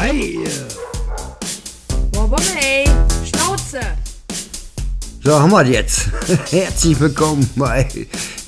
Hi! 0.00 0.38
Wobomey, 2.12 2.84
Schnauze! 3.24 3.80
So, 5.24 5.40
haben 5.40 5.50
wir 5.50 5.66
jetzt. 5.66 6.06
Herzlich 6.52 7.00
willkommen 7.00 7.50
bei 7.56 7.88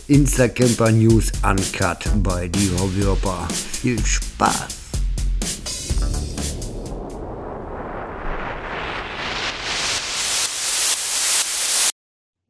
Instacamper 0.07 0.93
News 0.93 1.33
Uncut 1.43 2.09
bei 2.23 2.47
die 2.47 2.71
Hobbyhopper. 2.79 3.49
Viel 3.51 3.99
Spaß! 3.99 4.69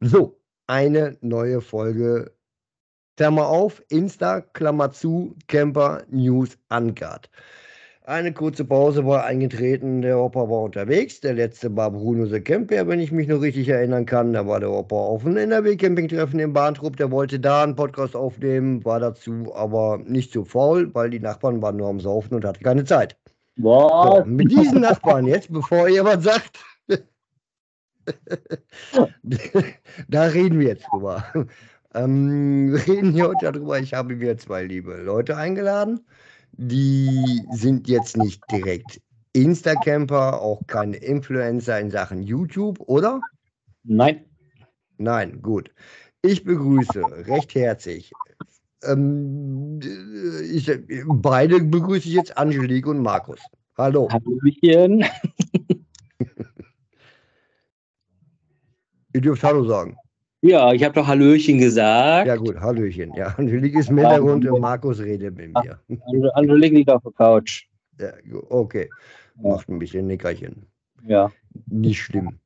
So, 0.01 0.39
eine 0.67 1.17
neue 1.21 1.59
Folge. 1.61 2.35
Klammer 3.17 3.47
auf, 3.47 3.81
Insta, 3.89 4.41
Klammer 4.41 4.91
zu, 4.91 5.35
Camper 5.47 6.03
News 6.11 6.55
Uncut. 6.69 7.31
Eine 8.11 8.33
kurze 8.33 8.65
Pause 8.65 9.05
war 9.05 9.23
eingetreten, 9.23 10.01
der 10.01 10.19
Opa 10.19 10.41
war 10.41 10.63
unterwegs. 10.63 11.21
Der 11.21 11.33
letzte 11.33 11.73
war 11.77 11.91
Bruno 11.91 12.25
the 12.25 12.41
Camper, 12.41 12.85
wenn 12.89 12.99
ich 12.99 13.13
mich 13.13 13.29
noch 13.29 13.39
richtig 13.39 13.69
erinnern 13.69 14.05
kann. 14.05 14.33
Da 14.33 14.45
war 14.45 14.59
der 14.59 14.69
Opa 14.69 14.97
auf 14.97 15.25
einem 15.25 15.37
NRW-Campingtreffen 15.37 16.37
im 16.41 16.51
Bahntrupp. 16.51 16.97
Der 16.97 17.09
wollte 17.09 17.39
da 17.39 17.63
einen 17.63 17.77
Podcast 17.77 18.13
aufnehmen, 18.17 18.83
war 18.83 18.99
dazu 18.99 19.55
aber 19.55 19.99
nicht 19.99 20.33
so 20.33 20.43
faul, 20.43 20.93
weil 20.93 21.09
die 21.09 21.21
Nachbarn 21.21 21.61
waren 21.61 21.77
nur 21.77 21.87
am 21.87 22.01
Saufen 22.01 22.35
und 22.35 22.43
hatten 22.43 22.61
keine 22.65 22.83
Zeit. 22.83 23.15
So, 23.55 24.25
mit 24.25 24.51
diesen 24.51 24.81
Nachbarn 24.81 25.25
jetzt, 25.25 25.49
bevor 25.49 25.87
ihr 25.87 26.03
was 26.03 26.21
sagt, 26.21 26.59
da 30.09 30.23
reden 30.23 30.59
wir 30.59 30.67
jetzt 30.67 30.85
drüber. 30.91 31.23
Ähm, 31.93 32.73
wir 32.73 32.87
reden 32.93 33.13
hier 33.13 33.29
heute 33.29 33.53
darüber. 33.53 33.79
Ich 33.79 33.93
habe 33.93 34.15
mir 34.15 34.37
zwei 34.37 34.63
liebe 34.63 34.97
Leute 34.97 35.37
eingeladen. 35.37 36.01
Die 36.53 37.43
sind 37.51 37.87
jetzt 37.87 38.17
nicht 38.17 38.41
direkt 38.51 39.01
Instacamper, 39.33 40.41
auch 40.41 40.61
keine 40.67 40.97
Influencer 40.97 41.79
in 41.79 41.89
Sachen 41.89 42.21
YouTube, 42.23 42.79
oder? 42.81 43.21
Nein. 43.83 44.25
Nein, 44.97 45.41
gut. 45.41 45.71
Ich 46.21 46.43
begrüße 46.43 47.01
recht 47.27 47.55
herzlich. 47.55 48.11
Ähm, 48.83 49.79
ich, 50.51 50.71
beide 51.07 51.59
begrüße 51.61 52.07
ich 52.07 52.13
jetzt 52.13 52.37
Angelique 52.37 52.87
und 52.87 52.99
Markus. 53.01 53.39
Hallo. 53.77 54.09
Hallöchen. 54.11 55.03
Ihr 59.13 59.21
dürft 59.21 59.43
Hallo 59.43 59.63
sagen. 59.65 59.97
Ja, 60.41 60.73
ich 60.73 60.83
habe 60.83 60.95
doch 60.95 61.05
Hallöchen 61.07 61.59
gesagt. 61.59 62.27
Ja, 62.27 62.35
gut, 62.35 62.59
Hallöchen. 62.59 63.13
Ja, 63.13 63.27
Angelique 63.37 63.75
ist 63.77 63.89
im 63.89 63.97
Hintergrund 63.99 64.45
und 64.47 64.59
Markus 64.59 64.99
redet 64.99 65.35
mit 65.37 65.53
mir. 65.53 65.79
Ange- 65.89 66.29
Angelique 66.33 66.73
liegt 66.73 66.89
auf 66.89 67.03
der 67.03 67.11
Couch. 67.11 67.67
Ja, 67.99 68.11
okay. 68.49 68.89
Macht 69.35 69.69
ein 69.69 69.77
bisschen 69.77 70.07
Nickerchen. 70.07 70.65
Ja. 71.05 71.31
Nicht 71.67 72.01
schlimm. 72.01 72.39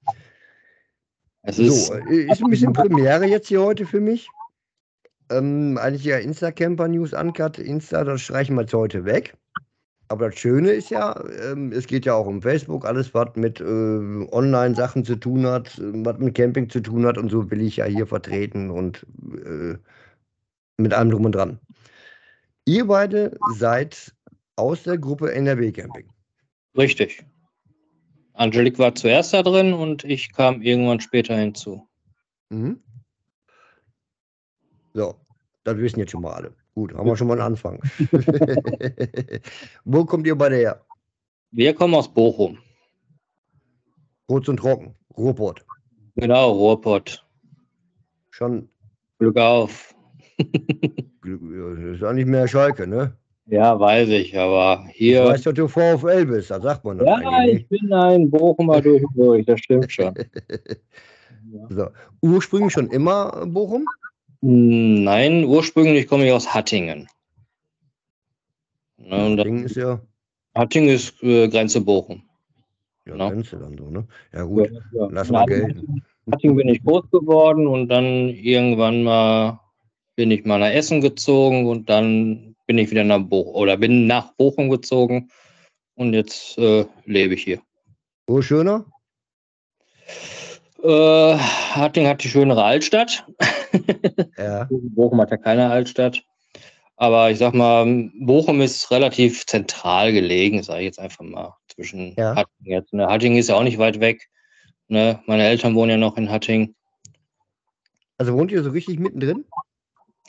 Es 1.44 1.58
ist, 1.60 1.88
So, 1.88 1.94
äh, 1.94 2.32
ist 2.32 2.44
ein 2.44 2.50
bisschen 2.50 2.74
Premiere 2.74 3.26
jetzt 3.26 3.48
hier 3.48 3.62
heute 3.62 3.86
für 3.86 4.02
mich. 4.02 4.28
Ähm, 5.32 5.78
eigentlich 5.82 6.04
ja 6.04 6.18
Insta-Camper 6.18 6.88
News 6.88 7.14
Uncut. 7.14 7.60
Insta, 7.60 8.04
das 8.04 8.22
streichen 8.22 8.56
wir 8.56 8.62
jetzt 8.64 8.74
heute 8.74 9.06
weg. 9.06 9.36
Aber 10.08 10.30
das 10.30 10.40
Schöne 10.40 10.72
ist 10.72 10.92
ja, 10.92 11.20
ähm, 11.42 11.72
es 11.72 11.88
geht 11.88 12.06
ja 12.06 12.14
auch 12.14 12.28
um 12.28 12.42
Facebook, 12.42 12.86
alles, 12.86 13.14
was 13.14 13.36
mit 13.36 13.60
äh, 13.60 13.64
Online-Sachen 13.64 15.04
zu 15.04 15.16
tun 15.16 15.48
hat, 15.48 15.80
was 15.80 16.20
mit 16.20 16.36
Camping 16.36 16.70
zu 16.70 16.80
tun 16.80 17.06
hat 17.06 17.18
und 17.18 17.30
so 17.30 17.50
will 17.50 17.62
ich 17.62 17.78
ja 17.78 17.86
hier 17.86 18.06
vertreten 18.06 18.70
und 18.70 19.06
äh, 19.46 19.76
mit 20.78 20.94
allem 20.94 21.10
drum 21.10 21.26
und 21.26 21.34
dran. 21.34 21.60
Ihr 22.66 22.86
beide 22.86 23.38
seid 23.56 24.14
aus 24.56 24.84
der 24.84 24.98
Gruppe 24.98 25.34
NRW 25.34 25.72
Camping. 25.72 26.08
richtig. 26.78 27.26
Angelique 28.34 28.80
war 28.80 28.94
zuerst 28.94 29.34
da 29.34 29.42
drin 29.44 29.74
und 29.74 30.04
ich 30.04 30.34
kam 30.34 30.62
irgendwann 30.62 31.00
später 31.00 31.38
hinzu. 31.38 31.88
Mhm. 32.50 32.82
So, 34.94 35.16
das 35.64 35.78
wissen 35.78 36.00
jetzt 36.00 36.12
schon 36.12 36.22
mal 36.22 36.34
alle. 36.34 36.54
Gut, 36.76 36.94
haben 36.94 37.08
wir 37.08 37.16
schon 37.16 37.28
mal 37.28 37.40
einen 37.40 37.54
Anfang. 37.54 37.80
Wo 39.86 40.04
kommt 40.04 40.28
ihr 40.28 40.36
beide 40.36 40.58
her? 40.58 40.82
Wir 41.52 41.74
kommen 41.74 41.96
aus 41.96 42.14
Bochum. 42.14 42.58
Kurz 44.28 44.50
und 44.50 44.58
trocken. 44.58 44.94
Ruhrpott. 45.18 45.66
Genau, 46.18 46.52
Ruhrpott. 46.52 47.26
Schon, 48.30 48.68
Glück 49.20 49.38
auf. 49.38 49.96
das 50.38 51.96
ist 51.96 52.04
auch 52.04 52.12
nicht 52.12 52.28
mehr 52.28 52.46
Schalke, 52.46 52.86
ne? 52.86 53.16
Ja, 53.46 53.80
weiß 53.80 54.10
ich, 54.10 54.38
aber 54.38 54.86
Ich 54.90 54.96
hier. 54.98 55.24
weiß, 55.24 55.44
dass 55.44 55.54
du 55.54 55.70
VfL 55.70 56.26
bist, 56.26 56.52
das 56.52 56.62
sagt 56.62 56.84
man 56.84 56.98
doch 56.98 57.06
Ja, 57.06 57.46
ich 57.46 57.66
bin 57.70 57.94
ein 57.94 58.30
Bochumer 58.30 58.82
durch 58.82 59.04
und 59.04 59.16
durch, 59.16 59.46
das 59.46 59.60
stimmt 59.62 59.92
schon. 59.92 60.14
So. 61.70 61.88
Ursprünglich 62.22 62.74
schon 62.74 62.90
immer 62.90 63.46
Bochum? 63.46 63.86
Nein, 64.42 65.46
ursprünglich 65.46 66.08
komme 66.08 66.26
ich 66.26 66.32
aus 66.32 66.54
Hattingen. 66.54 67.08
Ding 68.98 69.64
ist 69.64 69.76
ja, 69.76 70.02
Hattingen 70.56 70.90
ist 70.90 71.22
äh, 71.22 71.48
Grenze 71.48 71.82
Bochum. 71.82 72.24
ja 73.06 73.14
Genau. 73.14 73.30
Grenze 73.30 73.58
dann 73.58 73.78
so, 73.78 73.90
ne? 73.90 74.08
Ja 74.34 74.44
gut, 74.44 74.70
Ja, 74.94 75.08
lass 75.12 75.28
in 75.28 75.34
mal 75.34 75.42
Hattingen- 75.44 75.74
gelten. 75.74 76.04
Hattingen 76.32 76.56
bin 76.56 76.70
ich 76.70 76.84
groß 76.84 77.10
geworden 77.12 77.68
und 77.68 77.88
dann 77.90 78.30
irgendwann 78.30 79.04
mal 79.04 79.60
bin 80.16 80.32
ich 80.32 80.44
mal 80.46 80.60
nach 80.60 80.72
Essen 80.72 81.02
gezogen 81.02 81.68
und 81.68 81.88
dann 81.90 82.56
bin 82.66 82.78
ich 82.80 82.90
wieder 82.90 83.04
nach 83.04 83.20
Bochum 83.20 83.54
oder 83.54 83.78
bin 83.78 84.08
nach 84.08 84.32
Bochum 84.34 84.70
gezogen 84.70 85.30
und 85.96 86.14
jetzt 86.14 86.58
äh, 86.58 86.86
lebe 87.06 87.36
ich 87.36 87.44
hier. 87.44 87.62
Wo 88.28 88.42
schöner? 88.42 88.86
Äh, 90.82 91.36
Hattingen 91.38 92.10
hat 92.10 92.24
die 92.24 92.30
schönere 92.30 92.64
Altstadt. 92.64 93.26
Ja. 94.38 94.68
Bochum 94.70 95.22
hat 95.22 95.32
ja 95.32 95.38
keine 95.38 95.70
Altstadt. 95.70 96.24
Aber 96.98 97.30
ich 97.30 97.38
sag 97.38 97.54
mal, 97.54 98.10
Bochum 98.20 98.62
ist 98.62 98.90
relativ 98.90 99.46
zentral 99.46 100.14
gelegen, 100.14 100.64
sage 100.64 100.80
ich 100.80 100.86
jetzt 100.86 101.00
einfach 101.00 101.24
mal, 101.24 101.54
zwischen 101.68 102.16
Ja. 102.16 102.36
Hattingen 102.36 102.72
jetzt. 102.72 102.94
Ne? 102.94 103.08
Hattingen 103.08 103.38
ist 103.38 103.50
ja 103.50 103.56
auch 103.56 103.64
nicht 103.64 103.78
weit 103.78 104.00
weg. 104.00 104.30
Ne? 104.88 105.20
Meine 105.26 105.44
Eltern 105.44 105.76
wohnen 105.76 105.92
ja 105.92 105.98
noch 105.98 106.18
in 106.18 106.32
Hattingen. 106.32 106.76
Also 108.18 108.34
wohnt 108.34 108.52
ihr 108.52 108.64
so 108.64 108.70
richtig 108.70 109.00
mittendrin? 109.00 109.46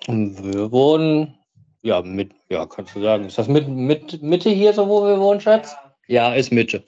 Und 0.08 0.42
wir 0.42 0.72
wohnen, 0.72 1.36
ja, 1.82 2.02
mit, 2.02 2.32
ja, 2.48 2.66
kannst 2.66 2.96
du 2.96 3.00
sagen. 3.00 3.24
Ist 3.26 3.38
das 3.38 3.48
mit, 3.48 3.68
mit 3.68 4.22
Mitte 4.22 4.50
hier 4.50 4.72
so, 4.72 4.88
wo 4.88 5.04
wir 5.04 5.20
wohnen, 5.20 5.40
Schatz? 5.40 5.76
Ja, 6.08 6.34
ist 6.34 6.52
Mitte. 6.52 6.84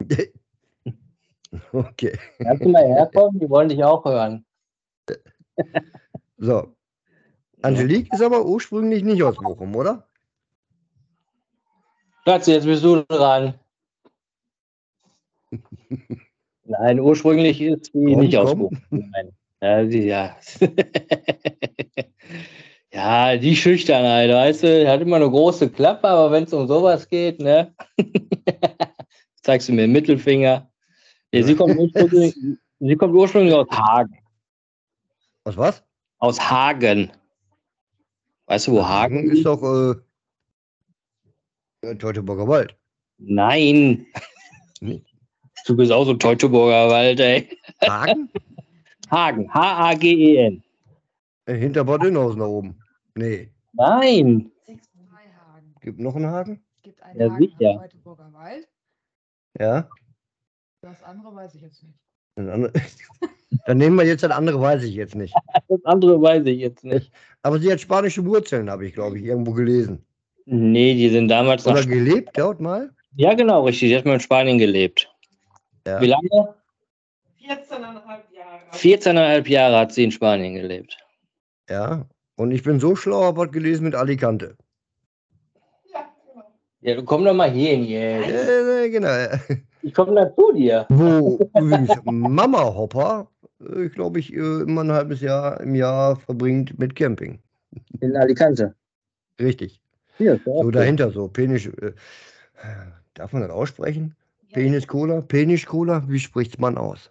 Okay. 1.72 2.18
Kannst 2.38 2.64
du 2.64 2.70
mal 2.70 2.86
herkommen? 2.86 3.38
Die 3.38 3.48
wollen 3.50 3.68
dich 3.68 3.84
auch 3.84 4.04
hören. 4.06 4.44
So. 6.38 6.74
Angelique 7.62 8.12
ist 8.12 8.22
aber 8.22 8.44
ursprünglich 8.44 9.04
nicht 9.04 9.22
aus 9.22 9.36
Bochum, 9.36 9.76
oder? 9.76 10.08
Schatz, 12.24 12.46
jetzt 12.46 12.66
bist 12.66 12.84
du 12.84 13.02
dran. 13.02 13.54
Nein, 16.64 17.00
ursprünglich 17.00 17.60
ist 17.60 17.86
sie 17.86 17.92
Komm, 17.92 18.20
nicht 18.20 18.36
aus 18.36 18.50
komm. 18.50 18.58
Bochum. 18.60 18.80
Nein. 18.90 19.32
Ja, 19.60 19.86
sie, 19.86 20.06
ja. 20.06 20.36
ja, 22.92 23.36
die 23.36 23.54
Schüchternheit, 23.54 24.30
weißt 24.30 24.62
du, 24.64 24.88
hat 24.88 25.00
immer 25.00 25.16
eine 25.16 25.30
große 25.30 25.70
Klappe, 25.70 26.08
aber 26.08 26.32
wenn 26.32 26.44
es 26.44 26.52
um 26.52 26.66
sowas 26.66 27.08
geht, 27.08 27.40
ne? 27.40 27.74
Zeigst 29.42 29.68
du 29.68 29.72
mir 29.72 29.82
den 29.82 29.92
Mittelfinger. 29.92 30.68
Nee, 31.32 31.42
sie, 31.42 31.54
kommt 31.54 31.78
ursprünglich, 31.78 32.34
sie 32.80 32.96
kommt 32.96 33.14
ursprünglich 33.14 33.54
aus 33.54 33.68
Hagen. 33.70 34.18
Aus 35.44 35.56
was? 35.56 35.82
Aus 36.18 36.40
Hagen. 36.40 37.10
Weißt 38.46 38.66
du, 38.68 38.72
wo 38.72 38.86
Hagen 38.86 39.30
ist 39.30 39.44
doch 39.44 39.62
äh, 39.62 39.94
äh, 41.86 41.94
Teutoburger 41.96 42.46
Wald. 42.48 42.76
Nein. 43.18 44.06
Du 45.64 45.76
bist 45.76 45.92
auch 45.92 46.04
so 46.04 46.10
ein 46.10 46.18
Teutoburger 46.18 46.88
Wald, 46.90 47.20
ey. 47.20 47.56
Hagen? 47.82 48.28
Hagen. 49.12 49.54
H-A-G-E-N. 49.54 50.60
Äh, 51.46 51.54
Hinter 51.54 51.84
Bad 51.84 52.02
Oeynhausen 52.02 52.40
da 52.40 52.46
oben. 52.46 52.82
Nee. 53.14 53.48
Nein. 53.72 54.50
623 54.66 55.32
Hagen. 55.36 55.74
Gibt 55.80 56.00
noch 56.00 56.16
einen 56.16 56.26
Hagen? 56.26 56.64
Es 56.78 56.82
gibt 56.82 57.00
einen 57.04 57.20
Ja, 57.20 57.30
Hagen 57.30 57.38
sicher. 57.38 57.70
am 57.70 57.78
Teutoburger 57.78 58.32
Wald. 58.32 58.68
Ja. 59.60 59.88
Das 60.80 61.00
andere 61.04 61.32
weiß 61.32 61.54
ich 61.54 61.60
jetzt 61.62 61.84
nicht. 61.84 61.96
Dann 63.66 63.78
nehmen 63.78 63.96
wir 63.96 64.04
jetzt 64.04 64.22
das 64.22 64.30
andere, 64.30 64.60
weiß 64.60 64.82
ich 64.84 64.94
jetzt 64.94 65.14
nicht. 65.14 65.34
Das 65.68 65.84
andere 65.84 66.20
weiß 66.20 66.44
ich 66.46 66.58
jetzt 66.58 66.84
nicht. 66.84 67.10
Aber 67.42 67.58
sie 67.58 67.72
hat 67.72 67.80
spanische 67.80 68.24
Wurzeln, 68.24 68.70
habe 68.70 68.86
ich, 68.86 68.94
glaube 68.94 69.18
ich, 69.18 69.24
irgendwo 69.24 69.52
gelesen. 69.52 70.04
Nee, 70.44 70.94
die 70.94 71.08
sind 71.08 71.28
damals 71.28 71.64
nach. 71.64 71.72
Oder 71.72 71.86
gelebt, 71.86 72.30
dort 72.36 72.60
mal? 72.60 72.90
Ja, 73.16 73.34
genau, 73.34 73.64
richtig. 73.64 73.90
Die 73.90 73.96
hat 73.96 74.04
mal 74.04 74.14
in 74.14 74.20
Spanien 74.20 74.58
gelebt. 74.58 75.08
Ja. 75.86 76.00
Wie 76.00 76.06
lange? 76.06 76.28
14,5 77.46 77.84
Jahre. 78.32 78.62
14,5 78.72 79.48
Jahre 79.48 79.78
hat 79.78 79.92
sie 79.92 80.04
in 80.04 80.10
Spanien 80.12 80.54
gelebt. 80.54 80.96
Ja. 81.68 82.06
Und 82.36 82.50
ich 82.52 82.62
bin 82.62 82.80
so 82.80 82.96
schlau, 82.96 83.22
habe 83.24 83.40
was 83.42 83.52
gelesen 83.52 83.84
mit 83.84 83.94
Alicante. 83.94 84.56
Ja, 85.92 86.00
genau. 86.26 86.44
Ja, 86.80 86.94
du 86.96 87.04
komm 87.04 87.24
doch 87.24 87.34
mal 87.34 87.50
hier 87.50 87.72
in 87.72 87.82
Äh, 87.84 88.22
hier. 88.24 88.82
äh, 88.84 88.90
genau. 88.90 89.38
Ich 89.82 89.92
komme 89.94 90.14
da 90.14 90.34
zu 90.34 90.52
dir. 90.52 90.86
Wo 90.88 91.38
übrigens 91.56 91.90
Mama 92.04 92.62
Hopper, 92.62 93.28
glaube 93.94 94.18
ich, 94.20 94.32
äh, 94.32 94.36
immer 94.62 94.82
ein 94.84 94.92
halbes 94.92 95.20
Jahr 95.20 95.60
im 95.60 95.74
Jahr 95.74 96.16
verbringt 96.16 96.78
mit 96.78 96.94
Camping. 96.94 97.38
In 98.00 98.16
Alicante. 98.16 98.74
Richtig. 99.40 99.80
Hier, 100.18 100.34
ja 100.44 100.62
So 100.62 100.70
dahinter 100.70 101.10
so. 101.10 101.28
Penis. 101.28 101.66
Äh, 101.66 101.92
darf 103.14 103.32
man 103.32 103.42
das 103.42 103.50
aussprechen? 103.50 104.14
Penis 104.52 104.86
Cola? 104.86 105.20
Penis 105.22 105.64
Cola? 105.66 106.02
Wie 106.08 106.18
spricht 106.18 106.60
man 106.60 106.76
aus? 106.76 107.10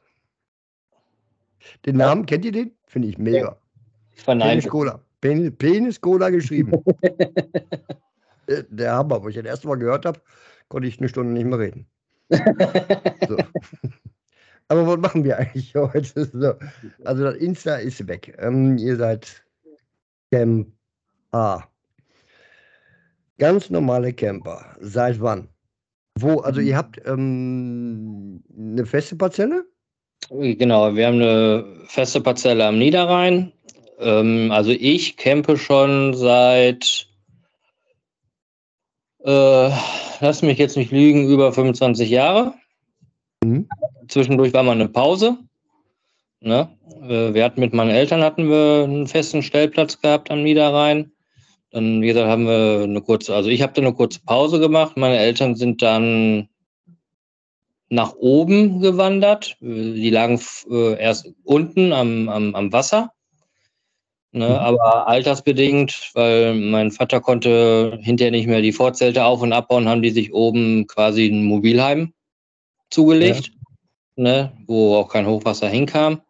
Den 1.86 1.98
Namen, 1.98 2.26
kennt 2.26 2.46
ihr 2.46 2.52
den? 2.52 2.72
Finde 2.86 3.08
ich 3.08 3.18
mega. 3.18 3.58
Ich 4.16 4.24
verneine. 4.24 4.52
Penis 4.52 4.68
Cola. 4.68 5.00
Penis, 5.22 5.52
Penis 5.58 6.02
Cola 6.02 6.30
geschrieben. 6.30 6.84
Äh, 8.48 8.64
Der 8.72 8.94
Hammer, 8.96 9.22
wo 9.22 9.30
ich 9.30 9.36
das 9.36 9.46
erste 9.46 9.68
Mal 9.68 9.76
gehört 9.78 10.04
habe, 10.04 10.20
konnte 10.68 10.88
ich 10.88 10.98
eine 11.00 11.08
Stunde 11.10 11.32
nicht 11.32 11.46
mehr 11.46 11.60
reden. 11.60 11.86
So. 13.28 13.38
Aber 14.72 14.88
was 14.88 15.00
machen 15.00 15.26
wir 15.26 15.38
eigentlich 15.38 15.76
heute? 15.76 16.26
So. 16.32 16.54
Also 17.04 17.26
das 17.26 17.36
Insta 17.36 17.76
ist 17.76 18.08
weg. 18.08 18.38
Ähm, 18.40 18.78
ihr 18.78 18.96
seid 18.96 19.44
Camper. 20.32 21.68
Ganz 23.38 23.70
normale 23.70 24.14
Camper. 24.14 24.78
Seit 24.80 25.20
wann? 25.20 25.50
Wo? 26.18 26.40
Also 26.40 26.62
ihr 26.62 26.78
habt 26.78 27.06
ähm, 27.06 28.42
eine 28.58 28.86
feste 28.86 29.18
Parzelle? 29.18 29.66
Genau, 30.30 30.96
wir 30.96 31.08
haben 31.08 31.16
eine 31.16 31.66
feste 31.88 32.22
Parzelle 32.22 32.66
am 32.66 32.80
Niederrhein. 32.80 33.52
Ähm, 34.00 34.52
also 34.54 34.72
ich 34.72 35.18
campe 35.18 35.58
schon 35.58 36.14
seit, 36.14 37.10
äh, 39.26 39.70
lass 40.22 40.42
mich 40.42 40.60
jetzt 40.60 40.78
nicht 40.78 40.94
lügen, 40.94 41.28
über 41.28 41.52
25 41.52 42.10
Jahre. 42.10 42.54
Mhm. 43.44 43.68
Zwischendurch 44.12 44.54
war 44.54 44.64
mal 44.64 44.74
eine 44.74 44.90
Pause. 44.90 45.38
Ne? 46.42 46.70
Äh, 47.02 47.34
wir 47.34 47.46
hatten 47.46 47.62
mit 47.62 47.74
meinen 47.74 47.92
Eltern 47.92 48.22
hatten 48.22 48.50
wir 48.50 48.84
einen 48.84 49.08
festen 49.08 49.42
Stellplatz 49.42 50.02
gehabt 50.02 50.30
am 50.30 50.44
Niederrhein. 50.44 51.14
Dann, 51.72 52.02
wie 52.02 52.08
gesagt, 52.08 52.28
haben 52.28 52.46
wir 52.46 52.82
eine 52.84 53.02
kurze, 53.02 53.34
also 53.34 53.50
ich 53.50 53.62
habe 53.62 53.72
da 53.74 53.82
eine 53.82 53.94
kurze 53.94 54.20
Pause 54.26 54.60
gemacht. 54.60 54.98
Meine 54.98 55.18
Eltern 55.18 55.56
sind 55.56 55.82
dann 55.82 56.50
nach 57.88 58.14
oben 58.16 58.82
gewandert. 58.82 59.56
Die 59.62 60.10
lagen 60.10 60.42
äh, 60.70 61.00
erst 61.00 61.32
unten 61.44 61.94
am, 61.94 62.28
am, 62.28 62.54
am 62.54 62.74
Wasser. 62.74 63.14
Ne, 64.34 64.48
Mhm. 64.48 64.56
aber 64.56 65.08
altersbedingt, 65.08 66.12
weil 66.14 66.54
mein 66.56 66.92
Vater 66.92 67.20
konnte 67.20 67.98
hinterher 68.02 68.32
nicht 68.32 68.48
mehr 68.48 68.62
die 68.62 68.72
Vorzelte 68.72 69.26
auf- 69.26 69.42
und 69.42 69.52
abbauen, 69.52 69.90
haben 69.90 70.02
die 70.02 70.12
sich 70.12 70.34
oben 70.34 70.88
quasi 70.88 71.28
ein 71.28 71.44
Mobilheim 71.44 72.14
zugelegt, 72.90 73.52
ne, 74.16 74.52
wo 74.68 74.96
auch 74.96 75.10
kein 75.10 75.26
Hochwasser 75.26 75.68
hinkam. 75.68 76.22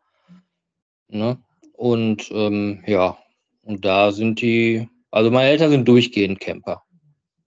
Ne, 1.10 1.38
und 1.74 2.30
ähm, 2.32 2.84
ja, 2.86 3.18
und 3.64 3.84
da 3.84 4.12
sind 4.12 4.42
die, 4.42 4.88
also 5.12 5.30
meine 5.30 5.50
Eltern 5.50 5.72
sind 5.72 5.88
durchgehend 5.88 6.40
Camper. 6.40 6.84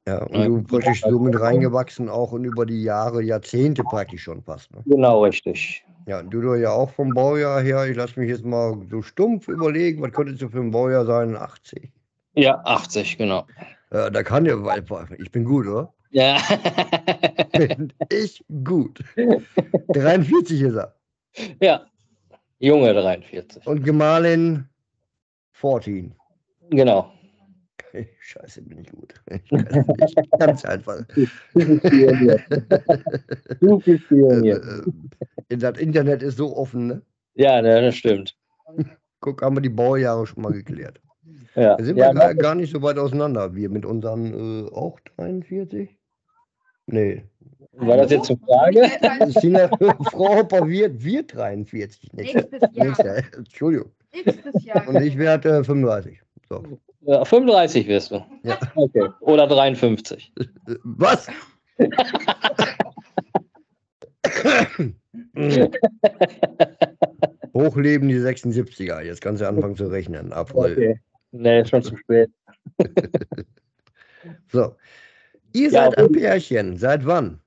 Ja, 0.07 0.23
und 0.25 0.35
Ja. 0.35 0.45
du 0.47 0.63
praktisch 0.63 1.01
so 1.01 1.19
mit 1.19 1.41
reingewachsen 1.41 2.11
auch 2.11 2.33
und 2.33 2.45
über 2.45 2.67
die 2.67 2.83
Jahre, 2.83 3.23
Jahrzehnte 3.23 3.85
praktisch 3.85 4.23
schon 4.23 4.43
fast. 4.43 4.71
Ne? 4.71 4.83
Genau, 4.85 5.23
richtig. 5.25 5.83
Ja, 6.07 6.23
du 6.23 6.43
doch 6.43 6.57
ja 6.57 6.73
auch 6.73 6.91
vom 6.91 7.15
Baujahr 7.15 7.63
her, 7.63 7.87
ich 7.87 7.97
lasse 7.97 8.21
mich 8.21 8.29
jetzt 8.29 8.45
mal 8.45 8.79
so 8.91 9.01
stumpf 9.01 9.49
überlegen, 9.49 10.03
was 10.03 10.13
könnte 10.13 10.37
so 10.37 10.51
für 10.51 10.61
ein 10.61 10.71
Baujahr 10.71 11.07
sein? 11.07 11.35
80. 11.35 11.91
Ja, 12.35 12.61
80, 12.65 13.17
genau. 13.17 13.47
Ja, 13.91 14.11
da 14.11 14.23
kann 14.23 14.45
ja, 14.45 14.59
ich 15.17 15.31
bin 15.31 15.45
gut, 15.45 15.67
oder? 15.67 15.95
Ja. 16.15 16.39
Bin 17.59 17.93
ich 18.09 18.45
gut. 18.65 19.01
43 19.89 20.61
ist 20.63 20.77
er. 20.77 20.95
ja. 21.61 21.85
Junge 22.61 22.95
43. 22.95 23.67
Und 23.67 23.83
Gemahlin 23.83 24.69
14. 25.53 26.15
Genau. 26.71 27.11
Scheiße, 28.21 28.63
bin 28.63 28.79
ich 28.81 28.91
gut. 28.91 29.15
Ganz 30.39 30.65
einfach. 30.65 31.05
Du 31.13 31.27
bist 33.79 33.89
Äh, 33.89 33.99
Pionier. 34.09 34.61
äh, 35.49 35.57
Das 35.57 35.79
Internet 35.79 36.23
ist 36.23 36.39
so 36.39 36.57
offen, 36.57 36.87
ne? 36.89 37.03
Ja, 37.35 37.61
ne, 37.63 37.81
das 37.83 37.95
stimmt. 37.97 38.37
Guck, 39.21 39.43
haben 39.43 39.57
wir 39.57 39.61
die 39.63 39.69
Baujahre 39.69 40.27
schon 40.27 40.43
mal 40.43 40.53
geklärt. 40.53 41.01
Ja, 41.55 41.77
Da 41.77 41.85
sind 41.85 41.97
ja, 41.97 42.09
wir 42.13 42.15
gar, 42.15 42.35
gar 42.35 42.55
nicht 42.55 42.73
so 42.73 42.83
weit 42.83 42.99
auseinander. 42.99 43.55
Wir 43.55 43.69
mit 43.69 43.85
unseren 43.85 44.67
äh, 44.67 44.71
auch 44.73 44.99
43? 45.17 45.97
Nee. 46.87 47.25
war 47.73 47.97
das 47.97 48.11
jetzt 48.11 48.31
eine 48.31 48.39
Frage? 48.47 48.91
Sina, 49.41 49.69
Frau 49.69 50.37
Hopper 50.37 50.69
wird, 50.69 51.03
wird 51.03 51.35
43. 51.35 52.13
Nächstes, 52.13 52.51
Nächstes 52.51 52.77
Jahr. 52.77 52.85
nächstes, 53.15 53.39
Entschuldigung. 53.39 53.91
Nächstes 54.13 54.65
Jahr. 54.65 54.89
Und 54.89 55.03
ich 55.03 55.17
werde 55.19 55.59
äh, 55.59 55.65
35. 55.65 56.21
So. 56.49 56.63
Ja, 57.03 57.25
35 57.25 57.87
wirst 57.89 58.11
du. 58.11 58.25
Ja. 58.43 58.59
Okay. 58.75 59.09
Oder 59.21 59.47
53. 59.47 60.33
Äh, 60.39 60.45
Was? 60.85 61.29
Hochleben 67.55 68.09
die 68.09 68.19
76er. 68.19 69.01
Jetzt 69.03 69.21
kannst 69.21 69.43
du 69.43 69.49
anfangen 69.49 69.77
zu 69.77 69.87
rechnen. 69.87 70.33
April. 70.33 70.73
Okay. 70.73 71.01
Nee, 71.33 71.61
ist 71.61 71.71
schon 71.71 71.83
zu 71.83 71.97
spät. 71.97 72.31
So. 74.51 74.75
Ihr 75.55 75.71
Ja, 75.71 75.85
seid 75.85 75.99
ein 75.99 76.13
Pärchen. 76.13 76.77
Seit 76.77 77.07
wann? 77.07 77.41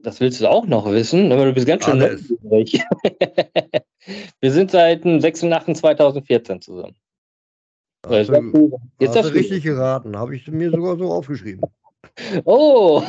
Das 0.00 0.20
willst 0.20 0.40
du 0.40 0.48
auch 0.48 0.66
noch 0.66 0.86
wissen, 0.86 1.32
aber 1.32 1.46
du 1.46 1.52
bist 1.54 1.66
ganz 1.66 1.84
schön 1.84 1.98
neugierig. 1.98 2.84
Wir 4.40 4.52
sind 4.52 4.70
seit 4.70 5.04
dem 5.04 5.18
6.8.2014 5.18 6.60
zusammen. 6.60 6.94
Hast 8.06 8.30
Jetzt 9.00 9.16
hast 9.16 9.30
du 9.30 9.34
richtig 9.34 9.64
geraten. 9.64 10.16
Habe 10.16 10.36
ich 10.36 10.46
mir 10.46 10.70
sogar 10.70 10.96
so 10.96 11.10
aufgeschrieben. 11.10 11.62
Oh, 12.44 13.02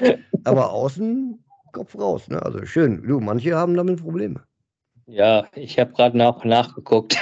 Aber 0.44 0.72
außen 0.72 1.42
Kopf 1.72 1.96
raus. 1.96 2.28
Ne? 2.28 2.42
Also 2.42 2.64
schön. 2.66 3.02
Du, 3.06 3.20
manche 3.20 3.54
haben 3.54 3.74
damit 3.76 4.02
Probleme. 4.02 4.42
ja, 5.06 5.46
ich 5.54 5.78
habe 5.78 5.92
gerade 5.92 6.16
nach, 6.18 6.44
nachgeguckt. 6.44 7.16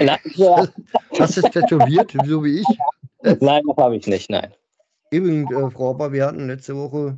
Nachgeguckt. 0.00 0.72
Hast 1.18 1.36
du 1.36 1.40
es 1.40 1.50
tätowiert, 1.50 2.14
so 2.26 2.44
wie 2.44 2.60
ich? 2.60 2.66
Nein, 3.40 3.62
das 3.66 3.76
habe 3.76 3.96
ich 3.96 4.06
nicht, 4.06 4.30
nein. 4.30 4.52
Übrigens, 5.10 5.50
äh, 5.50 5.70
Frau 5.70 5.88
Hopper, 5.90 6.12
wir 6.12 6.26
hatten 6.26 6.46
letzte 6.46 6.76
Woche. 6.76 7.16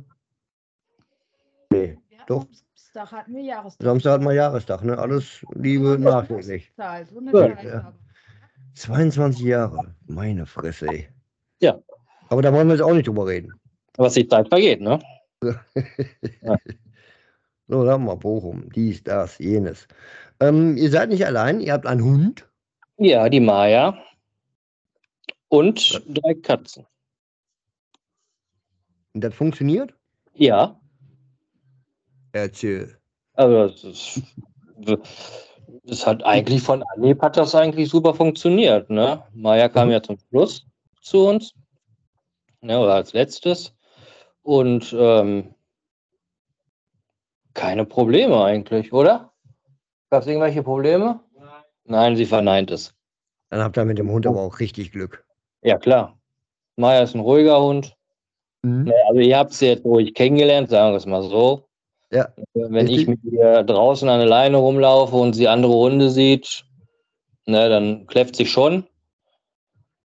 Nee, 1.71 1.97
Wir 2.09 2.19
hatten 2.19 2.27
Doch. 2.27 2.41
am 2.41 2.47
Samstag 2.75 3.11
hatten 3.11 3.35
wir 3.35 3.43
Jahrestag. 3.43 3.85
Samstag 3.85 4.11
hat 4.13 4.21
mal 4.21 4.33
Jahrestag, 4.35 4.83
ne? 4.83 4.97
Alles 4.97 5.45
Liebe 5.53 5.97
nachträglich. 5.99 6.71
So 6.75 6.83
Ja. 6.83 7.47
Teilhabe. 7.55 7.93
22 8.73 9.45
Jahre. 9.45 9.95
Meine 10.07 10.45
Fresse, 10.45 10.87
ey. 10.87 11.09
Ja. 11.61 11.79
Aber 12.29 12.41
da 12.41 12.53
wollen 12.53 12.67
wir 12.67 12.75
jetzt 12.75 12.83
auch 12.83 12.93
nicht 12.93 13.07
drüber 13.07 13.27
reden. 13.27 13.53
Was 13.97 14.13
die 14.13 14.27
Zeit 14.27 14.47
vergeht, 14.49 14.81
ne? 14.81 14.99
So, 17.69 17.83
sagen 17.85 18.03
wir 18.03 18.13
mal 18.13 18.15
Bochum. 18.15 18.69
Dies, 18.73 19.03
das, 19.03 19.39
jenes. 19.39 19.87
Ähm, 20.39 20.77
ihr 20.77 20.89
seid 20.89 21.09
nicht 21.09 21.25
allein, 21.25 21.59
ihr 21.59 21.73
habt 21.73 21.85
einen 21.85 22.01
Hund. 22.01 22.47
Ja, 22.97 23.27
die 23.27 23.41
Maya. 23.41 23.97
Und 25.49 26.01
drei 26.07 26.33
Katzen. 26.35 26.85
Und 29.13 29.21
das 29.23 29.33
funktioniert? 29.33 29.93
Ja, 30.33 30.79
Erzähl. 32.33 32.97
also 33.33 33.67
das 33.67 33.83
ist. 33.83 34.21
Das 35.83 36.05
hat 36.05 36.23
eigentlich 36.23 36.61
von 36.61 36.83
Anhieb 36.95 37.21
hat 37.21 37.35
das 37.37 37.55
eigentlich 37.55 37.89
super 37.89 38.13
funktioniert, 38.13 38.89
ne? 38.89 39.23
Maya 39.33 39.67
kam 39.69 39.87
Mhm. 39.87 39.93
ja 39.93 40.03
zum 40.03 40.17
Schluss 40.29 40.65
zu 41.01 41.27
uns. 41.27 41.53
Ne, 42.61 42.79
oder 42.79 42.95
als 42.95 43.13
letztes. 43.13 43.73
Und 44.43 44.93
ähm, 44.97 45.53
keine 47.53 47.85
Probleme 47.85 48.43
eigentlich, 48.43 48.93
oder? 48.93 49.33
Gab 50.09 50.21
es 50.21 50.27
irgendwelche 50.27 50.63
Probleme? 50.63 51.19
Nein, 51.85 52.15
sie 52.15 52.25
verneint 52.25 52.71
es. 52.71 52.93
Dann 53.49 53.61
habt 53.61 53.77
ihr 53.77 53.85
mit 53.85 53.97
dem 53.97 54.09
Hund 54.11 54.27
aber 54.27 54.41
auch 54.41 54.59
richtig 54.59 54.91
Glück. 54.91 55.25
Ja, 55.67 55.77
klar. 55.77 56.17
Maya 56.77 57.01
ist 57.01 57.13
ein 57.13 57.19
ruhiger 57.19 57.61
Hund. 57.61 57.93
Mhm. 58.61 58.85
Ne, 58.85 58.93
Also 59.09 59.19
ihr 59.19 59.37
habt 59.37 59.51
sie 59.51 59.67
jetzt 59.67 59.83
ruhig 59.83 60.13
kennengelernt, 60.13 60.69
sagen 60.69 60.93
wir 60.93 60.97
es 60.97 61.05
mal 61.05 61.23
so. 61.23 61.67
Ja. 62.09 62.29
Wenn 62.53 62.87
ich 62.87 62.99
Richtig. 62.99 63.21
mit 63.21 63.33
ihr 63.33 63.63
draußen 63.63 64.07
an 64.07 64.19
der 64.19 64.29
Leine 64.29 64.57
rumlaufe 64.57 65.17
und 65.17 65.33
sie 65.33 65.49
andere 65.49 65.73
Hunde 65.73 66.09
sieht, 66.09 66.63
ne, 67.47 67.67
dann 67.67 68.07
kläfft 68.07 68.37
sie 68.37 68.45
schon. 68.45 68.85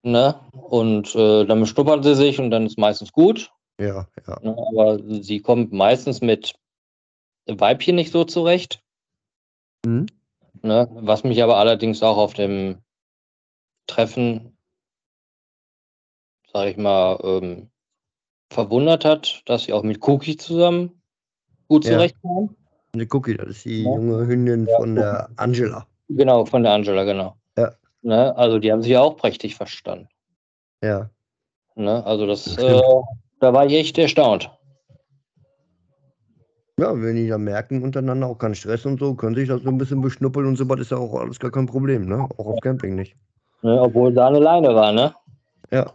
Ne? 0.05 0.37
Und 0.53 1.13
äh, 1.17 1.45
dann 1.45 1.59
beschnuppern 1.59 2.05
sie 2.05 2.15
sich 2.15 2.39
und 2.39 2.53
dann 2.53 2.67
ist 2.67 2.79
meistens 2.79 3.13
gut. 3.13 3.51
Ja, 3.81 4.07
ja. 4.29 4.39
Ne? 4.41 4.57
Aber 4.69 5.01
sie 5.23 5.41
kommt 5.41 5.73
meistens 5.73 6.21
mit 6.21 6.55
Weibchen 7.47 7.97
nicht 7.97 8.13
so 8.13 8.23
zurecht. 8.23 8.81
Mhm. 9.85 10.07
Ne? 10.63 10.89
Was 10.93 11.25
mich 11.25 11.43
aber 11.43 11.57
allerdings 11.57 12.01
auch 12.05 12.17
auf 12.17 12.35
dem 12.35 12.79
Treffen 13.89 14.58
sage 16.53 16.71
ich 16.71 16.77
mal, 16.77 17.19
ähm, 17.23 17.69
verwundert 18.51 19.05
hat, 19.05 19.43
dass 19.47 19.65
sie 19.65 19.73
auch 19.73 19.83
mit 19.83 20.07
Cookie 20.07 20.37
zusammen 20.37 21.01
gut 21.69 21.85
Ja. 21.85 22.07
Eine 22.95 23.07
Cookie, 23.11 23.37
das 23.37 23.49
ist 23.49 23.65
die 23.67 23.83
Ja. 23.85 23.95
junge 23.95 24.27
Hündin 24.27 24.67
Ja, 24.67 24.77
von 24.77 24.95
der 24.95 25.29
Angela. 25.37 25.87
Genau, 26.09 26.47
von 26.47 26.63
der 26.63 26.73
Angela, 26.73 27.05
genau. 27.05 27.37
Ja. 27.57 27.73
Ne, 28.01 28.35
also 28.37 28.59
die 28.59 28.73
haben 28.73 28.83
sich 28.83 28.93
ja 28.93 29.03
auch 29.03 29.17
prächtig 29.17 29.57
verstanden. 29.57 30.09
Ja. 30.83 31.11
Ne? 31.75 32.05
Also 32.07 32.27
das, 32.27 32.45
Das 32.45 32.57
äh, 32.65 32.81
da 33.41 33.53
war 33.53 33.67
ich 33.67 33.75
echt 33.75 33.99
erstaunt. 33.99 34.51
Ja, 36.79 36.93
wenn 36.95 37.17
die 37.17 37.29
dann 37.29 37.43
merken 37.43 37.83
untereinander 37.83 38.29
auch 38.29 38.39
keinen 38.39 38.55
Stress 38.55 38.87
und 38.87 39.01
so, 39.01 39.15
können 39.15 39.35
sich 39.35 39.49
das 39.49 39.63
so 39.63 39.69
ein 39.69 39.79
bisschen 39.79 40.01
beschnuppeln 40.01 40.47
und 40.47 40.57
so 40.57 40.69
was 40.69 40.81
ist 40.81 40.93
ja 40.93 40.97
auch 40.97 41.15
alles 41.15 41.39
gar 41.41 41.51
kein 41.51 41.67
Problem, 41.67 42.07
ne? 42.07 42.27
Auch 42.39 42.47
auf 42.47 42.61
Camping 42.61 42.95
nicht. 42.95 43.17
Ne? 43.63 43.81
Obwohl 43.81 44.13
da 44.15 44.29
eine 44.29 44.39
Leine 44.39 44.75
war, 44.75 44.93
ne? 44.93 45.13
Ja. 45.73 45.93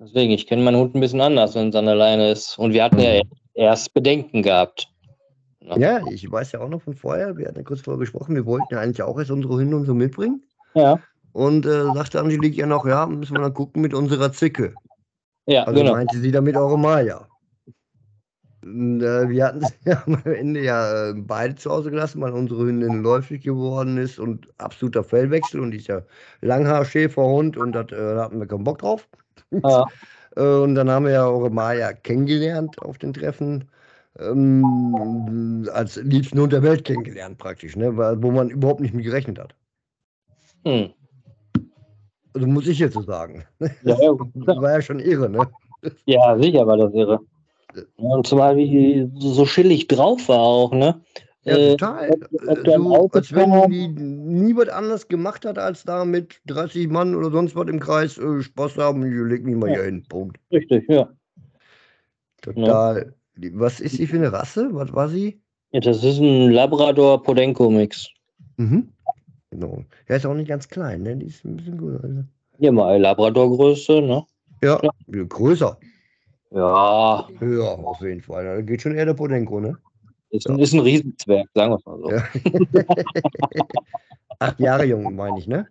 Deswegen, 0.00 0.32
ich 0.32 0.46
kenne 0.46 0.62
meinen 0.62 0.78
Hund 0.78 0.94
ein 0.94 1.00
bisschen 1.00 1.20
anders, 1.20 1.54
wenn 1.54 1.68
es 1.68 1.76
an 1.76 1.84
der 1.84 1.94
Leine 1.94 2.30
ist. 2.30 2.58
Und 2.58 2.72
wir 2.72 2.84
hatten 2.84 3.00
ja 3.00 3.20
erst 3.52 3.92
Bedenken 3.92 4.42
gehabt. 4.42 4.88
Ja, 5.76 6.00
ich 6.10 6.30
weiß 6.30 6.52
ja 6.52 6.60
auch 6.60 6.70
noch 6.70 6.80
von 6.80 6.94
vorher, 6.94 7.36
wir 7.36 7.46
hatten 7.46 7.58
ja 7.58 7.62
kurz 7.62 7.82
vorher 7.82 8.00
gesprochen, 8.00 8.34
wir 8.34 8.46
wollten 8.46 8.66
ja 8.70 8.80
eigentlich 8.80 9.02
auch 9.02 9.18
erst 9.18 9.30
unsere 9.30 9.54
Hunde 9.54 9.76
und 9.76 9.84
so 9.84 9.94
mitbringen. 9.94 10.42
Ja, 10.74 10.98
Und 11.32 11.66
äh, 11.66 11.84
sagte 11.92 12.18
Angelique 12.18 12.56
ja 12.56 12.66
noch, 12.66 12.86
ja, 12.86 13.04
müssen 13.06 13.34
wir 13.34 13.42
dann 13.42 13.52
gucken 13.52 13.82
mit 13.82 13.92
unserer 13.92 14.32
Zicke. 14.32 14.74
ja, 15.46 15.64
Also 15.64 15.80
genau. 15.80 15.92
meinte 15.92 16.16
sie 16.18 16.32
damit 16.32 16.56
eure 16.56 16.78
Maya. 16.78 17.28
Und, 18.62 19.02
äh, 19.02 19.28
wir 19.28 19.44
hatten 19.44 19.60
sie 19.60 19.74
ja 19.84 20.02
am 20.06 20.18
Ende 20.24 20.62
ja 20.62 21.10
äh, 21.10 21.14
beide 21.14 21.56
zu 21.56 21.70
Hause 21.70 21.90
gelassen, 21.90 22.22
weil 22.22 22.32
unsere 22.32 22.64
Hündin 22.64 23.02
läufig 23.02 23.42
geworden 23.42 23.98
ist 23.98 24.18
und 24.18 24.48
absoluter 24.56 25.04
Fellwechsel 25.04 25.60
und 25.60 25.74
ist 25.74 25.88
ja 25.88 26.02
Langhaarschäferhund 26.40 27.58
und 27.58 27.72
das, 27.72 27.92
äh, 27.92 27.96
da 28.14 28.24
hatten 28.24 28.40
wir 28.40 28.46
keinen 28.46 28.64
Bock 28.64 28.78
drauf. 28.78 29.06
Ja. 29.50 29.86
Äh, 30.36 30.42
und 30.42 30.76
dann 30.76 30.88
haben 30.88 31.06
wir 31.06 31.12
ja 31.12 31.26
eure 31.26 31.50
Maya 31.50 31.92
kennengelernt 31.92 32.80
auf 32.82 32.98
den 32.98 33.12
Treffen. 33.12 33.68
Ähm, 34.18 35.68
als 35.72 35.96
liebsten 35.96 36.38
Hund 36.38 36.52
der 36.52 36.62
Welt 36.62 36.84
kennengelernt 36.84 37.38
praktisch, 37.38 37.74
ne? 37.74 37.96
weil, 37.96 38.22
wo 38.22 38.30
man 38.30 38.50
überhaupt 38.50 38.80
nicht 38.80 38.94
mit 38.94 39.04
gerechnet 39.04 39.38
hat. 39.38 39.54
Hm. 40.64 40.90
Also 42.34 42.46
muss 42.46 42.68
ich 42.68 42.78
jetzt 42.78 42.94
so 42.94 43.02
sagen. 43.02 43.44
Ja, 43.58 43.96
ja, 44.00 44.12
Das 44.34 44.56
war 44.60 44.72
ja 44.72 44.82
schon 44.82 45.00
irre, 45.00 45.28
ne? 45.28 45.48
ja, 46.04 46.38
sicher 46.38 46.66
war 46.66 46.76
das 46.76 46.92
irre. 46.92 47.18
Und 47.96 48.26
zumal 48.26 48.56
wie 48.56 49.10
so 49.18 49.44
chillig 49.44 49.86
drauf 49.86 50.28
war 50.28 50.40
auch, 50.40 50.72
ne? 50.72 51.00
Ja, 51.44 51.56
Äh, 51.56 51.70
total. 51.76 52.10
Äh, 52.10 52.16
So, 52.76 53.08
als 53.12 53.32
wenn 53.34 53.70
die 53.70 53.88
nie 53.88 54.54
was 54.56 54.68
anderes 54.68 55.08
gemacht 55.08 55.44
hat, 55.46 55.58
als 55.58 55.84
da 55.84 56.04
mit 56.04 56.40
30 56.46 56.88
Mann 56.88 57.14
oder 57.14 57.30
sonst 57.30 57.56
was 57.56 57.68
im 57.68 57.80
Kreis 57.80 58.18
äh, 58.18 58.42
Spaß 58.42 58.76
haben. 58.76 59.04
Ich 59.06 59.30
leg 59.30 59.44
mich 59.44 59.56
mal 59.56 59.68
Ja. 59.68 59.76
hier 59.76 59.84
hin. 59.84 60.04
Punkt. 60.08 60.38
Richtig, 60.52 60.84
ja. 60.88 61.08
Total. 62.42 63.14
Die- 63.36 63.58
Was 63.58 63.80
ist 63.80 63.96
sie 63.96 64.06
für 64.06 64.16
eine 64.16 64.32
Rasse? 64.32 64.68
Was 64.72 64.92
war 64.92 65.08
sie? 65.08 65.40
ja. 65.72 65.80
Das 65.80 66.02
ist 66.04 66.18
ein 66.18 66.50
Labrador-Podenco-Mix. 66.50 68.08
Mhm. 68.56 68.88
Genau. 69.50 69.84
Er 70.06 70.16
ist 70.16 70.26
auch 70.26 70.34
nicht 70.34 70.48
ganz 70.48 70.68
klein, 70.68 71.02
ne? 71.02 71.16
Die 71.16 71.26
ist 71.26 71.44
ein 71.44 71.56
bisschen 71.56 71.78
größer. 71.78 72.04
Also. 72.04 72.24
Ja, 72.58 72.72
mal 72.72 73.00
Labrador-Größe, 73.00 74.00
ne? 74.02 74.24
Ja, 74.62 74.78
Ja. 74.82 75.22
größer. 75.28 75.78
Ja, 76.50 77.28
Höher 77.38 77.78
auf 77.78 78.00
jeden 78.00 78.20
Fall. 78.20 78.44
Da 78.44 78.60
geht 78.60 78.82
schon 78.82 78.94
eher 78.94 79.06
der 79.06 79.14
Podenko, 79.14 79.60
ne? 79.60 79.78
Ist 80.30 80.48
ein, 80.48 80.58
ist 80.58 80.72
ein 80.72 80.80
Riesenzwerg, 80.80 81.48
sagen 81.54 81.72
wir 81.72 81.78
es 81.78 81.86
mal 81.86 81.98
so. 81.98 82.10
Ja. 82.10 82.24
Acht 84.38 84.60
Jahre 84.60 84.84
jung, 84.84 85.14
meine 85.14 85.38
ich, 85.38 85.46
ne? 85.46 85.68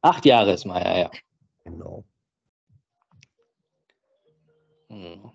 Acht 0.00 0.24
Jahre 0.24 0.52
ist 0.52 0.64
Maya, 0.64 0.98
ja. 0.98 1.10
Genau. 1.64 2.04
Hm. 4.88 5.30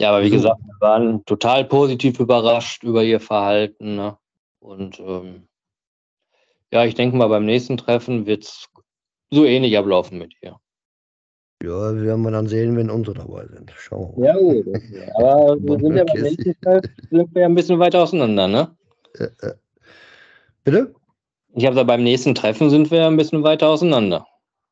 Ja, 0.00 0.10
aber 0.10 0.22
wie 0.22 0.28
So. 0.30 0.36
gesagt, 0.36 0.60
wir 0.60 0.80
waren 0.80 1.24
total 1.24 1.64
positiv 1.64 2.18
überrascht 2.18 2.82
über 2.82 3.04
ihr 3.04 3.20
Verhalten. 3.20 3.94
Ne? 3.94 4.16
Und 4.58 4.98
ähm, 4.98 5.46
ja, 6.72 6.84
ich 6.84 6.94
denke 6.94 7.16
mal, 7.16 7.28
beim 7.28 7.44
nächsten 7.44 7.76
Treffen 7.76 8.26
wird 8.26 8.44
es 8.44 8.66
so 9.30 9.44
ähnlich 9.44 9.78
ablaufen 9.78 10.18
mit 10.18 10.34
ihr. 10.42 10.58
Ja, 11.64 11.94
werden 11.96 12.22
wir 12.22 12.30
dann 12.30 12.46
sehen, 12.46 12.76
wenn 12.76 12.90
unsere 12.90 13.16
dabei 13.16 13.46
sind. 13.46 13.72
Schauen 13.76 14.12
wir 14.16 14.20
mal. 14.20 14.26
Ja, 14.26 14.38
gut. 14.38 14.66
Aber 15.16 15.56
wir 15.60 15.78
sind 15.78 15.96
ja 15.96 16.04
nächsten 16.04 16.60
Treffen 16.60 16.90
sind 17.10 17.34
wir 17.34 17.40
ja 17.40 17.48
ein 17.48 17.54
bisschen 17.54 17.78
weiter 17.78 18.02
auseinander, 18.02 18.48
ne? 18.48 18.70
Äh, 19.18 19.24
äh. 19.46 19.54
Bitte? 20.64 20.94
Ich 21.54 21.64
habe 21.64 21.76
da 21.76 21.84
beim 21.84 22.02
nächsten 22.02 22.34
Treffen 22.34 22.68
sind 22.68 22.90
wir 22.90 22.98
ja 22.98 23.06
ein 23.06 23.16
bisschen 23.16 23.42
weiter 23.42 23.68
auseinander. 23.68 24.26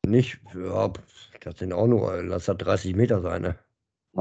Nicht, 0.05 0.39
ja, 0.53 0.91
das 1.41 1.57
sind 1.57 1.73
auch 1.73 1.87
nur, 1.87 2.21
lass 2.23 2.45
das 2.45 2.57
30 2.57 2.95
Meter 2.95 3.21
sein, 3.21 3.41
ne? 3.41 3.55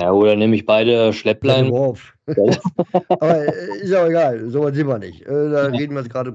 Ja, 0.00 0.10
oder 0.10 0.36
nehme 0.36 0.56
ich 0.56 0.64
beide 0.64 1.12
Schlepplein. 1.12 1.66
Aber 1.66 3.46
äh, 3.46 3.82
ist 3.82 3.90
ja 3.90 4.06
egal, 4.06 4.48
so 4.48 4.62
weit 4.62 4.74
sind 4.74 4.86
wir 4.86 4.98
nicht. 4.98 5.26
Da 5.26 5.66
reden 5.66 5.94
wir 5.94 6.00
jetzt 6.00 6.10
gerade 6.10 6.32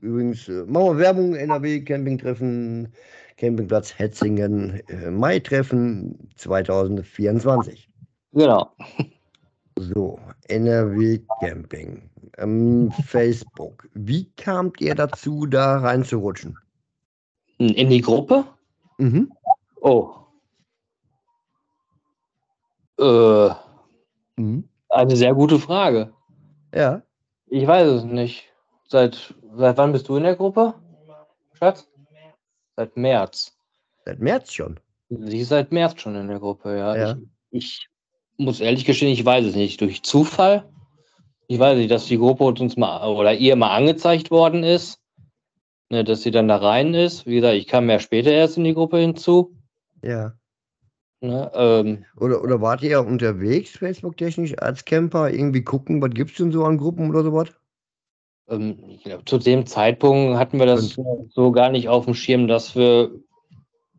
übrigens, 0.00 0.48
machen 0.48 0.86
wir 0.86 0.98
Werbung, 0.98 1.36
NRW 1.36 1.82
Campingtreffen, 1.82 2.88
Campingplatz 3.38 3.96
Hetzingen, 3.98 4.80
äh, 4.88 5.10
Mai-Treffen 5.10 6.28
2024. 6.36 7.88
Genau. 8.32 8.72
So, 9.78 10.18
NRW 10.48 11.20
Camping. 11.40 12.10
Ähm, 12.36 12.90
Facebook. 13.06 13.88
Wie 13.94 14.30
kamt 14.36 14.80
ihr 14.80 14.94
dazu, 14.96 15.46
da 15.46 15.78
reinzurutschen? 15.78 16.58
In 17.58 17.88
die 17.88 18.00
Gruppe? 18.00 18.44
Mhm. 18.98 19.32
Oh. 19.80 20.14
Äh, 22.98 23.50
Mhm. 24.36 24.68
eine 24.88 25.16
sehr 25.16 25.34
gute 25.34 25.58
Frage. 25.60 26.12
Ja. 26.74 27.02
Ich 27.46 27.66
weiß 27.66 27.88
es 27.88 28.04
nicht. 28.04 28.44
Seit, 28.88 29.34
seit 29.54 29.76
wann 29.78 29.92
bist 29.92 30.08
du 30.08 30.16
in 30.16 30.24
der 30.24 30.34
Gruppe, 30.36 30.74
Schatz? 31.54 31.88
Seit 32.78 32.96
März. 32.96 33.58
Seit 34.04 34.20
März 34.20 34.52
schon. 34.52 34.78
Sie 35.08 35.40
ist 35.40 35.48
seit 35.48 35.72
März 35.72 36.00
schon 36.00 36.14
in 36.14 36.28
der 36.28 36.38
Gruppe, 36.38 36.78
ja. 36.78 36.96
Ja. 36.96 37.18
Ich, 37.50 37.88
ich 38.36 38.44
muss 38.44 38.60
ehrlich 38.60 38.84
gestehen, 38.84 39.10
ich 39.10 39.24
weiß 39.24 39.46
es 39.46 39.56
nicht. 39.56 39.80
Durch 39.80 40.04
Zufall. 40.04 40.70
Ich 41.48 41.58
weiß 41.58 41.76
nicht, 41.76 41.90
dass 41.90 42.06
die 42.06 42.18
Gruppe 42.18 42.44
uns 42.44 42.76
mal 42.76 43.04
oder 43.08 43.34
ihr 43.34 43.56
mal 43.56 43.74
angezeigt 43.74 44.30
worden 44.30 44.62
ist, 44.62 45.00
ne, 45.88 46.04
dass 46.04 46.22
sie 46.22 46.30
dann 46.30 46.46
da 46.46 46.58
rein 46.58 46.94
ist. 46.94 47.26
Wie 47.26 47.34
gesagt, 47.34 47.56
ich 47.56 47.66
kam 47.66 47.90
ja 47.90 47.98
später 47.98 48.30
erst 48.30 48.58
in 48.58 48.62
die 48.62 48.74
Gruppe 48.74 48.98
hinzu. 48.98 49.56
Ja. 50.04 50.34
Ne, 51.20 51.50
ähm, 51.54 52.04
Oder, 52.16 52.40
oder 52.44 52.60
wart 52.60 52.82
ihr 52.82 53.04
unterwegs, 53.04 53.70
Facebook-technisch, 53.70 54.56
als 54.58 54.84
Camper, 54.84 55.32
irgendwie 55.32 55.64
gucken, 55.64 56.00
was 56.00 56.10
gibt 56.10 56.30
es 56.30 56.36
denn 56.36 56.52
so 56.52 56.64
an 56.64 56.78
Gruppen 56.78 57.10
oder 57.10 57.24
sowas? 57.24 57.48
Ähm, 58.48 58.98
glaub, 59.04 59.28
zu 59.28 59.38
dem 59.38 59.66
Zeitpunkt 59.66 60.38
hatten 60.38 60.58
wir 60.58 60.66
das 60.66 60.96
so 61.30 61.52
gar 61.52 61.70
nicht 61.70 61.88
auf 61.88 62.04
dem 62.04 62.14
Schirm, 62.14 62.48
dass 62.48 62.74
wir 62.76 63.10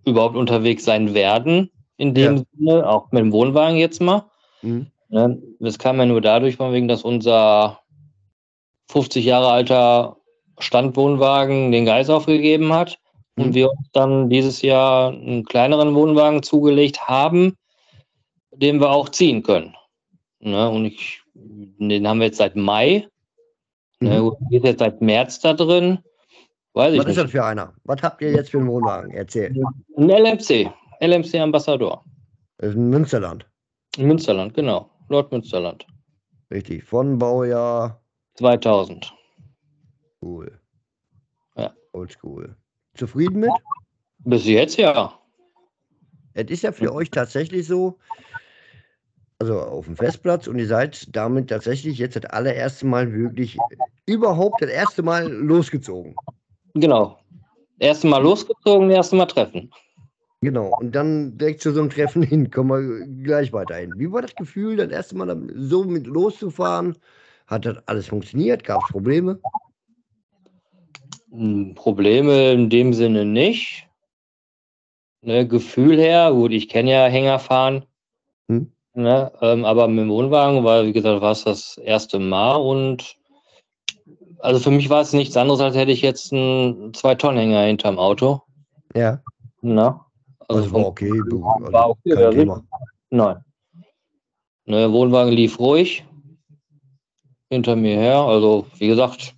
überhaupt 0.06 0.36
unterwegs 0.36 0.86
sein 0.86 1.14
werden. 1.14 1.70
In 1.98 2.14
dem 2.14 2.38
Ja. 2.38 2.44
Sinne, 2.58 2.90
auch 2.90 3.12
mit 3.12 3.22
dem 3.22 3.32
Wohnwagen 3.32 3.78
jetzt 3.78 4.02
mal. 4.02 4.26
Mhm. 4.62 4.88
Ne? 5.10 5.42
Das 5.60 5.78
kam 5.80 5.98
ja 6.00 6.06
nur 6.06 6.22
dadurch, 6.22 6.56
von 6.56 6.72
wegen, 6.74 6.88
dass 6.88 7.04
unser 7.04 7.80
50 8.90 9.26
Jahre 9.26 9.50
alter 9.50 10.18
Standwohnwagen 10.60 11.72
den 11.72 11.86
Geist 11.86 12.10
aufgegeben 12.10 12.74
hat 12.74 12.98
Mhm. 13.36 13.44
und 13.44 13.54
wir 13.54 13.70
uns 13.72 13.88
dann 13.92 14.30
dieses 14.30 14.62
Jahr 14.62 15.10
einen 15.12 15.46
kleineren 15.46 15.94
Wohnwagen 15.96 16.42
zugelegt 16.44 17.08
haben, 17.08 17.56
den 18.52 18.80
wir 18.80 18.90
auch 18.92 19.10
ziehen 19.10 19.44
können. 19.44 19.76
Ne? 20.40 20.70
Und 20.70 20.86
ich, 20.86 21.22
den 21.34 22.08
haben 22.08 22.20
wir 22.20 22.28
jetzt 22.28 22.38
seit 22.38 22.56
Mai. 22.56 23.08
Mhm. 24.00 24.36
Die 24.50 24.58
ist 24.58 24.66
jetzt 24.66 24.80
seit 24.80 25.02
März 25.02 25.40
da 25.40 25.54
drin. 25.54 26.00
Weiß 26.74 26.94
ich 26.94 27.00
Was 27.00 27.06
ist 27.06 27.16
nicht. 27.16 27.24
das 27.26 27.32
für 27.32 27.44
einer? 27.44 27.74
Was 27.84 28.02
habt 28.02 28.22
ihr 28.22 28.32
jetzt 28.32 28.52
für 28.52 28.60
einen 28.60 28.68
Wohnwagen? 28.68 29.12
Erzähl. 29.12 29.54
Ein 29.98 30.10
LMC. 30.10 30.72
LMC 31.02 31.36
Ambassador. 31.36 32.04
Das 32.58 32.70
ist 32.72 32.76
ein 32.76 32.90
Münsterland. 32.90 33.46
In 33.98 34.08
Münsterland, 34.08 34.54
genau. 34.54 34.90
Lord 35.10 35.32
Münsterland. 35.32 35.86
Richtig. 36.52 36.84
Von 36.84 37.18
Baujahr. 37.18 38.02
2000. 38.36 39.14
Cool. 40.22 40.60
Ja. 41.58 41.74
Oldschool. 41.94 42.56
Zufrieden 42.96 43.40
mit? 43.40 43.52
Bis 44.20 44.46
jetzt 44.46 44.78
ja. 44.78 45.14
Es 46.34 46.50
ist 46.50 46.64
ja 46.64 46.72
für 46.72 46.94
euch 46.94 47.10
tatsächlich 47.10 47.66
so, 47.68 47.98
also 49.40 49.60
auf 49.60 49.86
dem 49.86 49.96
Festplatz 49.96 50.48
und 50.48 50.60
ihr 50.60 50.68
seid 50.68 51.16
damit 51.16 51.50
tatsächlich 51.50 51.98
jetzt 51.98 52.16
das 52.16 52.26
allererste 52.26 52.86
Mal 52.86 53.12
wirklich 53.14 53.58
überhaupt 54.10 54.62
das 54.62 54.70
erste 54.70 55.04
Mal 55.04 55.30
losgezogen. 55.32 56.16
Genau. 56.74 57.20
Erste 57.80 58.08
Mal 58.08 58.22
losgezogen, 58.22 58.90
erste 58.90 59.16
Mal 59.16 59.28
treffen. 59.28 59.72
Genau. 60.42 60.70
Und 60.80 60.94
dann 60.94 61.38
direkt 61.38 61.62
zu 61.62 61.72
so 61.72 61.82
einem 61.82 61.90
Treffen 61.90 62.24
hin, 62.32 62.50
kommen 62.50 62.70
wir 62.70 63.24
gleich 63.24 63.54
weiterhin. 63.54 63.98
Wie 64.00 64.12
war 64.12 64.22
das 64.22 64.36
Gefühl, 64.36 64.78
das 64.78 64.90
erste 64.90 65.16
Mal 65.16 65.38
so 65.56 65.84
mit 65.84 66.08
loszufahren? 66.08 66.98
Hat 67.48 67.66
das 67.66 67.78
alles 67.88 68.08
funktioniert? 68.08 68.64
Gab 68.64 68.84
es 68.84 68.92
Probleme? 68.92 69.40
Hm, 71.32 71.76
Probleme 71.76 72.52
in 72.52 72.70
dem 72.70 72.94
Sinne 72.94 73.26
nicht. 73.26 73.90
ne, 75.22 75.48
Gefühl 75.48 75.98
her, 75.98 76.32
gut, 76.32 76.52
ich 76.52 76.70
kenne 76.70 76.92
ja 76.92 77.06
Hängerfahren, 77.08 77.86
Hm? 78.50 78.72
ne, 78.94 79.32
ähm, 79.42 79.66
aber 79.66 79.88
mit 79.88 80.00
dem 80.00 80.10
Wohnwagen 80.10 80.64
war, 80.64 80.86
wie 80.86 80.94
gesagt, 80.94 81.22
war 81.22 81.32
es 81.32 81.44
das 81.44 81.78
erste 81.78 82.20
Mal 82.20 82.56
und 82.56 83.19
also 84.40 84.60
für 84.60 84.72
mich 84.72 84.90
war 84.90 85.02
es 85.02 85.14
nichts 85.14 85.36
anderes, 85.38 85.60
als 85.62 85.76
hätte 85.76 85.92
ich 85.92 86.02
jetzt 86.02 86.32
einen 86.34 86.94
Zwei-Tonnen-Hänger 86.94 87.62
hinterm 87.62 88.00
Auto. 88.00 88.42
Ja. 88.96 89.22
Ne? 89.62 90.00
Also, 90.48 90.64
vom- 90.70 90.82
war 90.82 90.88
okay. 90.88 91.22
du- 91.30 91.46
Also 91.46 91.72
war 91.74 91.90
okay, 91.92 92.10
kein 92.14 92.20
ja, 92.24 92.32
Thema. 92.32 92.64
Nein. 93.12 93.38
Ne, 94.66 94.78
der 94.78 94.92
Wohnwagen 94.92 95.34
lief 95.34 95.60
ruhig 95.60 96.06
hinter 97.50 97.76
mir 97.76 97.98
her. 97.98 98.18
Also, 98.20 98.68
wie 98.78 98.88
gesagt, 98.88 99.34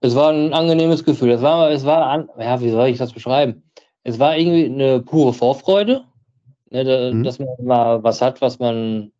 es 0.00 0.14
war 0.14 0.30
ein 0.32 0.52
angenehmes 0.52 1.04
Gefühl. 1.04 1.30
Es 1.30 1.42
war, 1.42 1.70
es 1.70 1.84
war 1.84 2.06
an, 2.06 2.28
ja, 2.38 2.60
wie 2.60 2.70
soll 2.70 2.88
ich 2.88 2.98
das 2.98 3.12
beschreiben? 3.12 3.62
Es 4.02 4.18
war 4.18 4.36
irgendwie 4.36 4.66
eine 4.66 5.00
pure 5.00 5.32
Vorfreude, 5.32 6.04
ne, 6.70 6.84
da, 6.84 7.12
Mhm. 7.12 7.22
dass 7.24 7.38
man 7.38 7.48
mal 7.62 8.02
was 8.02 8.20
hat, 8.20 8.40
was 8.42 8.58
man 8.58 9.12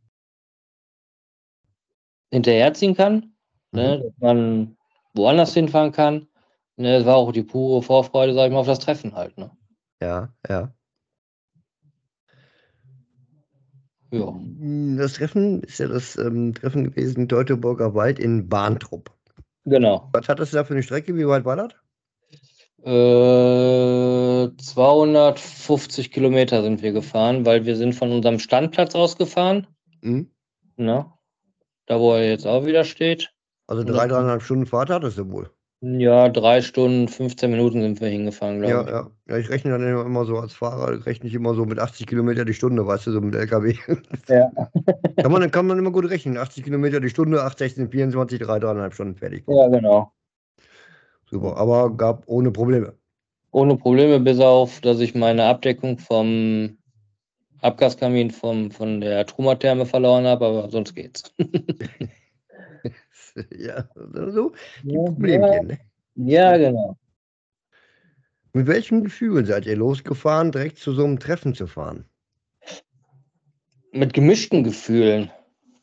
hinterherziehen 2.35 2.95
kann, 2.95 3.33
ne, 3.73 4.01
dass 4.01 4.13
man 4.19 4.77
woanders 5.15 5.55
hinfahren 5.55 5.93
kann. 5.93 6.27
Ne, 6.77 6.97
es 6.97 7.07
war 7.07 7.17
auch 7.17 7.33
die 7.33 7.45
pure 7.45 7.83
Vorfreude, 7.83 8.35
sag 8.35 8.47
ich 8.47 8.53
mal, 8.53 8.59
auf 8.59 8.67
das 8.67 8.81
Treffen 8.81 9.15
halt. 9.15 9.39
Ne? 9.39 9.51
Ja, 10.03 10.35
ja. 10.49 10.75
Ja. 14.11 14.35
Das 14.97 15.15
Treffen 15.15 15.63
ist 15.63 15.79
ja 15.79 15.89
das 15.89 16.17
ähm, 16.17 16.55
Treffen 16.55 16.85
gewesen, 16.85 17.29
Teutoburger 17.29 17.95
Wald 17.95 18.19
in 18.19 18.49
Bahntrupp. 18.49 19.11
Genau. 19.65 20.09
Was 20.13 20.29
hat 20.29 20.39
das 20.39 20.51
da 20.51 20.65
für 20.65 20.75
eine 20.75 20.83
Strecke? 20.83 21.17
Wie 21.17 21.27
weit 21.27 21.45
war 21.45 21.57
das? 21.57 21.73
Äh, 22.85 24.57
250 24.57 26.11
Kilometer 26.11 26.63
sind 26.63 26.83
wir 26.83 26.93
gefahren, 26.93 27.47
weil 27.47 27.65
wir 27.65 27.77
sind 27.77 27.95
von 27.95 28.13
unserem 28.13 28.39
Standplatz 28.39 28.95
aus 28.95 29.17
gefahren. 29.17 29.67
Hm? 30.03 30.31
Da, 31.87 32.01
wo 32.01 32.15
er 32.15 32.29
jetzt 32.29 32.47
auch 32.47 32.65
wieder 32.67 32.85
steht. 32.85 33.31
Also 33.67 33.83
drei, 33.83 34.07
dreieinhalb 34.09 34.43
Stunden 34.43 34.67
Fahrt 34.67 34.91
hattest 34.91 35.19
du 35.19 35.31
wohl. 35.31 35.51
Ja, 35.81 36.31
drei 36.31 36.63
Stunden, 36.63 37.09
15 37.09 37.51
Minuten 37.51 37.83
sind 37.83 38.01
wir 38.01 38.09
hingefahren, 38.09 38.63
Ja, 38.65 38.83
glaube 38.83 38.91
ja. 38.91 39.11
Ja, 39.29 39.39
ich 39.39 39.51
rechne 39.51 39.71
dann 39.73 39.83
immer- 39.83 40.25
so 40.25 40.39
als 40.39 40.55
Fahrer, 40.55 41.05
rechne 41.05 41.29
ich 41.29 41.35
immer 41.35 41.55
so 41.55 41.67
mit 41.67 41.79
80 41.79 42.07
Kilometer 42.07 42.47
die 42.47 42.55
Stunde, 42.55 42.87
weißt 42.87 43.07
du, 43.07 43.13
so 43.13 43.21
mit 43.21 43.35
LKW. 43.35 43.75
Ja. 44.29 44.51
kann, 45.23 45.31
man, 45.33 45.51
kann 45.51 45.67
man 45.67 45.79
immer 45.79 45.91
gut 45.91 46.09
rechnen. 46.09 46.39
80 46.39 46.65
Kilometer 46.65 47.01
die 47.01 47.11
Stunde, 47.11 47.43
8, 47.43 47.59
16, 47.59 47.91
24, 47.91 48.39
drei, 48.41 48.59
dreieinhalb 48.59 48.95
Stunden 48.95 49.17
fertig. 49.17 49.45
ich. 49.47 49.55
Ja, 49.55 49.69
genau. 49.69 50.13
Super, 51.31 51.57
aber 51.59 51.95
gab 51.95 52.23
ohne 52.27 52.51
Probleme. 52.51 52.95
Ohne 53.51 53.77
Probleme, 53.77 54.21
bis 54.21 54.41
auf, 54.41 54.81
dass 54.81 55.01
ich 55.01 55.15
meine 55.15 55.45
Abdeckung 55.45 55.99
vom 55.99 56.79
Abgaskamin 57.65 58.31
vom, 58.31 58.71
von 58.71 59.01
der 59.01 59.27
Trumatherme 59.27 59.87
verloren 59.87 60.27
habe, 60.27 60.47
aber 60.47 60.71
sonst 60.71 60.95
geht's. 60.95 61.33
ja, 63.57 63.89
so 63.95 64.53
die 64.83 64.95
Ja, 64.95 65.05
Problemchen. 65.05 65.67
Ne? 65.69 65.79
ja, 66.17 66.57
genau. 66.57 66.97
Mit 68.53 68.67
welchem 68.67 69.03
Gefühl 69.03 69.45
seid 69.47 69.67
ihr 69.67 69.77
losgefahren, 69.77 70.53
direkt 70.53 70.79
zu 70.79 70.93
so 70.93 71.05
einem 71.05 71.19
Treffen 71.19 71.55
zu 71.55 71.67
fahren? 71.67 72.05
mit 73.95 74.13
gemischten 74.13 74.65
Gefühlen. 74.65 75.31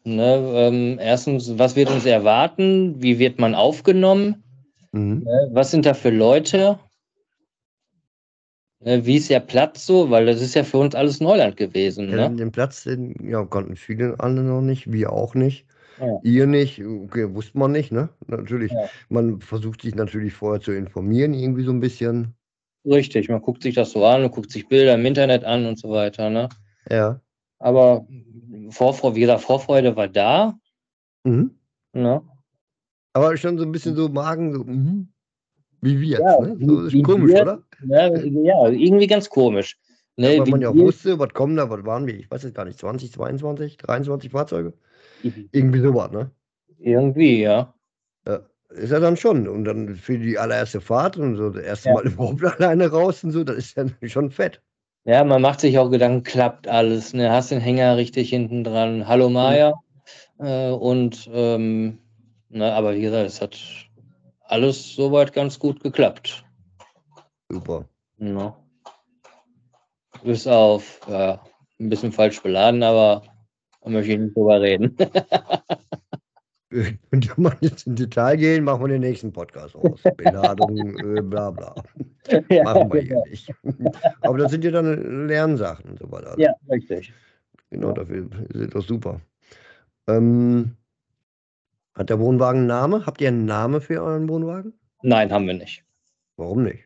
Ne? 0.04 0.52
Ähm, 0.54 1.00
erstens, 1.00 1.58
was 1.58 1.76
wird 1.76 1.90
uns 1.90 2.06
erwarten? 2.06 3.02
Wie 3.02 3.20
wird 3.20 3.40
man 3.40 3.56
aufgenommen? 3.56 4.44
Mhm. 4.92 5.24
Ne? 5.24 5.50
Was 5.52 5.72
sind 5.72 5.86
da 5.86 5.94
für 5.94 6.10
Leute? 6.10 6.80
Ne? 8.84 9.06
Wie 9.06 9.18
ist 9.18 9.30
der 9.30 9.40
Platz 9.40 9.86
so? 9.86 10.10
Weil 10.10 10.26
das 10.26 10.42
ist 10.42 10.56
ja 10.56 10.64
für 10.64 10.78
uns 10.78 10.96
alles 10.96 11.20
Neuland 11.20 11.58
gewesen. 11.58 12.10
Ja, 12.10 12.30
Ne? 12.30 12.36
den 12.36 12.52
Platz 12.52 12.84
den, 12.84 13.16
ja, 13.28 13.44
konnten 13.46 13.76
viele 13.76 14.20
alle 14.20 14.42
noch 14.42 14.62
nicht, 14.62 14.92
wir 14.92 15.12
auch 15.12 15.36
nicht. 15.36 15.66
Ja. 16.00 16.20
Ihr 16.24 16.48
nicht, 16.48 16.84
okay, 16.84 17.34
wusste 17.34 17.58
man 17.58 17.74
nicht, 17.74 17.92
ne? 17.92 18.10
Natürlich. 18.28 18.72
Ja. 18.72 18.90
Man 19.10 19.40
versucht 19.40 19.84
sich 19.84 19.94
natürlich 19.94 20.34
vorher 20.34 20.60
zu 20.60 20.72
informieren, 20.72 21.34
irgendwie 21.34 21.64
so 21.64 21.72
ein 21.72 21.80
bisschen. 21.80 22.34
Richtig, 22.86 23.30
man 23.30 23.42
guckt 23.42 23.62
sich 23.62 23.76
das 23.76 23.92
so 23.92 24.04
an, 24.06 24.24
und 24.24 24.32
guckt 24.32 24.50
sich 24.50 24.68
Bilder 24.68 24.96
im 24.96 25.06
Internet 25.06 25.44
an 25.44 25.68
und 25.68 25.78
so 25.78 25.92
weiter. 25.92 26.32
Ne? 26.32 26.50
Ja. 26.90 27.22
Aber 27.60 28.08
Vorfreude, 28.70 29.16
wie 29.16 29.22
gesagt, 29.22 29.42
Vorfreude 29.42 29.96
war 29.96 30.08
da. 30.08 30.58
Mhm. 31.24 31.52
Ne? 31.94 32.22
Aber 33.14 33.38
schon 33.38 33.60
so 33.60 33.66
ein 33.66 33.72
bisschen 33.72 33.96
so 33.96 34.10
Magen, 34.10 34.54
so, 34.54 34.64
mhm. 34.64 35.10
Wie 35.82 36.00
wir 36.00 36.08
jetzt, 36.10 36.22
Ja, 36.22 36.40
ne? 36.40 36.58
So 36.60 36.82
ist 36.86 37.04
komisch, 37.04 37.32
wir- 37.34 37.42
oder? 37.42 37.64
Ne? 37.84 38.44
Ja, 38.44 38.68
irgendwie 38.70 39.08
ganz 39.08 39.30
komisch. 39.30 39.78
Ne? 40.18 40.40
Weil 40.40 40.46
Wie 40.48 40.52
man 40.52 40.62
ja 40.62 40.70
auch 40.70 40.76
wir- 40.76 40.84
wusste, 40.84 41.18
was 41.20 41.30
kommen 41.34 41.56
da, 41.56 41.70
was 41.70 41.84
waren 41.86 42.06
wir, 42.08 42.16
ich 42.16 42.30
weiß 42.30 42.44
jetzt 42.44 42.56
gar 42.56 42.66
nicht, 42.66 42.78
20, 42.80 43.12
22, 43.12 43.78
23 43.78 44.32
Fahrzeuge? 44.32 44.74
Mhm. 45.24 45.50
Irgendwie 45.52 45.80
sowas, 45.80 46.12
ne? 46.12 46.32
Irgendwie, 46.80 47.42
ja. 47.42 47.74
Ist 48.74 48.92
ja 48.94 49.02
dann 49.02 49.18
schon. 49.18 49.50
Und 49.50 49.66
dann 49.66 49.96
für 49.98 50.18
die 50.18 50.38
allererste 50.38 50.80
Fahrt 50.80 51.18
und 51.18 51.36
so 51.36 51.50
das 51.50 51.62
erste 51.62 51.90
Ja. 51.90 51.96
Mal 51.96 52.04
überhaupt 52.40 52.42
alleine 52.44 52.88
raus 52.90 53.22
und 53.24 53.32
so, 53.32 53.44
das 53.44 53.58
ist 53.58 53.76
ja 53.76 53.84
schon 54.10 54.32
fett. 54.32 54.62
Ja, 55.04 55.24
man 55.26 55.42
macht 55.42 55.60
sich 55.60 55.78
auch 55.78 55.90
Gedanken, 55.90 56.24
klappt 56.24 56.68
alles, 56.70 57.14
ne? 57.14 57.30
Hast 57.32 57.52
den 57.52 57.60
Hänger 57.60 57.98
richtig 57.98 58.30
hinten 58.30 58.64
dran. 58.64 59.08
Hallo 59.10 59.30
Maya. 59.30 59.74
Äh, 60.40 60.70
und 60.70 61.30
ähm, 61.34 61.98
ne, 62.50 62.72
aber 62.72 62.96
wie 62.96 63.02
gesagt, 63.02 63.28
es 63.28 63.42
hat 63.42 63.60
alles 64.52 64.96
soweit 64.96 65.34
ganz 65.34 65.58
gut 65.58 65.82
geklappt. 65.82 66.44
Super. 67.50 67.86
Ne? 68.18 68.54
Bis 70.24 70.46
auf 70.46 71.00
ja, 71.10 71.42
ein 71.80 71.90
bisschen 71.90 72.12
falsch 72.12 72.42
beladen, 72.44 72.84
aber 72.84 73.24
da 73.82 73.90
möchte 73.90 74.12
ich 74.14 74.20
nicht 74.20 74.36
drüber 74.36 74.62
reden. 74.62 74.96
Könnte 77.10 77.34
man 77.36 77.58
jetzt 77.60 77.86
in 77.86 77.96
Detail 77.96 78.38
gehen, 78.38 78.64
machen 78.64 78.82
wir 78.82 78.88
den 78.88 79.02
nächsten 79.02 79.34
Podcast 79.34 79.76
aus. 79.76 80.00
Beladung, 80.18 81.18
äh, 81.18 81.22
bla 81.22 81.52
bla. 81.52 81.76
ja, 82.50 82.64
Machen 82.64 82.94
wir 82.94 83.02
hier 83.02 83.10
genau. 83.10 83.26
nicht. 83.26 83.52
Aber 84.22 84.38
das 84.38 84.52
sind 84.52 84.64
ja 84.64 84.72
dann 84.72 85.28
Lernsachen 85.28 85.92
und 85.92 86.00
so 86.00 86.10
weiter. 86.12 86.36
ja, 86.38 86.54
richtig. 86.70 87.14
Genau, 87.72 87.92
dafür 87.92 88.30
sind 88.54 88.76
das 88.76 88.86
super. 88.86 89.20
Ähm, 90.08 90.78
hat 91.94 92.10
der 92.10 92.20
Wohnwagen 92.20 92.60
einen 92.60 92.68
Namen? 92.68 93.06
Habt 93.06 93.22
ihr 93.22 93.28
einen 93.28 93.46
Namen 93.46 93.82
für 93.82 94.02
euren 94.02 94.30
Wohnwagen? 94.30 94.74
Nein, 95.02 95.32
haben 95.32 95.48
wir 95.48 95.54
nicht. 95.54 95.84
Warum 96.38 96.64
nicht? 96.64 96.86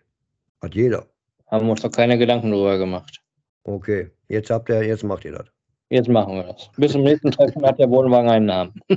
Hat 0.62 0.74
jeder. 0.76 1.06
Haben 1.48 1.68
wir 1.68 1.72
uns 1.72 1.84
noch 1.84 1.91
keine 1.91 2.18
Gedanken 2.18 2.52
drüber 2.52 2.78
gemacht. 2.78 3.22
Okay, 3.63 4.12
jetzt 4.28 4.50
habt 4.50 4.70
ihr, 4.70 4.84
jetzt 4.84 5.04
macht 5.04 5.26
ihr 5.26 5.34
das. 5.34 5.48
Jetzt 5.89 6.10
machen 6.10 6.36
wir 6.36 6.44
das. 6.44 6.70
Bis 6.78 6.94
zum 6.94 7.04
nächsten 7.04 7.32
Treffen 7.32 7.63
hat 7.65 7.80
der 7.80 7.89
Wohnwagen 7.89 8.30
einen 8.30 8.46
Namen. 8.46 8.74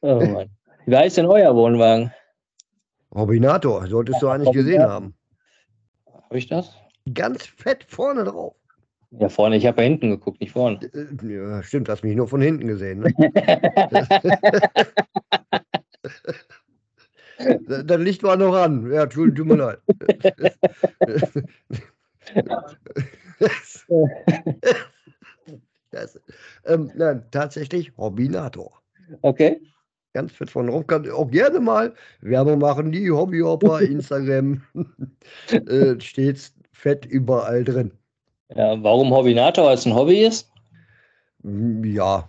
Oh 0.00 0.18
Mann. 0.18 0.50
Wie 0.86 0.96
heißt 0.96 1.18
denn 1.18 1.26
euer 1.26 1.54
Wohnwagen? 1.54 2.12
Hobbinator, 3.14 3.86
solltest 3.86 4.20
du 4.22 4.28
eigentlich 4.28 4.52
gesehen 4.52 4.82
haben. 4.82 5.14
Habe 6.06 6.38
ich 6.38 6.48
das? 6.48 6.74
Ganz 7.14 7.46
fett 7.46 7.84
vorne 7.84 8.24
drauf. 8.24 8.56
Ja, 9.18 9.28
vorne. 9.28 9.56
Ich 9.56 9.66
habe 9.66 9.82
ja 9.82 9.88
hinten 9.88 10.10
geguckt, 10.10 10.40
nicht 10.40 10.52
vorne. 10.52 10.78
Äh, 10.94 11.06
Ja, 11.34 11.62
stimmt, 11.62 11.88
hast 11.88 12.02
mich 12.02 12.16
nur 12.16 12.28
von 12.28 12.40
hinten 12.40 12.66
gesehen. 12.66 13.00
Ne? 13.00 13.12
Da- 17.66 17.82
Das 17.82 18.00
Licht 18.00 18.22
war 18.22 18.36
noch 18.36 18.54
an. 18.54 18.90
Ja, 18.90 19.06
tut, 19.06 19.36
tut 19.36 19.46
mir 19.46 19.56
leid. 19.56 19.78
Das, 25.90 26.18
ähm, 26.64 26.90
nein, 26.94 27.24
tatsächlich 27.30 27.92
Hobbinator. 27.98 28.82
okay. 29.22 29.60
Ganz 30.14 30.32
fett 30.32 30.50
von 30.50 30.66
drauf. 30.66 30.86
Kann 30.86 31.10
auch 31.10 31.30
gerne 31.30 31.58
mal 31.58 31.94
Werbung 32.20 32.58
machen. 32.58 32.92
Die 32.92 33.10
Hobbyhopper, 33.10 33.80
Instagram. 33.82 34.62
äh, 35.50 35.98
steht 36.00 36.52
fett 36.72 37.06
überall 37.06 37.64
drin. 37.64 37.92
Ja, 38.54 38.82
warum 38.82 39.12
Hobbinator 39.12 39.68
als 39.68 39.86
ein 39.86 39.94
Hobby 39.94 40.24
ist? 40.24 40.50
Mm, 41.42 41.84
Ja. 41.84 42.28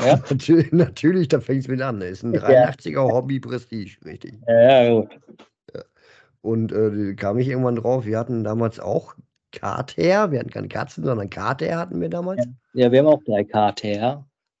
Ja? 0.00 0.18
Natürlich, 0.30 0.72
natürlich, 0.72 1.28
da 1.28 1.40
fängt 1.40 1.62
es 1.62 1.68
mit 1.68 1.82
an. 1.82 2.00
Ist 2.00 2.22
ein 2.22 2.32
Ja. 2.34 2.70
83er 2.70 3.12
Hobby 3.12 3.38
Prestige, 3.40 3.96
richtig. 4.04 4.34
Ja, 4.48 4.82
ja, 4.82 4.90
gut. 5.00 5.10
Und 6.40 6.72
äh, 6.72 7.14
kam 7.14 7.38
ich 7.38 7.48
irgendwann 7.48 7.76
drauf. 7.76 8.04
Wir 8.04 8.18
hatten 8.18 8.42
damals 8.42 8.80
auch 8.80 9.14
Kater. 9.52 10.32
Wir 10.32 10.40
hatten 10.40 10.50
keine 10.50 10.68
Katzen, 10.68 11.04
sondern 11.04 11.30
Kater 11.30 11.76
hatten 11.76 12.00
wir 12.00 12.08
damals. 12.08 12.44
Ja, 12.72 12.90
wir 12.90 12.98
haben 12.98 13.06
auch 13.06 13.22
drei. 13.24 13.44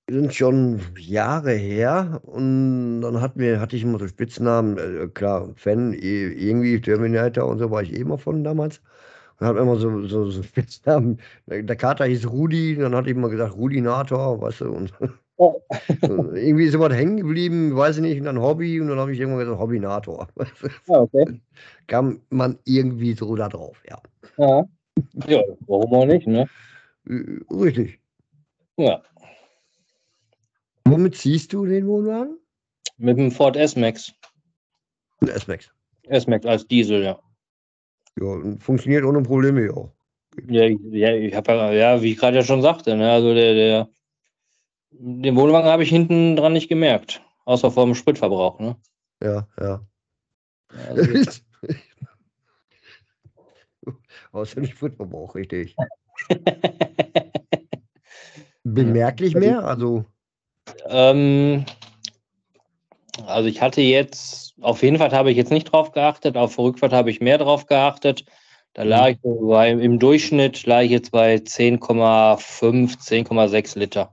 Die 0.08 0.14
sind 0.14 0.34
schon 0.34 0.80
Jahre 0.98 1.52
her. 1.52 2.20
Und 2.24 3.00
dann 3.00 3.20
hatten 3.20 3.40
wir, 3.40 3.58
hatte 3.58 3.74
ich 3.74 3.82
immer 3.82 3.98
so 3.98 4.06
Spitznamen. 4.06 4.78
Äh, 4.78 5.08
klar, 5.08 5.50
Fan, 5.56 5.92
eh, 5.94 6.26
irgendwie 6.28 6.80
Terminator 6.80 7.48
und 7.48 7.58
so 7.58 7.70
war 7.70 7.82
ich 7.82 7.92
eh 7.92 8.00
immer 8.00 8.18
von 8.18 8.44
damals. 8.44 8.80
Und 9.42 9.48
hatten 9.48 9.58
immer 9.58 9.76
so, 9.76 10.06
so, 10.06 10.30
so 10.30 10.42
Spitznamen. 10.44 11.18
Der 11.46 11.74
Kater 11.74 12.04
hieß 12.04 12.30
Rudi. 12.30 12.76
Dann 12.76 12.94
hatte 12.94 13.10
ich 13.10 13.16
immer 13.16 13.28
gesagt 13.28 13.56
Rudinator, 13.56 14.40
weißt 14.40 14.60
du. 14.60 14.70
Und 14.70 14.92
So, 15.36 15.60
irgendwie 16.34 16.64
ist 16.64 16.78
was 16.78 16.94
hängen 16.94 17.16
geblieben, 17.16 17.74
weiß 17.74 17.96
ich 17.96 18.02
nicht, 18.02 18.18
und 18.18 18.26
dann 18.26 18.40
Hobby 18.40 18.80
und 18.80 18.88
dann 18.88 18.98
habe 18.98 19.12
ich 19.12 19.18
irgendwann 19.18 19.44
gesagt, 19.44 19.60
Hobbynator. 19.60 20.28
Ja, 20.86 21.00
okay. 21.00 21.40
Kam 21.88 22.20
man 22.30 22.58
irgendwie 22.64 23.14
so 23.14 23.34
da 23.34 23.48
drauf, 23.48 23.82
ja. 23.88 24.00
Ja. 24.38 24.64
ja, 25.26 25.42
warum 25.66 25.92
auch 25.94 26.06
nicht, 26.06 26.28
ne? 26.28 26.48
Richtig. 27.50 27.98
Ja. 28.76 29.02
Womit 30.84 31.16
ziehst 31.16 31.52
du 31.52 31.66
den 31.66 31.88
Wohnwagen? 31.88 32.38
Mit 32.98 33.18
dem 33.18 33.32
Ford 33.32 33.56
S-Max. 33.56 34.12
S-Max. 35.26 35.70
S-Max 36.04 36.46
als 36.46 36.66
Diesel, 36.68 37.02
ja. 37.02 37.18
Ja, 38.20 38.26
funktioniert 38.58 39.04
ohne 39.04 39.22
Probleme 39.22 39.64
ja 39.66 39.72
auch. 39.72 39.90
Ja, 40.48 40.62
ich- 40.64 40.78
ja, 40.90 41.14
ich 41.14 41.34
habe 41.34 41.52
ja, 41.52 41.72
ja, 41.72 42.02
wie 42.02 42.12
ich 42.12 42.18
gerade 42.18 42.36
ja 42.36 42.42
schon 42.44 42.62
sagte, 42.62 42.96
ne, 42.96 43.10
also 43.10 43.34
der, 43.34 43.54
der, 43.54 43.88
den 44.90 45.36
Wohnwagen 45.36 45.70
habe 45.70 45.82
ich 45.82 45.88
hinten 45.90 46.36
dran 46.36 46.52
nicht 46.52 46.68
gemerkt, 46.68 47.22
außer 47.44 47.70
vor 47.70 47.84
dem 47.86 47.94
Spritverbrauch, 47.94 48.58
ne? 48.60 48.76
Ja, 49.22 49.46
ja. 49.60 49.80
Also, 50.88 51.12
Außer 54.32 54.60
nicht 54.60 54.74
Spritverbrauch, 54.74 55.34
richtig. 55.34 55.76
Bemerklich 58.64 59.34
mehr? 59.34 59.64
Also, 59.64 60.04
ähm, 60.86 61.64
also 63.26 63.48
ich 63.48 63.60
hatte 63.60 63.80
jetzt, 63.80 64.54
auf 64.60 64.82
jeden 64.82 64.98
Fall 64.98 65.12
habe 65.12 65.30
ich 65.30 65.36
jetzt 65.36 65.50
nicht 65.50 65.72
drauf 65.72 65.92
geachtet, 65.92 66.36
auf 66.36 66.58
Rückfahrt 66.58 66.92
habe 66.92 67.10
ich 67.10 67.20
mehr 67.20 67.38
drauf 67.38 67.66
geachtet. 67.66 68.24
Da 68.74 68.84
lag 68.84 69.10
ich 69.10 69.18
bei, 69.22 69.70
im 69.70 69.98
Durchschnitt 69.98 70.64
lag 70.64 70.80
ich 70.82 70.90
jetzt 70.90 71.12
bei 71.12 71.34
10,5, 71.36 72.96
10,6 72.98 73.78
Liter. 73.78 74.12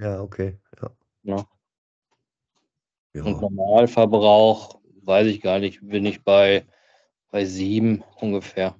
ja, 0.00 0.22
okay. 0.22 0.58
Ja. 0.80 0.90
Ja. 1.24 1.44
Ja. 3.12 3.24
Und 3.24 3.40
Normalverbrauch, 3.40 4.80
weiß 5.02 5.26
ich 5.26 5.40
gar 5.40 5.58
nicht, 5.58 5.80
bin 5.82 6.06
ich 6.06 6.22
bei, 6.22 6.64
bei 7.30 7.44
7 7.44 8.04
ungefähr. 8.20 8.76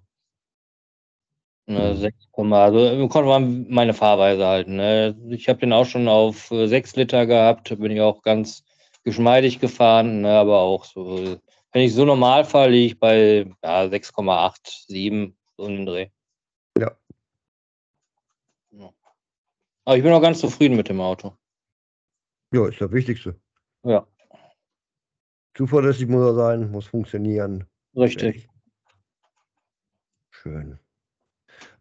Ne, 1.67 1.95
Mhm. 1.95 1.97
6, 1.99 2.17
also 2.35 3.09
kommt 3.09 3.27
man 3.27 3.67
meine 3.69 3.95
Fahrweise 3.95 4.47
halt. 4.47 4.69
Ne. 4.69 5.17
Ich 5.29 5.49
habe 5.49 5.61
den 5.61 5.73
auch 5.73 5.85
schon 5.85 6.09
auf 6.09 6.51
äh, 6.51 6.67
6 6.67 6.97
Liter 6.97 7.27
gehabt, 7.27 7.69
bin 7.79 7.93
ich 7.93 8.01
auch 8.01 8.23
ganz 8.23 8.65
geschmeidig 9.05 9.61
gefahren, 9.61 10.23
ne, 10.23 10.31
aber 10.39 10.59
auch 10.61 10.85
so, 10.85 11.39
wenn 11.73 11.83
ich 11.83 11.95
so 11.95 12.05
normal 12.05 12.45
fahre, 12.45 12.71
liege 12.71 12.87
ich 12.95 12.99
bei 12.99 13.47
ja, 13.63 13.83
6,8, 13.85 14.87
7, 14.89 15.37
so 15.57 15.67
in 15.67 15.77
den 15.77 15.87
Dreh. 15.87 16.09
Ja. 16.79 16.97
Ja. 18.71 18.91
Aber 19.85 19.97
ich 19.97 20.03
bin 20.03 20.13
auch 20.13 20.23
ganz 20.23 20.41
zufrieden 20.41 20.77
mit 20.77 20.89
dem 20.89 21.01
Auto. 21.01 21.35
ja, 22.53 22.67
ist 22.69 22.81
das 22.81 22.93
Wichtigste. 22.93 23.39
Ja, 23.85 24.07
Zuverlässig 25.55 26.07
muss 26.09 26.23
er 26.25 26.35
sein, 26.35 26.71
muss 26.71 26.87
funktionieren. 26.87 27.67
richtig. 27.97 28.49
Schön. 30.31 30.79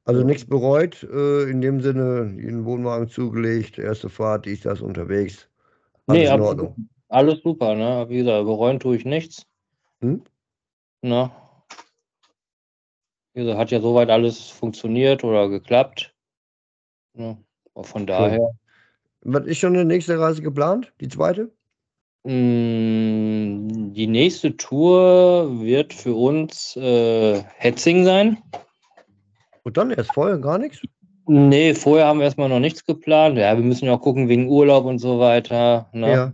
Also 0.05 0.23
nichts 0.23 0.43
bereut, 0.45 1.03
äh, 1.03 1.43
in 1.43 1.62
dem 1.62 1.79
Sinne, 1.82 2.25
den 2.36 2.65
Wohnwagen 2.65 3.08
zugelegt, 3.08 3.77
erste 3.77 4.10
Fahrt, 4.10 4.45
dies, 4.47 4.62
das 4.62 4.82
unterwegs. 4.82 5.47
Alles 6.08 6.23
Nee, 6.23 6.27
in. 6.27 6.41
Ordnung. 6.41 6.89
Alles 7.10 7.41
super, 7.43 7.76
ne? 7.76 8.06
Wie 8.08 8.17
gesagt, 8.17 8.45
bereuen 8.45 8.80
tue 8.80 8.95
ich 8.95 9.06
nichts. 9.06 9.45
Hm? 10.02 10.24
Ne? 11.02 11.32
Wie 13.34 13.41
gesagt, 13.41 13.60
hat 13.60 13.72
ja 13.72 13.82
soweit 13.82 14.10
alles 14.10 14.50
funktioniert 14.50 15.24
oder 15.24 15.50
geklappt. 15.50 16.13
Ne? 17.13 17.38
Von 17.76 18.06
daher, 18.06 18.52
Was 19.22 19.45
ist 19.45 19.58
schon 19.58 19.74
die 19.74 19.86
nächste 19.86 20.19
Reise 20.19 20.41
geplant? 20.41 20.93
Die 21.02 21.08
zweite? 21.08 21.52
mh, 22.24 23.93
die 23.93 24.08
nächste 24.08 24.56
Tour 24.58 25.62
wird 25.62 25.93
für 25.93 26.13
uns 26.13 26.76
äh, 26.76 27.41
Hetzing 27.58 28.04
sein. 28.06 28.38
Und 29.63 29.78
dann 29.78 29.91
erst 29.91 30.13
vorher 30.13 30.38
gar 30.38 30.58
nichts? 30.58 30.82
Nee, 31.28 31.74
vorher 31.74 32.08
haben 32.08 32.19
wir 32.19 32.26
erstmal 32.26 32.50
noch 32.50 32.60
nichts 32.60 32.86
geplant. 32.86 33.38
Ja, 33.38 33.56
wir 33.56 33.63
müssen 33.63 33.86
ja 33.86 33.93
auch 33.93 34.02
gucken 34.02 34.30
wegen 34.30 34.48
Urlaub 34.48 34.86
und 34.86 35.00
so 35.00 35.19
weiter. 35.19 35.89
Ne? 35.93 36.12
Ja. 36.12 36.34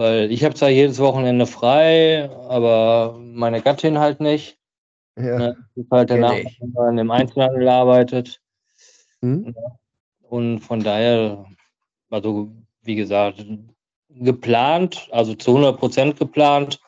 Weil 0.00 0.32
ich 0.32 0.42
habe 0.44 0.54
zwar 0.54 0.70
jedes 0.70 0.98
Wochenende 0.98 1.46
frei, 1.46 2.30
aber 2.48 3.18
meine 3.20 3.60
Gattin 3.60 3.98
halt 3.98 4.18
nicht. 4.18 4.58
Ja. 5.18 5.38
Ne? 5.38 5.56
Die 5.76 5.82
ist 5.82 5.90
halt 5.90 6.08
danach 6.08 6.32
in 6.32 6.96
dem 6.96 7.10
Einzelhandel 7.10 7.68
arbeitet. 7.68 8.40
Hm? 9.20 9.54
Und 10.22 10.60
von 10.60 10.82
daher, 10.82 11.44
also 12.08 12.50
wie 12.80 12.94
gesagt, 12.94 13.44
geplant, 14.08 15.06
also 15.12 15.34
zu 15.34 15.50
100 15.50 15.78
Prozent 15.78 16.18
geplant, 16.18 16.80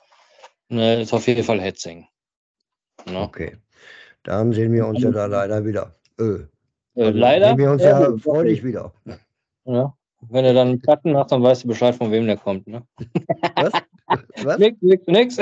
ne, 0.70 1.02
ist 1.02 1.12
auf 1.12 1.26
jeden 1.26 1.44
Fall 1.44 1.60
Hetzing. 1.60 2.06
Ne? 3.04 3.20
Okay. 3.20 3.58
Dann 4.22 4.54
sehen 4.54 4.72
wir 4.72 4.86
uns 4.86 5.02
ja 5.02 5.10
da 5.10 5.26
leider 5.26 5.62
wieder. 5.66 5.94
Äh, 6.18 6.46
Äh, 6.94 7.10
leider. 7.10 7.48
Sehen 7.48 7.58
wir 7.58 7.72
uns 7.72 7.82
ja, 7.82 8.00
ja 8.00 8.16
freudig 8.16 8.64
wieder. 8.64 8.90
Ja. 9.66 9.94
Wenn 10.28 10.44
du 10.44 10.54
dann 10.54 10.68
einen 10.68 10.80
Platten 10.80 11.16
hast, 11.16 11.32
dann 11.32 11.42
weißt 11.42 11.64
du 11.64 11.68
Bescheid, 11.68 11.94
von 11.94 12.10
wem 12.10 12.26
der 12.26 12.36
kommt. 12.36 12.66
Ne? 12.66 12.82
Was? 13.56 13.72
Was? 14.42 14.58
Nix, 14.58 14.76
nix, 14.80 15.06
nix. 15.06 15.36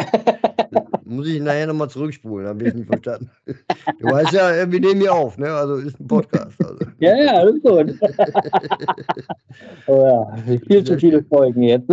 Muss 1.04 1.26
ich 1.26 1.40
nachher 1.40 1.66
nochmal 1.66 1.90
zurückspulen, 1.90 2.46
habe 2.46 2.68
ich 2.68 2.74
nicht 2.74 2.86
verstanden. 2.86 3.30
Du 3.46 4.06
weißt 4.06 4.32
ja, 4.32 4.70
wir 4.70 4.80
nehmen 4.80 5.00
hier 5.00 5.12
auf, 5.12 5.36
ne? 5.38 5.52
Also 5.52 5.76
ist 5.76 5.98
ein 5.98 6.06
Podcast. 6.06 6.56
Also. 6.64 6.84
ja, 7.00 7.16
ja, 7.16 7.32
alles 7.32 7.60
gut. 7.62 7.98
oh 9.86 10.06
ja, 10.06 10.36
viel 10.66 10.84
zu 10.84 10.98
viele 10.98 11.24
Folgen 11.24 11.62
jetzt. 11.62 11.90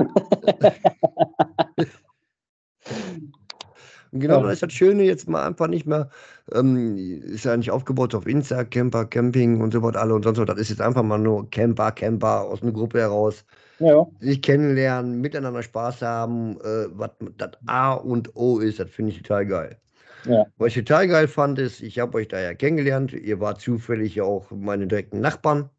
Genau 4.19 4.41
Ja. 4.41 4.43
das 4.43 4.53
ist 4.55 4.63
das 4.63 4.73
Schöne, 4.73 5.03
jetzt 5.03 5.27
mal 5.29 5.45
einfach 5.45 5.67
nicht 5.67 5.85
mehr, 5.87 6.09
ähm, 6.53 6.97
ist 6.97 7.45
ja 7.45 7.55
nicht 7.57 7.71
aufgebaut 7.71 8.15
auf 8.15 8.27
Insta, 8.27 8.63
Camper, 8.63 9.05
Camping 9.05 9.61
und 9.61 9.73
so 9.73 9.81
was 9.83 9.95
alle 9.95 10.13
und 10.15 10.23
sonst 10.23 10.39
was. 10.39 10.45
Das 10.47 10.57
ist 10.59 10.69
jetzt 10.69 10.81
einfach 10.81 11.03
mal 11.03 11.17
nur 11.19 11.49
Camper, 11.49 11.91
Camper 11.91 12.41
aus 12.43 12.61
einer 12.63 12.71
Gruppe 12.71 12.99
heraus. 12.99 13.45
Ja, 13.79 14.07
Sich 14.19 14.41
kennenlernen, 14.43 15.21
miteinander 15.21 15.63
Spaß 15.63 16.01
haben, 16.03 16.59
äh, 16.61 16.87
was 16.91 17.11
das 17.37 17.51
A 17.67 17.93
und 17.93 18.35
O 18.35 18.59
ist, 18.59 18.79
das 18.79 18.89
finde 18.91 19.11
ich 19.13 19.23
total 19.23 19.45
geil. 19.47 19.81
Ja. 20.25 20.45
Was 20.57 20.69
ich 20.69 20.85
total 20.85 21.07
geil 21.07 21.27
fand, 21.27 21.59
ist, 21.59 21.81
ich 21.81 21.99
habe 21.99 22.17
euch 22.19 22.27
da 22.29 22.39
ja 22.39 22.53
kennengelernt. 22.55 23.13
Ihr 23.13 23.39
wart 23.41 23.61
zufällig 23.61 24.21
auch 24.21 24.51
meine 24.51 24.87
direkten 24.87 25.21
Nachbarn. 25.21 25.69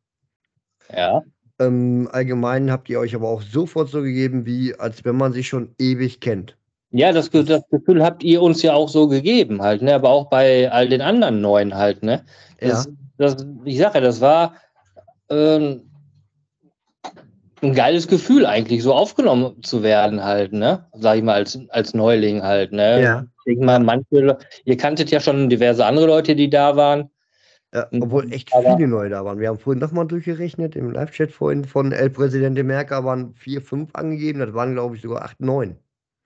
ja, 0.89 1.23
Ähm, 1.61 2.09
allgemein 2.13 2.69
habt 2.73 2.89
ihr 2.89 2.99
euch 3.01 3.15
aber 3.15 3.29
auch 3.29 3.43
sofort 3.43 3.89
so 3.91 4.03
gegeben, 4.03 4.45
wie 4.47 4.75
als 4.75 5.05
wenn 5.05 5.17
man 5.17 5.33
sich 5.33 5.47
schon 5.49 5.73
ewig 5.79 6.19
kennt. 6.21 6.58
Ja, 6.91 7.13
das, 7.13 7.29
das 7.31 7.63
Gefühl 7.71 8.03
habt 8.03 8.23
ihr 8.25 8.41
uns 8.41 8.63
ja 8.63 8.73
auch 8.73 8.89
so 8.89 9.09
gegeben 9.09 9.61
halt, 9.61 9.83
ne? 9.83 9.95
Aber 9.95 10.09
auch 10.09 10.31
bei 10.31 10.71
all 10.71 10.89
den 10.89 11.03
anderen 11.03 11.41
Neuen 11.41 11.75
halt, 11.75 12.03
ne? 12.03 12.25
Das, 12.61 12.89
das, 13.19 13.47
ich 13.65 13.79
sage 13.79 13.97
ja, 13.97 14.01
das 14.01 14.21
war 14.21 14.55
ähm, 15.29 15.83
ein 17.61 17.75
geiles 17.75 18.07
Gefühl 18.09 18.47
eigentlich, 18.47 18.83
so 18.83 18.95
aufgenommen 18.95 19.63
zu 19.63 19.83
werden 19.83 20.23
halt, 20.25 20.53
ne? 20.53 20.87
Sag 20.95 21.17
ich 21.19 21.23
mal, 21.23 21.35
als, 21.35 21.59
als 21.71 21.93
Neuling 21.93 22.43
halt, 22.43 22.73
ne? 22.73 23.03
Ja. 23.03 23.27
Ich 23.45 23.55
denke 23.55 23.67
mal, 23.67 23.81
manche, 23.81 24.39
ihr 24.65 24.77
kanntet 24.77 25.11
ja 25.11 25.21
schon 25.21 25.49
diverse 25.49 25.85
andere 25.85 26.07
Leute, 26.07 26.35
die 26.37 26.49
da 26.51 26.77
waren. 26.77 27.11
Ja, 27.75 27.87
Mhm. 27.91 28.03
obwohl 28.05 28.33
echt 28.33 28.55
Aber- 28.55 28.77
viele 28.77 28.89
neue 28.89 29.11
da 29.11 29.23
waren. 29.27 29.39
Wir 29.41 29.49
haben 29.49 29.59
vorhin 29.59 29.81
nochmal 29.81 30.07
durchgerechnet, 30.07 30.75
im 30.75 30.91
Live-Chat 30.91 31.33
vorhin 31.33 31.65
von 31.67 31.93
El 31.93 32.09
Presidente 32.09 32.63
Merker 32.63 33.05
waren 33.05 33.35
vier, 33.35 33.61
fünf 33.61 33.91
angegeben, 33.95 34.39
das 34.41 34.55
waren 34.55 34.73
glaube 34.73 34.97
ich 34.97 35.03
sogar 35.03 35.23
acht, 35.23 35.39
neun. 35.41 35.77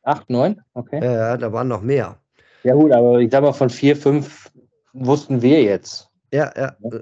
Acht, 0.02 0.28
neun? 0.30 0.60
Okay. 0.74 1.00
Ja, 1.02 1.12
ja, 1.12 1.36
da 1.36 1.52
waren 1.52 1.68
noch 1.68 1.82
mehr. 1.82 2.18
Ja 2.64 2.74
gut, 2.74 2.92
aber 2.92 3.18
ich 3.20 3.30
sag 3.30 3.42
mal, 3.42 3.52
von 3.52 3.70
vier, 3.70 3.96
fünf 3.96 4.50
wussten 4.92 5.42
wir 5.42 5.62
jetzt. 5.62 6.08
Ja, 6.32 6.52
ja. 6.56 6.76
Ja. 6.80 7.00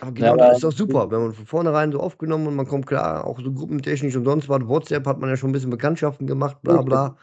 Aber 0.00 0.12
genau 0.12 0.32
aber- 0.32 0.38
das 0.38 0.56
ist 0.56 0.64
doch 0.64 0.72
super, 0.72 1.10
wenn 1.10 1.20
man 1.20 1.32
von 1.32 1.46
vornherein 1.46 1.92
so 1.92 2.00
aufgenommen 2.00 2.46
und 2.46 2.54
man 2.56 2.66
kommt 2.66 2.86
klar, 2.86 3.26
auch 3.26 3.40
so 3.40 3.50
gruppentechnisch 3.52 4.14
und 4.16 4.24
sonst 4.24 4.48
was. 4.48 4.66
WhatsApp 4.68 5.06
hat 5.06 5.18
man 5.18 5.30
ja 5.30 5.36
schon 5.36 5.50
ein 5.50 5.52
bisschen 5.52 5.70
Bekanntschaften 5.70 6.26
gemacht, 6.26 6.58
bla 6.62 6.82
bla. 6.82 7.16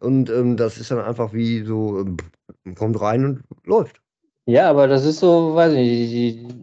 Und 0.00 0.28
ähm, 0.28 0.56
das 0.56 0.76
ist 0.76 0.90
dann 0.90 1.00
einfach 1.00 1.32
wie 1.32 1.62
so, 1.64 2.00
ähm, 2.00 2.16
man 2.64 2.74
kommt 2.74 3.00
rein 3.00 3.24
und 3.24 3.42
läuft. 3.64 4.00
Ja, 4.46 4.68
aber 4.70 4.86
das 4.88 5.04
ist 5.04 5.20
so, 5.20 5.54
weiß 5.54 5.72
ich 5.72 5.78
nicht, 5.78 6.54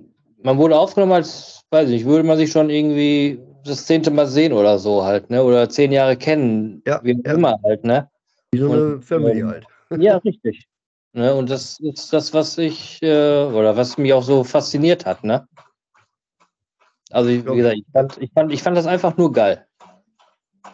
man 0.43 0.57
wurde 0.57 0.77
aufgenommen 0.77 1.13
als, 1.13 1.63
weiß 1.71 1.89
ich 1.89 1.95
nicht, 1.95 2.05
würde 2.05 2.27
man 2.27 2.38
sich 2.38 2.51
schon 2.51 2.69
irgendwie 2.69 3.39
das 3.65 3.86
zehnte 3.86 4.12
Mal 4.12 4.28
sehen 4.28 4.54
oder 4.54 4.78
so 4.80 5.04
halt, 5.04 5.30
ne? 5.30 5.43
Oder 5.43 5.69
zehn 5.69 5.91
Jahre 5.91 6.15
kennen, 6.17 6.82
Ja, 6.86 6.99
wie 7.04 7.19
ja. 7.23 7.34
immer 7.34 7.60
halt, 7.63 7.84
ne? 7.84 8.10
Wie 8.52 8.60
so 8.60 8.71
eine 8.71 8.95
Und, 8.95 9.04
Family 9.04 9.39
ähm, 9.39 9.47
halt. 9.47 9.67
Ja, 9.97 10.17
richtig. 10.17 10.67
Ne? 11.13 11.34
Und 11.36 11.49
das 11.49 11.80
ist 11.80 12.12
das, 12.12 12.34
was 12.34 12.58
ich, 12.58 13.02
äh, 13.04 13.45
oder 13.45 13.78
was 13.78 13.97
mich 13.97 14.13
auch 14.13 14.23
so 14.23 14.43
fasziniert 14.43 15.06
hat, 15.06 15.23
ne? 15.23 15.47
Also, 17.12 17.30
ich, 17.30 17.45
wie 17.45 17.56
gesagt, 17.56 17.78
ich 17.78 17.86
fand, 17.93 18.17
ich, 18.17 18.32
fand, 18.34 18.52
ich 18.52 18.63
fand 18.63 18.78
das 18.78 18.88
einfach 18.88 19.15
nur 19.17 19.32
geil. 19.32 19.67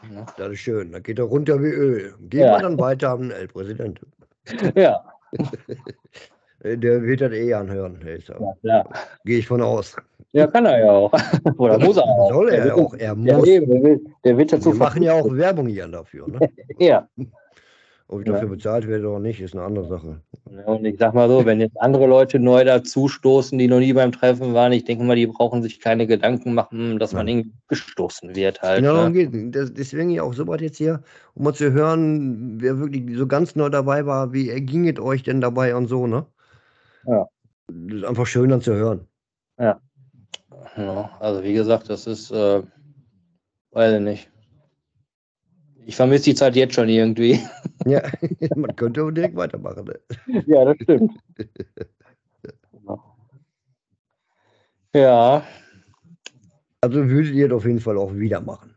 Ne? 0.09 0.25
Das 0.37 0.51
ist 0.53 0.59
schön. 0.59 0.91
Da 0.93 0.99
geht 0.99 1.19
er 1.19 1.25
runter 1.25 1.61
wie 1.61 1.67
Öl. 1.67 2.15
Gehen 2.29 2.41
Ja. 2.41 2.53
wir 2.53 2.59
dann 2.61 2.79
weiter 2.79 3.11
an 3.11 3.31
El 3.31 3.47
Präsident. 3.47 3.99
Ja, 4.75 5.03
Der 6.63 7.01
wird 7.03 7.21
das 7.21 7.31
eh 7.31 7.53
anhören. 7.53 7.99
ja- 8.05 8.53
ja. 8.63 8.85
Gehe 9.23 9.39
ich 9.39 9.47
von 9.47 9.61
aus. 9.61 9.95
Ja, 10.33 10.45
kann 10.47 10.65
er 10.65 10.79
ja 10.79 10.91
auch. 10.91 11.11
Oder 11.57 11.79
muss 11.79 11.97
er 11.97 12.03
auch. 12.03 12.31
Soll 12.31 12.49
er 12.49 12.65
der 12.65 12.75
auch, 12.77 12.93
er 12.93 13.15
ja, 13.23 13.37
muss. 13.37 13.47
eben, 13.47 14.13
der 14.23 14.37
wird, 14.37 14.51
dazu 14.53 14.73
Wir 14.73 14.77
machen 14.79 15.01
ja 15.01 15.13
auch 15.13 15.31
Werbung 15.31 15.67
hier 15.67 15.87
dafür. 15.87 16.27
Ne? 16.27 16.39
Ja. 16.79 17.07
Ob 18.11 18.21
ich 18.21 18.27
Ja. 18.27 18.33
dafür 18.33 18.49
bezahlt 18.49 18.87
werde 18.87 19.07
oder 19.07 19.19
nicht, 19.19 19.39
ist 19.39 19.53
eine 19.53 19.63
andere 19.63 19.87
Sache. 19.87 20.19
Ja, 20.51 20.63
Und 20.65 20.83
ich 20.83 20.97
sag 20.97 21.13
mal 21.13 21.29
so, 21.29 21.45
wenn 21.45 21.59
jetzt 21.61 21.79
andere 21.79 22.07
Leute 22.07 22.39
neu 22.39 22.63
dazustoßen, 22.63 23.57
die 23.59 23.67
noch 23.67 23.77
nie 23.79 23.93
beim 23.93 24.11
Treffen 24.11 24.53
waren, 24.55 24.71
ich 24.71 24.83
denke 24.83 25.03
mal, 25.03 25.15
die 25.15 25.27
brauchen 25.27 25.61
sich 25.61 25.79
keine 25.79 26.07
Gedanken 26.07 26.55
machen, 26.55 26.97
dass 26.97 27.13
man 27.13 27.27
irgendwie 27.27 27.51
gestoßen 27.67 28.35
wird 28.35 28.61
halt. 28.63 28.79
Genau 28.81 28.95
darum 28.95 29.13
Ne? 29.13 29.27
geht 29.27 29.55
es. 29.55 29.73
Deswegen 29.75 30.09
ja 30.09 30.23
auch 30.23 30.33
so 30.33 30.47
weit 30.47 30.61
jetzt 30.61 30.77
hier, 30.77 31.03
um 31.35 31.43
mal 31.43 31.53
zu 31.53 31.71
hören, 31.71 32.55
wer 32.59 32.79
wirklich 32.79 33.15
so 33.15 33.27
ganz 33.27 33.55
neu 33.55 33.69
dabei 33.69 34.05
war, 34.07 34.33
wie 34.33 34.49
erging 34.49 34.87
es 34.89 34.99
euch 34.99 35.21
denn 35.21 35.39
dabei 35.39 35.75
und 35.75 35.85
so, 35.87 36.07
ne? 36.07 36.25
Ja. 37.05 37.27
Das 37.67 37.97
ist 37.97 38.03
einfach 38.05 38.25
schön 38.27 38.49
dann 38.49 38.61
zu 38.61 38.73
hören. 38.73 39.07
Ja, 40.77 41.17
also 41.19 41.43
wie 41.43 41.53
gesagt, 41.53 41.89
das 41.89 42.07
ist, 42.07 42.31
äh, 42.31 42.63
weiß 43.71 43.93
ich 43.95 44.01
nicht. 44.01 44.31
Ich 45.85 45.95
vermisse 45.95 46.25
die 46.25 46.35
Zeit 46.35 46.55
jetzt 46.55 46.75
schon 46.75 46.89
irgendwie. 46.89 47.39
Ja, 47.85 48.01
man 48.55 48.75
könnte 48.75 49.01
aber 49.01 49.11
direkt 49.11 49.35
weitermachen. 49.35 49.85
Ne? 49.85 50.43
ja, 50.47 50.65
das 50.65 50.77
stimmt. 50.81 51.11
ja, 54.93 55.43
Also 56.81 57.09
würdet 57.09 57.33
ihr 57.33 57.47
das 57.49 57.57
auf 57.57 57.65
jeden 57.65 57.79
Fall 57.79 57.97
auch 57.97 58.13
wieder 58.13 58.41
machen. 58.41 58.75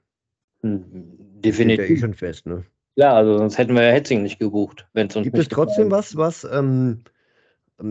hm, 0.61 0.85
Steht 0.85 1.04
ja 1.04 1.08
eh 1.35 1.40
definitiv. 1.40 2.00
schon 2.00 2.14
fest, 2.14 2.46
ne? 2.46 2.64
Ja, 2.96 3.14
also 3.14 3.38
sonst 3.38 3.56
hätten 3.58 3.74
wir 3.74 3.82
ja 3.85 3.92
Hetzing 3.92 4.22
nicht 4.22 4.38
gebucht. 4.38 4.87
Wenn's 4.92 5.16
uns 5.16 5.24
Gibt 5.24 5.38
es 5.38 5.48
trotzdem 5.48 5.88
gefallen 5.88 5.90
was, 5.90 6.16
was 6.16 6.44
ähm, 6.44 7.04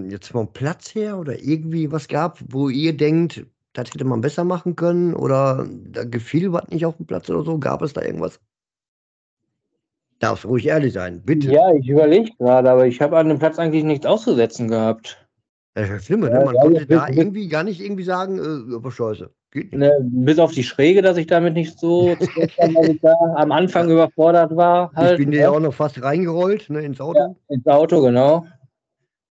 jetzt 0.10 0.30
vom 0.30 0.52
Platz 0.52 0.96
her 0.96 1.18
oder 1.18 1.42
irgendwie 1.42 1.92
was 1.92 2.08
gab, 2.08 2.40
wo 2.48 2.70
ihr 2.70 2.96
denkt, 2.96 3.46
das 3.74 3.90
hätte 3.94 4.06
man 4.06 4.22
besser 4.22 4.44
machen 4.44 4.76
können 4.76 5.14
oder 5.14 5.68
da 5.86 6.04
gefiel 6.04 6.52
was 6.52 6.68
nicht 6.70 6.86
auf 6.86 6.98
dem 6.98 7.06
Platz 7.06 7.30
oder 7.30 7.44
so? 7.44 7.58
Gab 7.58 7.82
es 7.82 7.94
da 7.94 8.02
irgendwas? 8.02 8.40
Darfst 10.20 10.46
ruhig 10.46 10.68
ehrlich 10.68 10.94
sein, 10.94 11.22
bitte. 11.24 11.52
Ja, 11.52 11.74
ich 11.74 11.88
überlege 11.90 12.30
gerade, 12.38 12.70
aber 12.70 12.86
ich 12.86 13.02
habe 13.02 13.18
an 13.18 13.30
dem 13.30 13.40
Platz 13.40 13.58
eigentlich 13.58 13.84
nichts 13.84 14.06
auszusetzen 14.06 14.68
gehabt. 14.68 15.18
Das 15.74 15.90
ist 15.90 16.10
Ja, 16.10 16.18
ne? 16.18 16.30
Man 16.30 16.56
ja, 16.56 16.62
konnte 16.62 16.86
das 16.86 16.88
da 16.88 17.08
irgendwie 17.08 17.48
gar 17.48 17.64
nicht 17.64 17.82
irgendwie 17.82 18.04
sagen, 18.04 18.38
äh, 18.40 18.76
aber 18.76 18.92
scheiße. 18.92 19.32
Geht 19.52 19.72
nicht. 19.72 19.80
Ne, 19.80 19.92
bis 20.02 20.38
auf 20.40 20.52
die 20.52 20.64
Schräge, 20.64 21.02
dass 21.02 21.18
ich 21.18 21.28
damit 21.28 21.54
nicht 21.54 21.80
so 21.80 22.16
zurechtkomme, 22.20 22.76
weil 22.76 22.92
ich 22.92 23.02
da 23.02 23.14
am 23.36 23.52
Anfang 23.52 23.90
überfordert 23.90 24.56
war. 24.56 24.92
Halt, 24.94 25.14
ich 25.14 25.18
bin 25.18 25.32
dir 25.32 25.38
ne? 25.38 25.44
ja 25.44 25.50
auch 25.50 25.60
noch 25.60 25.74
fast 25.74 26.02
reingerollt, 26.02 26.70
ne, 26.70 26.82
ins 26.82 27.00
Auto. 27.00 27.36
ins 27.48 27.66
Auto, 27.68 28.02
genau. 28.02 28.46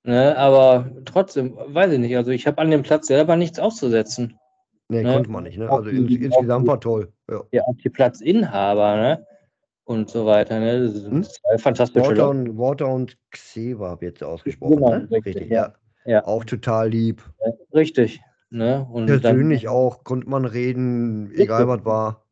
Ne, 0.05 0.37
aber 0.37 0.91
trotzdem, 1.05 1.55
weiß 1.55 1.93
ich 1.93 1.99
nicht. 1.99 2.15
Also 2.17 2.31
ich 2.31 2.45
habe 2.45 2.57
an 2.61 2.69
dem 2.71 2.83
Platz 2.83 3.07
selber 3.07 3.35
nichts 3.37 3.57
auszusetzen. 3.59 4.37
Nee, 4.89 5.03
Ne? 5.03 5.13
konnte 5.13 5.31
man 5.31 5.43
nicht, 5.43 5.57
ne? 5.57 5.69
Also 5.69 5.89
die- 5.89 6.15
ins, 6.15 6.25
insgesamt 6.25 6.67
war 6.67 6.79
toll. 6.79 7.13
Ja. 7.31 7.41
Ja, 7.53 7.63
auch 7.63 7.75
die 7.81 7.89
Platzinhaber, 7.89 8.97
ne? 8.97 9.25
Und 9.85 10.09
so 10.09 10.25
weiter, 10.25 10.59
ne? 10.59 10.81
Das 10.83 10.93
sind 10.93 11.11
Hm? 11.11 11.23
zwei 11.23 11.57
fantastische 11.57 12.05
Water 12.05 12.15
Leute. 12.15 12.29
und, 12.29 12.57
Water 12.57 12.87
und 12.89 13.17
habe 13.79 14.05
ich 14.05 14.11
jetzt 14.11 14.23
ausgesprochen. 14.23 14.75
Genau, 14.75 14.89
ne? 14.89 15.01
richtig, 15.09 15.25
Richtig, 15.25 15.49
ja. 15.49 15.67
ja. 15.67 15.73
Ja. 16.05 16.25
Auch 16.25 16.43
total 16.43 16.89
lieb. 16.89 17.23
Richtig. 17.73 18.21
Ne? 18.49 18.85
Und 18.91 19.05
Persönlich 19.07 19.69
auch, 19.69 20.03
konnte 20.03 20.29
man 20.29 20.43
reden, 20.43 21.31
egal 21.33 21.67
was 21.69 21.85
war. 21.85 22.25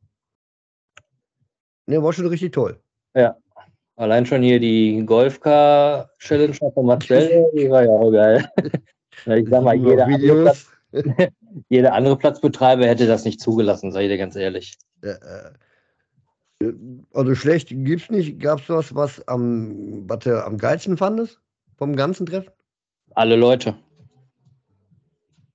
Ne, 1.88 2.04
war 2.04 2.12
schon 2.14 2.28
richtig 2.28 2.52
toll. 2.52 2.80
Dann, 3.14 3.34
allein 4.02 4.26
schon 4.26 4.42
hier 4.42 4.60
die 4.60 5.04
Golfcar-Challenge 5.06 6.56
von 6.74 6.86
Marcel, 6.86 7.46
die 7.56 7.70
war 7.70 7.84
ja 7.84 7.90
auch 7.90 8.12
geil. 8.12 8.50
Ja, 9.26 9.36
ich 9.36 9.48
sag 9.48 9.64
mal, 9.64 9.76
jeder 9.76 10.06
andere, 10.06 10.42
Platz, 10.42 10.68
jeder 11.70 11.94
andere 11.94 12.18
Platzbetreiber 12.18 12.88
hätte 12.88 13.06
das 13.06 13.26
nicht 13.26 13.40
zugelassen, 13.40 13.92
sag 13.92 14.02
ich 14.02 14.10
dir 14.10 14.18
ganz 14.18 14.36
ehrlich. 14.36 14.76
Ja, 15.04 15.12
äh, 15.12 16.74
also 17.14 17.36
schlecht 17.36 17.70
gibt's 17.70 18.10
nicht. 18.10 18.40
Gab's 18.40 18.70
was, 18.70 18.94
was 18.96 19.28
am, 19.28 20.10
was 20.10 20.20
du 20.20 20.44
am 20.44 20.58
geilsten 20.58 20.98
fandest 20.98 21.40
vom 21.78 21.96
ganzen 21.96 22.26
Treffen? 22.26 22.52
Alle 23.14 23.36
Leute. 23.36 23.76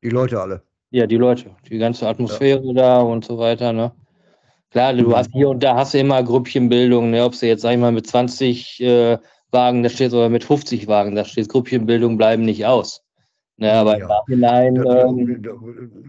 Die 0.02 0.10
Leute 0.10 0.40
alle. 0.40 0.62
Ja, 0.90 1.06
die 1.06 1.16
Leute, 1.16 1.50
die 1.68 1.78
ganze 1.78 2.06
Atmosphäre 2.08 2.72
da 2.74 3.00
und 3.00 3.24
so 3.24 3.38
weiter, 3.38 3.72
ne? 3.72 3.92
Klar, 4.72 4.94
du 4.94 5.14
hast 5.16 5.30
hier 5.32 5.48
und 5.48 5.62
da 5.62 5.76
hast 5.76 5.94
du 5.94 5.98
immer 5.98 6.22
Grüppchenbildung, 6.22 7.10
ne? 7.10 7.24
Ob 7.24 7.38
du 7.38 7.46
jetzt, 7.46 7.62
sag 7.62 7.72
ich 7.72 7.78
mal, 7.78 7.92
mit 7.92 8.06
20 8.06 8.80
äh, 8.80 9.18
Wagen 9.52 9.82
da 9.82 9.88
stehst 9.88 10.14
oder 10.14 10.28
mit 10.28 10.42
50 10.44 10.88
Wagen 10.88 11.14
da 11.14 11.24
stehst, 11.24 11.50
Grüppchenbildung 11.50 12.16
bleiben 12.18 12.44
nicht 12.44 12.66
aus. 12.66 13.02
Ne, 13.58 13.72
aber 13.72 13.94
im 13.94 14.00
Ja. 14.00 14.08
Nachhinein, 14.08 14.74
Da, 14.74 15.06
ähm, 15.06 15.42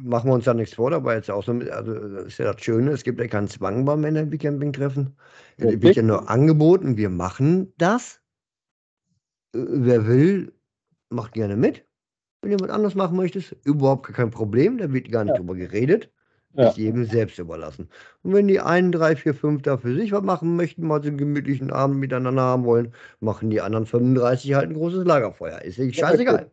machen 0.03 0.29
wir 0.29 0.33
uns 0.33 0.43
da 0.45 0.53
nichts 0.53 0.75
vor, 0.75 0.89
dabei 0.91 1.15
jetzt 1.15 1.31
auch 1.31 1.43
so 1.43 1.53
mit, 1.53 1.69
also 1.69 1.93
das 1.93 2.25
ist 2.25 2.39
ja 2.39 2.51
das 2.51 2.61
Schöne, 2.61 2.91
es 2.91 3.03
gibt 3.03 3.21
ja 3.21 3.27
keinen 3.27 3.47
Zwang 3.47 3.85
beim 3.85 4.01
Männer-Camping-Treffen. 4.01 5.15
Es 5.57 5.81
wird 5.81 5.95
ja 5.95 6.01
nur 6.03 6.29
angeboten, 6.29 6.97
wir 6.97 7.09
machen 7.09 7.73
das. 7.77 8.19
Äh, 9.55 9.59
Wer 9.69 10.07
will, 10.07 10.51
macht 11.09 11.33
gerne 11.33 11.55
mit. 11.55 11.85
Wenn 12.41 12.51
jemand 12.51 12.71
anders 12.71 12.95
machen 12.95 13.15
möchtest, 13.15 13.55
überhaupt 13.63 14.07
kein 14.13 14.29
Problem, 14.29 14.77
da 14.77 14.91
wird 14.91 15.09
gar 15.11 15.23
nicht 15.23 15.33
Ja. 15.33 15.37
drüber 15.37 15.55
geredet. 15.55 16.11
Ja. 16.57 16.69
Ist 16.69 16.77
jedem 16.77 17.05
selbst 17.05 17.37
überlassen. 17.37 17.87
Und 18.23 18.33
wenn 18.33 18.47
die 18.47 18.59
einen, 18.59 18.91
drei, 18.91 19.15
vier, 19.15 19.35
fünf 19.35 19.61
da 19.61 19.77
für 19.77 19.93
sich 19.93 20.11
was 20.11 20.23
machen 20.23 20.55
möchten, 20.55 20.87
mal 20.87 21.03
so 21.03 21.07
einen 21.07 21.19
gemütlichen 21.19 21.71
Abend 21.71 21.99
miteinander 21.99 22.41
haben 22.41 22.65
wollen, 22.65 22.93
machen 23.19 23.51
die 23.51 23.61
anderen 23.61 23.85
35 23.85 24.55
halt 24.55 24.69
ein 24.69 24.73
großes 24.73 25.05
Lagerfeuer. 25.05 25.61
Ist 25.61 25.77
ja 25.77 25.93
scheißegal. 25.93 26.49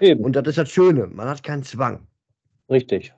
eben. 0.00 0.22
Und 0.22 0.36
das 0.36 0.46
ist 0.46 0.58
das 0.58 0.68
Schöne, 0.68 1.06
man 1.06 1.26
hat 1.26 1.42
keinen 1.42 1.62
Zwang. 1.62 2.06
Richtig. 2.68 3.14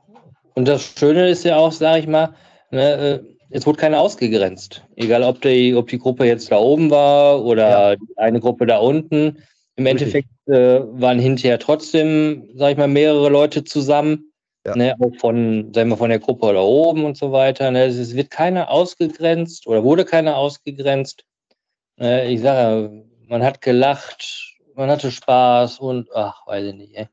Und 0.55 0.68
das 0.68 0.94
Schöne 0.96 1.29
ist 1.29 1.44
ja 1.44 1.57
auch, 1.57 1.72
sage 1.72 2.01
ich 2.01 2.07
mal, 2.07 2.33
ne, 2.70 2.92
äh, 2.92 3.20
es 3.51 3.66
wurde 3.66 3.79
keiner 3.79 3.98
ausgegrenzt. 3.98 4.85
Egal, 4.94 5.24
ob 5.24 5.40
die, 5.40 5.74
ob 5.74 5.88
die 5.88 5.98
Gruppe 5.98 6.24
jetzt 6.24 6.53
da 6.53 6.59
oben 6.59 6.90
war 6.90 7.44
oder 7.44 7.96
eine 8.16 8.38
Gruppe 8.38 8.66
da 8.66 8.79
unten. 8.79 9.38
Im 9.77 9.87
Richtig. 9.87 10.14
Endeffekt 10.14 10.29
äh, 10.46 10.83
waren 11.01 11.18
hinterher 11.18 11.59
trotzdem, 11.59 12.48
sage 12.55 12.72
ich 12.72 12.79
mal, 12.79 12.88
mehrere 12.88 13.29
Leute 13.29 13.64
zusammen. 13.64 14.27
Ja. 14.68 14.76
Ne, 14.76 14.94
auch 15.00 15.14
von, 15.16 15.72
sagen 15.72 15.88
wir, 15.88 15.96
von 15.96 16.11
der 16.11 16.18
Gruppe 16.18 16.52
da 16.52 16.61
oben 16.61 17.04
und 17.04 17.16
so 17.16 17.33
weiter. 17.33 17.70
Ne. 17.70 17.85
Es, 17.85 17.96
es 17.96 18.14
wird 18.14 18.31
keiner 18.31 18.70
ausgegrenzt 18.70 19.66
oder 19.66 19.83
wurde 19.83 20.04
keiner 20.04 20.37
ausgegrenzt. 20.37 21.24
Ne, 21.96 22.26
ich 22.31 22.42
sage, 22.42 23.04
man 23.26 23.42
hat 23.42 23.62
gelacht, 23.62 24.57
man 24.74 24.90
hatte 24.90 25.11
Spaß 25.11 25.78
und 25.81 26.09
ach, 26.14 26.46
weiß 26.46 26.66
ich 26.66 26.74
nicht. 26.74 26.94
Ey. 26.94 27.09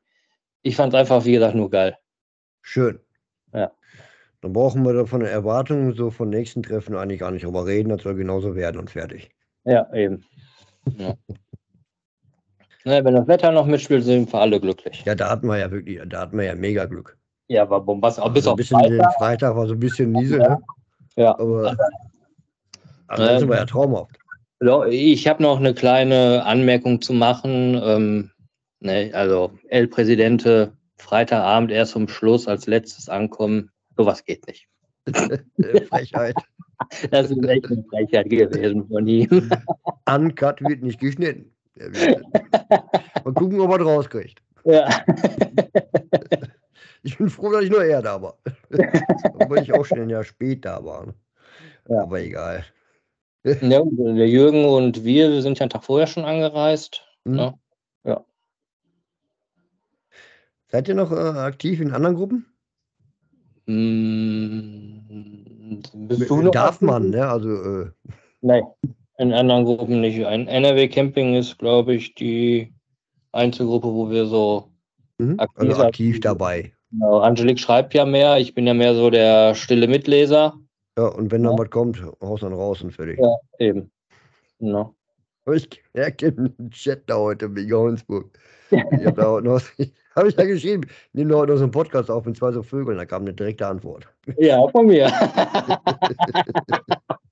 Ich 0.62 0.76
fand 0.76 0.92
es 0.92 1.00
einfach, 1.00 1.24
wie 1.24 1.32
gesagt, 1.32 1.54
nur 1.54 1.70
geil. 1.70 1.96
Schön. 2.60 3.00
Ja. 3.54 3.70
Dann 4.42 4.52
brauchen 4.52 4.84
wir 4.84 4.92
da 4.92 5.06
von 5.06 5.20
den 5.20 5.30
Erwartungen 5.30 5.94
so 5.94 6.10
von 6.10 6.28
nächsten 6.28 6.62
Treffen 6.62 6.94
eigentlich 6.94 7.20
gar 7.20 7.30
nicht 7.30 7.44
drüber 7.44 7.66
reden. 7.66 7.88
Das 7.88 8.02
soll 8.02 8.16
genauso 8.16 8.54
werden 8.54 8.78
und 8.78 8.90
fertig. 8.90 9.30
Ja, 9.64 9.92
eben. 9.94 10.24
Ja. 10.98 11.14
ne, 12.84 13.04
wenn 13.04 13.14
das 13.14 13.26
Wetter 13.26 13.50
noch 13.50 13.66
mitspielt, 13.66 14.04
sind 14.04 14.32
wir 14.32 14.40
alle 14.40 14.60
glücklich. 14.60 15.04
Ja, 15.04 15.14
da 15.14 15.30
hatten 15.30 15.46
wir 15.46 15.58
ja 15.58 15.70
wirklich, 15.70 16.00
da 16.06 16.20
hatten 16.20 16.36
wir 16.36 16.44
ja 16.44 16.54
mega 16.54 16.84
Glück. 16.84 17.18
Ja, 17.48 17.68
war 17.70 17.80
bombastisch. 17.80 18.24
Auch 18.24 18.32
bis 18.32 18.46
Also 18.46 18.50
ein 18.50 18.52
auf 18.52 18.56
bisschen 18.56 18.78
Freitag. 18.80 18.98
den 19.10 19.18
Freitag 19.18 19.56
war 19.56 19.66
so 19.66 19.72
ein 19.74 19.80
bisschen 19.80 20.12
Niesel, 20.12 20.38
ne? 20.40 20.58
Ja. 21.16 21.38
aber 21.38 21.76
ansonsten 23.08 23.42
Ähm, 23.44 23.48
war 23.48 23.56
ja 23.58 23.64
traumhaft. 23.66 24.18
Ja, 24.62 24.84
Ich 24.86 25.28
habe 25.28 25.42
noch 25.42 25.58
eine 25.58 25.74
kleine 25.74 26.44
Anmerkung 26.44 27.00
zu 27.00 27.12
machen. 27.12 27.80
Ähm, 27.82 28.30
ne, 28.80 29.10
also 29.14 29.52
El 29.68 29.86
Presidente, 29.88 30.72
Freitagabend 30.96 31.70
erst 31.70 31.92
zum 31.92 32.08
Schluss 32.08 32.48
als 32.48 32.66
letztes 32.66 33.08
ankommen. 33.08 33.70
Sowas 33.96 34.24
geht 34.24 34.46
nicht. 34.46 34.66
Äh, 35.58 35.82
Frechheit. 35.86 36.34
Das 37.10 37.30
ist 37.30 37.42
echt 37.46 37.66
eine 37.70 37.84
Frechheit 37.90 38.28
gewesen 38.28 38.86
von 38.88 39.06
ihm. 39.06 39.50
Uncut 40.10 40.60
wird 40.62 40.82
nicht 40.82 40.98
geschnitten. 41.00 41.50
Ja, 41.76 41.86
Mal 43.24 43.32
gucken, 43.34 43.60
ob 43.60 43.70
er 43.70 43.80
es 43.80 43.86
rauskriegt. 43.86 44.42
ja. 44.64 44.88
Ich 47.06 47.18
bin 47.18 47.30
froh, 47.30 47.52
dass 47.52 47.62
ich 47.62 47.70
nur 47.70 47.84
er 47.84 48.02
da 48.02 48.20
war. 48.20 48.36
Obwohl 49.38 49.60
ich 49.60 49.72
auch 49.72 49.84
schon 49.84 50.00
ein 50.00 50.10
Jahr 50.10 50.24
spät 50.24 50.64
da 50.64 50.84
war. 50.84 51.06
ne? 51.06 51.14
Ja. 51.88 52.02
Aber 52.02 52.20
egal. 52.20 52.64
ja, 53.44 53.80
der 53.84 54.28
Jürgen 54.28 54.64
und 54.64 55.04
wir, 55.04 55.30
wir 55.30 55.40
sind 55.40 55.56
ja 55.60 55.62
einen 55.62 55.70
Tag 55.70 55.84
vorher 55.84 56.08
schon 56.08 56.24
angereist. 56.24 57.02
Hm? 57.24 57.54
Ja. 58.04 58.24
Seid 60.68 60.88
ihr 60.88 60.96
noch 60.96 61.12
äh, 61.12 61.14
aktiv 61.14 61.80
in 61.80 61.92
anderen 61.92 62.16
Gruppen? 62.16 62.46
Hm, 63.68 65.04
noch 66.28 66.50
Darf 66.50 66.80
man, 66.80 67.10
ne? 67.10 67.28
Also, 67.28 67.82
äh, 67.82 67.90
Nein, 68.40 68.64
in 69.18 69.32
anderen 69.32 69.64
Gruppen 69.64 70.00
nicht. 70.00 70.26
Ein 70.26 70.48
NRW 70.48 70.88
Camping 70.88 71.36
ist, 71.36 71.56
glaube 71.58 71.94
ich, 71.94 72.16
die 72.16 72.74
einzige 73.30 73.66
Gruppe, 73.66 73.88
wo 73.88 74.10
wir 74.10 74.26
so. 74.26 74.72
mhm. 75.18 75.38
Aktiv- 75.38 75.70
also 75.70 75.84
aktiv 75.84 76.20
dabei. 76.20 76.72
Genau, 76.90 77.18
Angelique 77.18 77.58
schreibt 77.58 77.94
ja 77.94 78.04
mehr. 78.04 78.38
Ich 78.38 78.54
bin 78.54 78.66
ja 78.66 78.74
mehr 78.74 78.94
so 78.94 79.10
der 79.10 79.54
stille 79.54 79.88
Mitleser. 79.88 80.54
Ja, 80.98 81.08
und 81.08 81.30
wenn 81.30 81.42
dann 81.42 81.56
Ja. 81.56 81.58
was 81.58 81.70
kommt, 81.70 82.02
haust 82.22 82.42
dann 82.42 82.54
raus 82.54 82.82
und 82.82 82.92
fertig. 82.92 83.18
Ja. 83.20 83.36
Eben. 83.58 83.90
Genau. 84.58 84.94
Ich 85.52 85.68
merke 85.92 86.32
den 86.32 86.70
Chat 86.70 87.02
da 87.06 87.16
heute 87.18 87.54
wegen 87.54 87.72
Holzburg. 87.72 88.30
Ich 88.70 89.06
habe 89.06 89.12
da 89.12 89.30
heute 89.30 89.46
noch, 89.46 89.60
Habe 90.16 90.28
ich 90.28 90.36
ja 90.36 90.44
geschrieben. 90.44 90.88
Nehmen 91.12 91.30
wir 91.30 91.36
heute 91.36 91.52
noch 91.52 91.58
so 91.58 91.64
einen 91.64 91.72
Podcast 91.72 92.10
auf 92.10 92.24
mit 92.24 92.36
zwei 92.38 92.50
so 92.50 92.62
Vögeln. 92.62 92.96
Da 92.96 93.04
kam 93.04 93.22
eine 93.22 93.34
direkte 93.34 93.66
Antwort. 93.66 94.08
Ja, 94.38 94.66
von 94.68 94.86
mir. 94.86 95.12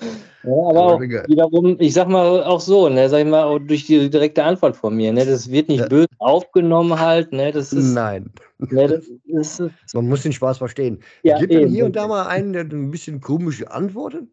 Ja, 0.00 0.52
aber 0.52 0.78
Aber 0.80 0.94
auch 0.94 1.00
wiederum, 1.00 1.76
ich 1.80 1.94
sag 1.94 2.08
mal 2.08 2.44
auch 2.44 2.60
so, 2.60 2.88
ne, 2.88 3.08
sag 3.08 3.20
ich 3.20 3.26
mal, 3.26 3.58
durch 3.60 3.86
die 3.86 4.10
direkte 4.10 4.44
Antwort 4.44 4.76
von 4.76 4.94
mir, 4.94 5.12
ne, 5.12 5.24
das 5.24 5.50
wird 5.50 5.68
nicht 5.68 5.80
Ja. 5.80 5.88
böse 5.88 6.08
aufgenommen 6.18 6.98
halt, 7.00 7.32
ne, 7.32 7.50
das 7.50 7.72
ist, 7.72 7.94
Nein. 7.94 8.30
ne, 8.58 8.88
das 8.88 9.04
ist, 9.24 9.94
Man 9.94 10.08
muss 10.08 10.22
den 10.22 10.32
Spaß 10.32 10.58
verstehen. 10.58 11.02
ja, 11.22 11.38
gibt 11.38 11.52
eben. 11.52 11.70
hier 11.70 11.86
und 11.86 11.96
da 11.96 12.06
mal 12.06 12.26
einen, 12.26 12.52
der 12.52 12.64
ein 12.64 12.90
bisschen 12.90 13.20
komisch 13.20 13.66
antwortet. 13.66 14.28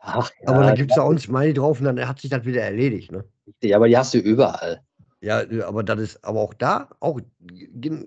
Ach, 0.00 0.30
ja, 0.42 0.48
Aber 0.48 0.64
da 0.64 0.74
gibt 0.74 0.90
es 0.90 0.96
ja 0.96 1.04
auch 1.04 1.12
nicht 1.12 1.28
meine 1.28 1.54
drauf 1.54 1.78
und 1.78 1.84
dann 1.86 2.08
hat 2.08 2.20
sich 2.20 2.30
das 2.30 2.44
wieder 2.44 2.62
erledigt. 2.62 3.12
Ne? 3.12 3.24
richtig, 3.46 3.76
aber 3.76 3.86
die 3.88 3.96
hast 3.96 4.14
du 4.14 4.18
überall. 4.18 4.80
Ja, 5.20 5.44
aber 5.64 5.84
das 5.84 6.00
ist 6.00 6.24
aber 6.24 6.40
auch 6.40 6.54
da 6.54 6.88
auch 6.98 7.20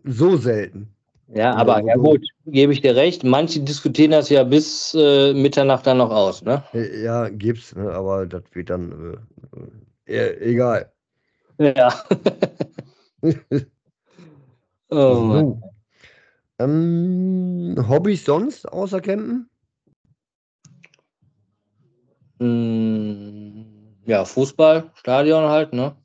so 0.03 0.35
selten. 0.35 0.94
Ja, 1.27 1.55
aber 1.55 1.83
ja 1.83 1.95
gut, 1.95 2.21
gebe 2.45 2.71
ich 2.71 2.81
dir 2.81 2.95
recht, 2.95 3.23
manche 3.23 3.59
diskutieren 3.59 4.11
das 4.11 4.29
ja 4.29 4.43
bis 4.43 4.93
äh, 4.93 5.33
Mitternacht 5.33 5.87
dann 5.87 5.97
noch 5.97 6.11
aus, 6.11 6.43
ne? 6.43 6.63
Äh, 6.73 7.03
Ja, 7.03 7.29
gibt's, 7.29 7.75
ne? 7.75 7.91
aber 7.91 8.27
das 8.27 8.43
wird 8.53 8.69
dann 8.69 9.17
äh, 10.05 10.13
äh, 10.15 10.51
egal. 10.51 10.91
Ja. 11.57 11.93
oh. 14.89 14.89
So. 14.89 15.61
Ähm, 16.59 17.75
Hobbys 17.89 18.23
sonst 18.23 18.71
außer 18.71 19.01
Campen? 19.01 19.49
Mm, 22.39 23.63
Ja, 24.05 24.23
Fußball, 24.25 24.91
Stadion 24.93 25.49
halt, 25.49 25.73
ne? 25.73 25.95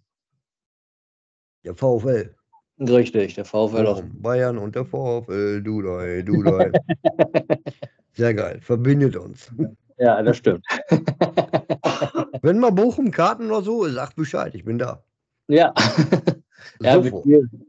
Ja, 1.63 1.75
VfL. 1.75 2.35
Richtig, 2.81 3.35
der 3.35 3.45
VfL 3.45 3.87
aus. 3.87 4.03
Bayern 4.15 4.57
und 4.57 4.75
der 4.75 4.85
VfL, 4.87 5.63
du 5.63 5.83
da, 5.83 6.23
du 6.23 6.43
da. 6.43 6.71
Sehr 8.13 8.35
geil, 8.35 8.59
verbindet 8.63 9.17
uns. 9.17 9.51
Ja, 9.99 10.23
das 10.23 10.39
stimmt. 10.39 10.65
Wenn 12.43 12.59
mal 12.59 12.71
Bochum 12.73 13.11
Karten 13.11 13.51
oder 13.51 13.63
so, 13.63 13.87
sag 13.89 14.17
Bescheid, 14.17 14.55
ich 14.55 14.65
bin 14.65 14.79
da. 14.79 15.03
Ja. 15.49 15.75
ja 16.81 17.05
wird, 17.05 17.25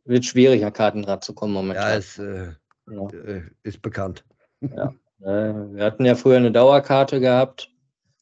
wird 0.05 0.25
schwierig, 0.25 0.63
an 0.63 0.71
Karten 0.71 1.01
dran 1.03 1.21
zu 1.21 1.33
kommen 1.33 1.53
Ja, 1.53 1.61
momentan. 1.61 1.99
ist, 1.99 2.17
äh, 2.19 2.51
Ja. 2.89 3.07
äh, 3.09 3.41
ist 3.63 3.81
bekannt. 3.81 4.23
Äh, 4.61 4.87
wir 5.19 5.83
hatten 5.83 6.05
ja 6.05 6.15
früher 6.15 6.37
eine 6.37 6.51
Dauerkarte 6.51 7.19
gehabt. 7.19 7.69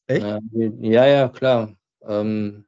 Echt? 0.08 0.25
Äh, 0.25 0.39
ja, 0.82 1.06
ja, 1.06 1.30
klar. 1.30 1.73
Ähm, 2.02 2.65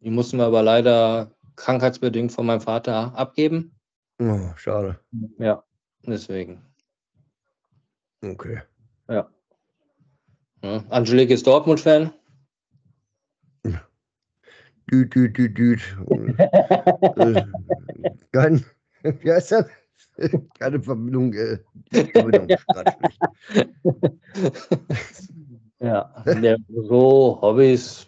die 0.00 0.10
mussten 0.10 0.36
wir 0.36 0.44
aber 0.44 0.62
leider 0.62 1.30
krankheitsbedingt 1.56 2.32
von 2.32 2.46
meinem 2.46 2.60
Vater 2.60 3.16
abgeben. 3.16 3.72
Oh, 4.18 4.50
schade. 4.56 5.00
Ja, 5.38 5.64
deswegen. 6.06 6.62
Okay. 8.22 8.62
Ja. 9.08 9.28
Ja. 10.62 10.84
Angelique 10.88 11.30
ist 11.30 11.46
Dortmund-Fan. 11.46 12.12
Düt, 14.90 15.14
düt, 15.14 15.36
düt, 15.36 15.56
düt. 15.58 15.80
äh, 17.16 17.42
kein, 18.32 18.64
wie 19.02 19.32
heißt 19.32 19.52
das? 19.52 19.66
Keine 20.58 20.82
Verbindung. 20.82 21.32
Äh, 21.32 21.58
Verbindung. 22.12 22.48
Ja, 25.80 26.24
so 26.68 27.38
Hobbys 27.40 28.06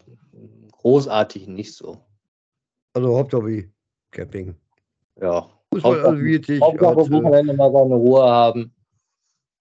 großartig 0.73 1.49
nicht 1.49 1.75
so. 1.75 2.06
Also 2.97 3.15
Haupthobby, 3.15 3.71
Camping. 4.11 4.57
Ja, 5.21 5.47
Fußball, 5.71 6.01
also 6.07 6.23
ich 6.23 6.61
Hauptsache 6.63 6.97
als, 6.97 7.11
Wochenende 7.11 7.53
mal 7.53 7.71
seine 7.71 7.95
Ruhe 7.95 8.23
haben. 8.25 8.75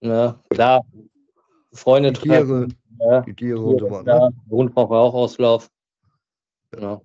Ne, 0.00 0.40
klar, 0.48 0.82
Freunde 1.74 2.12
die 2.12 2.20
Tiere, 2.20 2.36
treffen. 2.36 2.74
Ja, 2.98 3.20
die 3.20 3.34
Tiere 3.34 3.60
und 3.60 3.78
so 3.80 3.90
weiter. 3.90 4.16
ja, 4.16 4.30
Hund 4.50 4.74
braucht 4.74 4.90
auch 4.92 5.12
Auslauf. 5.12 5.70
Ja. 6.80 7.02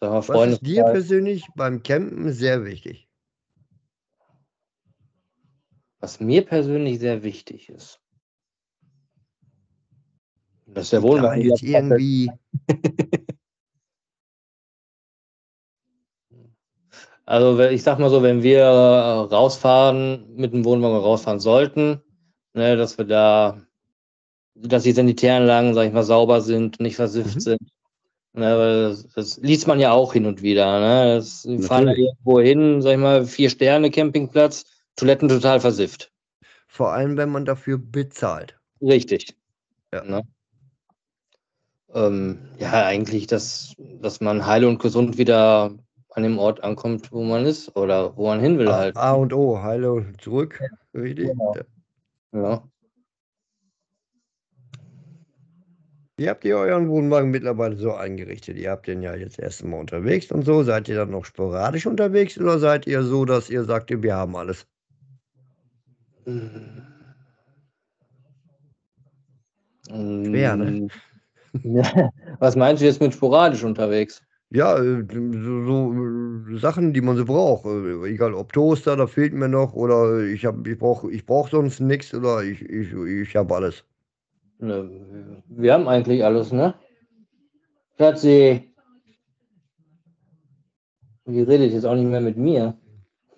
Sag 0.00 0.10
mal, 0.10 0.16
Was 0.18 0.26
Freunde. 0.26 0.54
ist 0.54 0.66
dir 0.66 0.82
persönlich 0.82 1.46
beim 1.54 1.80
Campen 1.84 2.32
sehr 2.32 2.64
wichtig? 2.64 3.06
was 6.00 6.18
mir 6.18 6.44
persönlich 6.44 6.98
sehr 6.98 7.22
wichtig 7.22 7.68
ist. 7.68 8.00
Das 10.66 10.84
ist 10.86 10.92
der 10.94 11.02
Wohnwagen. 11.02 11.42
jetzt 11.42 11.62
wieder 11.62 11.80
komplett- 11.82 12.00
irgendwie, 12.00 12.30
Also 17.30 17.60
ich 17.60 17.84
sag 17.84 18.00
mal 18.00 18.10
so, 18.10 18.24
wenn 18.24 18.42
wir 18.42 18.64
rausfahren, 18.64 20.34
mit 20.34 20.52
dem 20.52 20.64
Wohnwagen 20.64 20.96
rausfahren 20.96 21.38
sollten, 21.38 22.02
ne, 22.54 22.76
dass 22.76 22.98
wir 22.98 23.04
da, 23.04 23.60
dass 24.56 24.82
die 24.82 24.90
Sanitäranlagen, 24.90 25.72
sag 25.74 25.86
ich 25.86 25.92
mal, 25.92 26.02
sauber 26.02 26.40
sind, 26.40 26.80
nicht 26.80 26.96
versifft 26.96 27.36
Mhm. 27.36 27.40
sind. 27.40 27.60
Ne, 28.32 28.58
weil 28.58 28.82
das, 28.88 29.06
das 29.14 29.36
liest 29.38 29.68
man 29.68 29.78
ja 29.78 29.92
auch 29.92 30.12
hin 30.12 30.26
und 30.26 30.42
wieder. 30.42 30.80
Ne? 30.80 31.14
Das, 31.14 31.46
wir 31.46 31.62
fahren 31.62 31.86
da 31.86 31.92
irgendwo 31.92 32.40
hin, 32.40 32.82
sag 32.82 32.92
ich 32.94 32.98
mal, 32.98 33.24
vier 33.24 33.48
Sterne 33.50 33.92
Campingplatz, 33.92 34.64
Toiletten 34.96 35.28
total 35.28 35.60
versifft. 35.60 36.10
vor 36.66 36.90
allem 36.92 37.16
wenn 37.16 37.28
man 37.30 37.44
dafür 37.44 37.78
bezahlt. 37.78 38.58
Richtig. 38.82 39.36
Ja. 39.94 40.02
Ne? 40.02 40.22
Ähm, 41.94 42.38
ja, 42.58 42.84
eigentlich, 42.86 43.28
dass, 43.28 43.76
dass 43.78 44.20
man 44.20 44.46
heil 44.46 44.64
und 44.64 44.80
gesund 44.80 45.16
wieder 45.16 45.76
an 46.10 46.22
dem 46.22 46.38
Ort 46.38 46.62
ankommt, 46.64 47.12
wo 47.12 47.22
man 47.22 47.46
ist 47.46 47.74
oder 47.76 48.16
wo 48.16 48.26
man 48.26 48.40
hin 48.40 48.58
will 48.58 48.68
A, 48.68 48.76
halt. 48.76 48.96
A 48.96 49.12
und 49.12 49.32
O, 49.32 49.62
Heile 49.62 49.92
und 49.92 50.20
zurück. 50.20 50.60
Richtig. 50.94 51.28
Genau. 51.28 51.54
Ja. 52.32 52.62
Wie 56.16 56.28
habt 56.28 56.44
ihr 56.44 56.58
euren 56.58 56.90
Wohnwagen 56.90 57.30
mittlerweile 57.30 57.76
so 57.76 57.94
eingerichtet? 57.94 58.58
Ihr 58.58 58.70
habt 58.70 58.86
den 58.86 59.00
ja 59.00 59.14
jetzt 59.14 59.38
erst 59.38 59.64
mal 59.64 59.78
unterwegs 59.78 60.30
und 60.30 60.44
so. 60.44 60.62
Seid 60.62 60.86
ihr 60.88 60.96
dann 60.96 61.10
noch 61.10 61.24
sporadisch 61.24 61.86
unterwegs 61.86 62.38
oder 62.38 62.58
seid 62.58 62.86
ihr 62.86 63.02
so, 63.02 63.24
dass 63.24 63.48
ihr 63.48 63.64
sagt, 63.64 63.90
wir 63.90 64.14
haben 64.14 64.36
alles? 64.36 64.66
Schwer, 69.88 70.56
ne? 70.56 70.88
Ja, 71.62 72.10
Was 72.38 72.54
meinst 72.54 72.82
du 72.82 72.86
jetzt 72.86 73.00
mit 73.00 73.14
sporadisch 73.14 73.64
unterwegs? 73.64 74.22
Ja, 74.52 74.76
äh, 74.82 75.04
so, 75.08 75.94
äh, 75.94 76.58
Sachen, 76.58 76.92
die 76.92 77.00
man 77.00 77.16
so 77.16 77.24
braucht. 77.24 77.66
Äh, 77.66 78.08
Egal 78.12 78.34
ob 78.34 78.52
Toaster, 78.52 78.96
da 78.96 79.06
fehlt 79.06 79.32
mir 79.32 79.48
noch 79.48 79.74
oder 79.74 80.24
ich 80.24 80.44
hab, 80.44 80.66
ich 80.66 80.76
brauche 80.76 81.10
ich 81.12 81.24
brauch 81.24 81.48
sonst 81.48 81.78
nichts 81.80 82.12
oder 82.12 82.42
ich, 82.42 82.60
ich, 82.62 82.92
ich 82.92 83.36
habe 83.36 83.54
alles. 83.54 83.84
Ne, 84.58 85.42
Wir 85.48 85.72
haben 85.72 85.86
eigentlich 85.86 86.24
alles, 86.24 86.50
ne? 86.52 86.74
Schatzi. 87.96 88.66
Die 91.26 91.42
redet 91.42 91.72
jetzt 91.72 91.84
auch 91.84 91.94
nicht 91.94 92.08
mehr 92.08 92.20
mit 92.20 92.36
mir. 92.36 92.76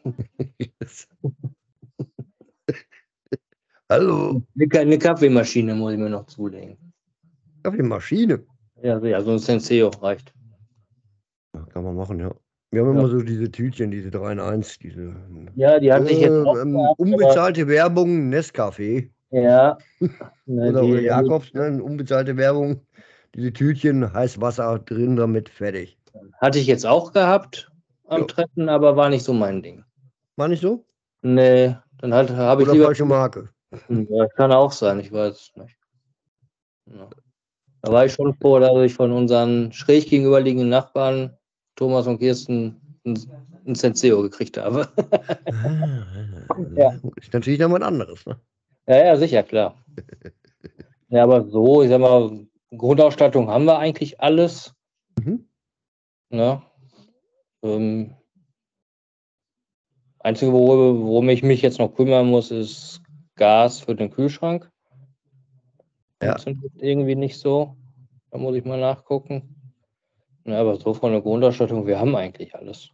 Hallo, 3.90 4.42
Eine, 4.54 4.68
Ka- 4.68 4.80
eine 4.80 4.98
Kaffeemaschine 4.98 5.74
muss 5.74 5.92
ich 5.92 5.98
mir 5.98 6.08
noch 6.08 6.24
zulegen. 6.26 6.78
Kaffeemaschine. 7.62 8.42
Ja, 8.82 8.98
ja 9.04 9.20
so 9.20 9.32
ein 9.32 9.38
Senseo 9.38 9.88
reicht. 9.88 10.32
Ja, 11.54 11.60
Kann 11.72 11.84
man 11.84 11.96
machen, 11.96 12.18
ja. 12.20 12.30
Wir 12.70 12.80
haben 12.82 12.94
Ja. 12.94 13.00
immer 13.00 13.08
so 13.08 13.20
diese 13.20 13.50
Tütchen, 13.50 13.90
diese 13.90 14.10
3 14.10 14.32
in 14.32 14.40
1, 14.40 14.78
diese 14.78 15.14
Ja, 15.54 15.78
die 15.78 15.86
jetzt 15.86 16.22
äh, 16.22 16.42
auch 16.42 16.56
ähm, 16.56 16.72
gehabt, 16.72 16.98
unbezahlte 16.98 17.68
Werbung, 17.68 18.30
Nescafé. 18.30 19.10
Ja. 19.30 19.76
Oder, 20.46 20.82
die- 20.82 20.92
oder 20.92 21.00
Jakobs, 21.00 21.52
ne, 21.54 21.82
unbezahlte 21.82 22.36
Werbung. 22.36 22.80
Diese 23.34 23.52
Tütchen, 23.52 24.12
heiß 24.12 24.40
Wasser 24.40 24.78
drin, 24.78 25.16
damit 25.16 25.48
fertig. 25.48 25.98
Hatte 26.40 26.58
ich 26.58 26.66
jetzt 26.66 26.86
auch 26.86 27.12
gehabt 27.12 27.70
am 28.06 28.20
Ja. 28.22 28.26
Treffen, 28.26 28.68
aber 28.68 28.96
war 28.96 29.08
nicht 29.08 29.24
so 29.24 29.32
mein 29.32 29.62
Ding. 29.62 29.84
War 30.36 30.48
nicht 30.48 30.60
so? 30.60 30.84
Nee, 31.22 31.74
dann 31.98 32.12
halt, 32.12 32.30
habe 32.30 32.62
ich 32.62 32.68
Oder 32.68 32.74
lieber. 32.74 32.86
falsche 32.86 33.04
Marke? 33.06 33.48
Ja, 33.88 34.26
kann 34.36 34.52
auch 34.52 34.72
sein, 34.72 35.00
ich 35.00 35.12
weiß 35.12 35.34
es 35.34 35.52
nicht. 35.56 35.76
Ja. 36.86 37.08
Da 37.82 37.92
war 37.92 38.04
ich 38.04 38.12
schon 38.12 38.34
froh, 38.34 38.58
dass 38.58 38.76
ich 38.84 38.92
von 38.94 39.12
unseren 39.12 39.72
schräg 39.72 40.08
gegenüberliegenden 40.10 40.68
Nachbarn, 40.68 41.36
Thomas 41.76 42.06
und 42.06 42.18
Kirsten, 42.18 42.80
ein, 43.04 43.18
ein 43.66 43.74
Senseo 43.74 44.22
gekriegt 44.22 44.58
habe. 44.58 44.88
Ja. 46.76 46.98
Ist 47.16 47.32
natürlich 47.32 47.58
dann 47.58 47.72
was 47.72 47.82
anderes. 47.82 48.26
Ne? 48.26 48.38
ja, 48.86 49.06
ja, 49.06 49.16
sicher, 49.16 49.42
klar. 49.42 49.82
Ja, 51.08 51.24
aber 51.24 51.48
so, 51.48 51.82
ich 51.82 51.88
sag 51.88 52.00
mal, 52.00 52.46
Grundausstattung 52.76 53.48
haben 53.48 53.64
wir 53.64 53.78
eigentlich 53.78 54.20
alles. 54.20 54.74
Mhm. 55.18 55.46
Ne? 56.30 56.62
Ähm, 57.62 58.14
Einzige, 60.24 60.52
worum, 60.52 61.04
worum 61.04 61.28
ich 61.30 61.42
mich 61.42 61.62
jetzt 61.62 61.80
noch 61.80 61.94
kümmern 61.94 62.28
muss, 62.28 62.52
ist 62.52 63.02
Gas 63.34 63.80
für 63.80 63.96
den 63.96 64.10
Kühlschrank. 64.10 64.70
Ja. 66.22 66.38
Funktioniert 66.38 66.72
irgendwie 66.76 67.16
nicht 67.16 67.38
so. 67.38 67.76
Da 68.30 68.38
muss 68.38 68.54
ich 68.54 68.64
mal 68.64 68.78
nachgucken. 68.78 69.61
Ja, 70.44 70.60
aber 70.60 70.76
so 70.76 70.92
von 70.94 71.12
der 71.12 71.20
Grundausstattung, 71.20 71.86
wir 71.86 71.98
haben 71.98 72.14
eigentlich 72.16 72.54
alles. 72.54 72.90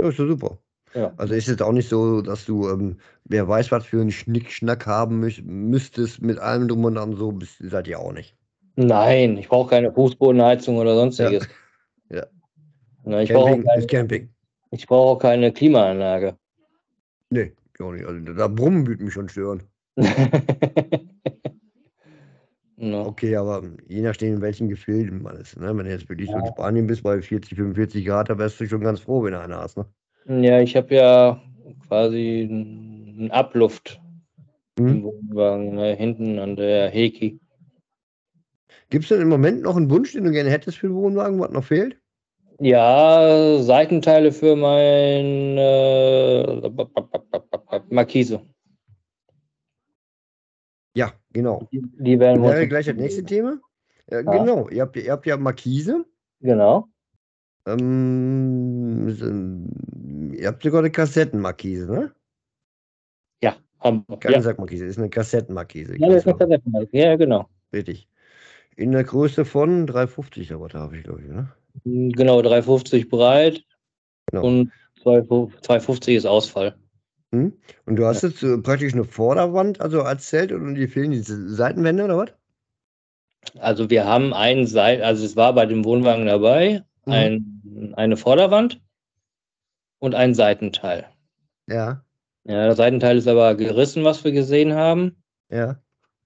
Ja, 0.00 0.08
ist 0.08 0.18
doch 0.18 0.26
super. 0.28 0.58
Ja. 0.94 1.12
Also 1.16 1.34
ist 1.34 1.48
jetzt 1.48 1.62
auch 1.62 1.72
nicht 1.72 1.88
so, 1.88 2.20
dass 2.22 2.44
du, 2.46 2.68
ähm, 2.68 2.98
wer 3.24 3.48
weiß, 3.48 3.72
was 3.72 3.84
für 3.84 4.00
einen 4.00 4.12
Schnickschnack 4.12 4.86
haben 4.86 5.18
müß, 5.20 5.42
müsstest 5.44 6.22
mit 6.22 6.38
allem 6.38 6.68
drum 6.68 6.84
und 6.84 6.94
dran, 6.94 7.16
so 7.16 7.32
bist, 7.32 7.56
seid 7.58 7.88
ihr 7.88 7.98
auch 7.98 8.12
nicht. 8.12 8.36
Nein, 8.76 9.36
ich 9.36 9.48
brauche 9.48 9.70
keine 9.70 9.92
Fußbodenheizung 9.92 10.76
oder 10.78 10.94
sonstiges. 10.94 11.48
Ja. 12.10 12.26
Na, 13.04 13.22
ich 13.22 13.30
Camping 13.30 13.64
keine- 13.64 13.80
ist 13.80 13.88
Camping. 13.90 14.30
ich 14.70 14.86
brauche 14.86 15.16
auch 15.16 15.18
keine 15.18 15.52
Klimaanlage. 15.52 16.36
Nee, 17.30 17.52
auch 17.80 17.92
nicht. 17.92 18.04
Also, 18.06 18.20
da 18.32 18.46
Brummen 18.48 18.86
würde 18.86 19.02
mich 19.02 19.12
schon 19.14 19.28
stören. 19.28 19.62
no. 22.76 23.06
Okay, 23.06 23.36
aber 23.36 23.62
je 23.88 24.02
nachdem, 24.02 24.34
in 24.34 24.40
welchen 24.40 24.68
Gefilden 24.68 25.22
man 25.22 25.36
ist. 25.36 25.56
Ne? 25.58 25.76
Wenn 25.76 25.84
du 25.84 25.90
jetzt 25.90 26.08
wirklich 26.08 26.30
so 26.30 26.38
in 26.38 26.46
Spanien 26.46 26.86
bist, 26.86 27.02
bei 27.02 27.20
40, 27.20 27.56
45 27.56 28.04
Grad, 28.04 28.30
da 28.30 28.38
wärst 28.38 28.60
du 28.60 28.66
schon 28.66 28.80
ganz 28.80 29.00
froh, 29.00 29.22
wenn 29.22 29.32
du 29.32 29.40
eine 29.40 29.56
hast. 29.56 29.76
Ne? 29.76 29.86
Ja, 30.26 30.60
ich 30.60 30.74
habe 30.74 30.94
ja 30.94 31.42
quasi 31.86 32.48
einen 32.50 33.30
Abluft 33.30 34.00
im 34.76 34.86
Hm? 34.86 35.02
Wohnwagen 35.04 35.74
ne, 35.74 35.94
hinten 35.94 36.38
an 36.38 36.56
der 36.56 36.88
Heki. 36.90 37.38
Gibt 38.90 39.04
es 39.04 39.08
denn 39.08 39.20
im 39.20 39.28
Moment 39.28 39.62
noch 39.62 39.76
einen 39.76 39.90
Wunsch, 39.90 40.12
den 40.12 40.24
du 40.24 40.30
gerne 40.30 40.50
hättest 40.50 40.78
für 40.78 40.88
den 40.88 40.96
Wohnwagen, 40.96 41.40
was 41.40 41.50
noch 41.50 41.64
fehlt? 41.64 41.98
Ja, 42.60 43.58
Seitenteile 43.60 44.32
für 44.32 44.56
mein 44.56 45.58
äh, 45.58 46.70
Markise. 47.90 48.40
Ja, 50.96 51.12
genau. 51.32 51.68
Die, 51.72 51.82
die 51.98 52.18
werden 52.18 52.42
wir 52.42 52.66
gleich 52.66 52.86
das 52.86 52.94
nächste 52.96 53.24
Thema. 53.24 53.58
Ja, 54.10 54.20
Ja. 54.20 54.38
Genau, 54.38 54.68
ihr 54.68 54.82
habt, 54.82 54.96
ihr 54.96 55.10
habt 55.12 55.26
ja 55.26 55.36
Markise. 55.36 56.04
Genau. 56.40 56.88
Ähm, 57.66 59.10
so- 59.10 60.36
ihr 60.36 60.46
habt 60.48 60.62
sogar 60.62 60.80
eine 60.80 60.90
Kassettenmarkise, 60.90 61.86
ne? 61.90 62.12
Ja, 63.42 63.56
haben 63.80 64.04
wir. 64.08 64.18
Keine 64.18 64.36
Ja, 64.36 64.42
Sackmarkise, 64.42 64.84
ist 64.86 64.98
eine 64.98 65.08
Kassettenmarkise. 65.10 65.96
ja, 65.98 66.08
das 66.08 66.18
ist 66.18 66.26
eine 66.28 66.36
Kassettenmarke. 66.38 66.88
ja, 66.96 67.16
genau. 67.16 67.48
Richtig. 67.72 68.08
In 68.76 68.92
der 68.92 69.04
Größe 69.04 69.44
von 69.44 69.86
350, 69.86 70.52
aber 70.52 70.68
da 70.68 70.80
habe 70.80 70.96
ich, 70.98 71.04
glaube 71.04 71.22
ich, 71.22 71.28
ne? 71.28 71.48
Genau, 71.84 72.42
350 72.42 73.08
breit 73.08 73.64
Genau. 74.30 74.46
und 74.46 74.72
250 75.02 75.60
250 75.62 76.16
ist 76.16 76.26
Ausfall. 76.26 76.76
Hm? 77.34 77.52
Und 77.86 77.96
du 77.96 78.04
hast 78.06 78.22
jetzt 78.22 78.42
äh, 78.44 78.58
praktisch 78.58 78.92
eine 78.94 79.02
Vorderwand, 79.04 79.80
also 79.80 80.02
als 80.02 80.28
Zelt 80.28 80.52
und 80.52 80.76
dir 80.76 80.88
fehlen 80.88 81.10
diese 81.10 81.48
Seitenwände 81.48 82.04
oder 82.04 82.16
was? 82.18 82.30
Also 83.58 83.90
wir 83.90 84.04
haben 84.06 84.32
einen 84.32 84.66
Seil, 84.66 85.02
also 85.02 85.24
es 85.26 85.34
war 85.36 85.52
bei 85.52 85.66
dem 85.66 85.84
Wohnwagen 85.84 86.26
dabei, 86.26 86.84
Mhm. 87.06 87.12
ein, 87.12 87.92
eine 87.96 88.16
Vorderwand 88.16 88.80
und 89.98 90.14
ein 90.14 90.34
Seitenteil. 90.34 91.06
Ja, 91.66 92.04
Ja, 92.44 92.66
das 92.68 92.76
Seitenteil 92.76 93.16
ist 93.18 93.26
aber 93.28 93.54
gerissen, 93.56 94.04
was 94.04 94.22
wir 94.24 94.32
gesehen 94.32 94.74
haben. 94.74 95.16
ja. 95.50 95.76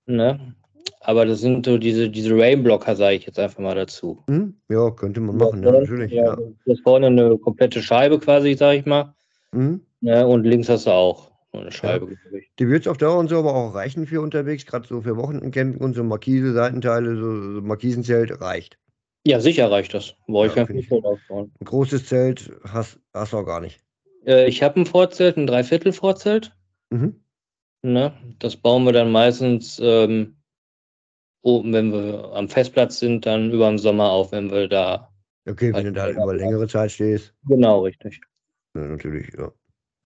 Ne? 0.07 0.55
Aber 1.01 1.27
das 1.27 1.41
sind 1.41 1.65
so 1.67 1.77
diese, 1.79 2.09
diese 2.11 2.35
Rainblocker, 2.37 2.97
sage 2.97 3.17
ich 3.17 3.27
jetzt 3.27 3.39
einfach 3.39 3.59
mal 3.61 3.75
dazu. 3.75 4.23
Hm? 4.27 4.61
Ja, 4.69 4.91
könnte 4.91 5.21
man 5.21 5.37
machen, 5.37 5.63
ja, 5.63 5.69
vorne- 5.71 5.81
natürlich. 5.81 6.13
ja, 6.13 6.25
Ja. 6.25 6.37
Das 6.65 6.77
ist 6.77 6.83
vorne 6.83 7.07
eine 7.09 7.39
komplette 7.39 7.83
Scheibe 7.83 8.19
quasi, 8.19 8.55
sage 8.55 8.79
ich 8.79 8.87
mal. 8.87 9.15
Hm? 9.55 9.81
Ne? 10.01 10.27
Und 10.27 10.45
links 10.45 10.69
hast 10.69 10.87
du 10.87 10.91
auch 10.91 11.33
eine 11.53 11.73
Scheibe. 11.73 12.17
ich. 12.33 12.51
Die 12.59 12.69
wird 12.69 12.83
es 12.83 12.89
auf 12.89 12.99
Dauer 12.99 13.19
und 13.19 13.29
so 13.29 13.39
aber 13.39 13.55
auch 13.55 13.75
reichen 13.75 14.07
für 14.07 14.21
unterwegs, 14.21 14.67
gerade 14.67 14.87
so 14.87 15.01
für 15.01 15.17
Wochenendcamping 15.17 15.81
und 15.81 15.95
so 15.95 16.05
Markise, 16.05 16.53
Seitenteile, 16.53 17.17
so, 17.17 17.55
so 17.55 17.63
Markisenzelt 17.63 18.41
reicht. 18.41 18.79
Ja, 19.27 19.41
sicher 19.41 19.71
reicht 19.71 19.95
das. 19.95 20.15
Ich 20.27 20.35
Ja, 20.35 20.69
ich. 20.69 20.93
Aufbauen. 20.93 21.53
Ein 21.61 21.65
großes 21.65 22.07
Zelt 22.07 22.53
hast, 22.65 23.01
hast 23.13 23.33
du 23.33 23.39
auch 23.39 23.45
gar 23.45 23.61
nicht. 23.61 23.81
Äh, 24.25 24.49
ich 24.49 24.63
habe 24.63 24.81
ein 24.81 24.87
Vorzelt, 24.87 25.37
ein 25.37 25.47
Dreiviertel-Vorzelt. 25.47 26.55
Mhm. 26.91 27.21
Ne? 27.83 28.13
Das 28.39 28.57
bauen 28.57 28.85
wir 28.85 28.93
dann 28.93 29.13
meistens 29.13 29.81
ähm, 29.83 30.37
oben, 31.43 31.73
wenn 31.73 31.93
wir 31.93 32.33
am 32.33 32.49
Festplatz 32.49 32.99
sind, 32.99 33.27
dann 33.27 33.53
über 33.53 33.69
den 33.69 33.79
Sommer 33.79 34.11
auf, 34.11 34.33
wenn 34.33 34.51
wir 34.51 34.69
da. 34.69 35.13
Okay, 35.49 35.73
wenn 35.73 35.85
du 35.85 35.93
da 35.93 36.11
über 36.11 36.35
längere 36.35 36.69
Zeit 36.69 36.93
stehst, 36.93 37.35
Genau, 37.47 37.83
richtig. 37.83 38.21
ja, 38.75 38.83
natürlich, 38.83 39.33
ja. 39.37 39.51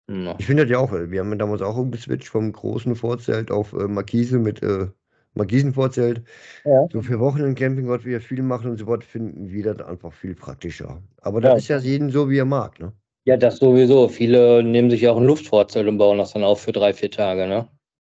Ja. 0.08 0.34
Ich 0.38 0.46
finde 0.46 0.64
das 0.64 0.70
ja 0.70 0.78
auch, 0.78 0.92
wir 0.92 1.20
haben 1.20 1.38
damals 1.38 1.62
auch 1.62 1.76
umgeswitcht 1.76 2.28
vom 2.28 2.52
großen 2.52 2.94
Vorzelt 2.96 3.50
auf 3.50 3.72
äh, 3.72 3.88
Markise 3.88 4.38
mit 4.38 4.62
äh, 4.62 4.88
Markisenvorzelt. 5.34 6.22
Ja. 6.64 6.86
So 6.92 7.02
für 7.02 7.18
Wochenendcamping, 7.20 7.88
was 7.88 8.04
wir 8.04 8.20
viel 8.20 8.42
machen 8.42 8.70
und 8.72 8.78
so 8.78 8.86
was, 8.86 9.04
finden 9.04 9.50
wir 9.50 9.74
das 9.74 9.86
einfach 9.86 10.12
viel 10.12 10.34
praktischer. 10.34 11.02
Aber 11.22 11.40
das 11.40 11.52
Ja. 11.52 11.56
ist 11.56 11.68
ja 11.68 11.78
jeden 11.78 12.10
so, 12.10 12.30
wie 12.30 12.38
er 12.38 12.44
mag, 12.44 12.78
ne? 12.80 12.92
ja, 13.24 13.36
das 13.36 13.58
sowieso. 13.58 14.08
Viele 14.08 14.62
nehmen 14.62 14.90
sich 14.90 15.06
auch 15.08 15.16
ein 15.18 15.24
Luftvorzelt 15.26 15.86
und 15.88 15.98
bauen 15.98 16.18
das 16.18 16.32
dann 16.32 16.44
auf 16.44 16.60
für 16.62 16.72
drei, 16.72 16.92
vier 16.94 17.10
Tage. 17.10 17.46
Ne? 17.46 17.68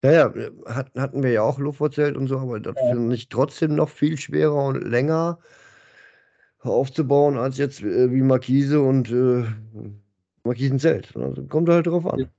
Ja, 0.03 0.11
ja, 0.11 0.27
äh, 0.35 0.51
hat, 0.67 0.91
hatten 0.95 1.21
wir 1.23 1.31
ja 1.31 1.41
auch 1.43 1.59
Luftvorzelt 1.59 2.17
und 2.17 2.27
so, 2.27 2.39
aber 2.39 2.59
das 2.59 2.75
Ja. 2.81 2.89
finde 2.89 3.15
ich 3.15 3.29
trotzdem 3.29 3.75
noch 3.75 3.89
viel 3.89 4.17
schwerer 4.17 4.65
und 4.65 4.81
länger 4.87 5.39
aufzubauen 6.59 7.37
als 7.37 7.57
jetzt 7.57 7.81
äh, 7.81 8.11
wie 8.11 8.21
Markise 8.21 8.81
und 8.81 9.09
äh, 9.11 9.43
Markisenzelt. 10.43 11.15
Also 11.15 11.45
kommt 11.47 11.69
halt 11.69 11.87
drauf 11.87 12.05
an. 12.05 12.29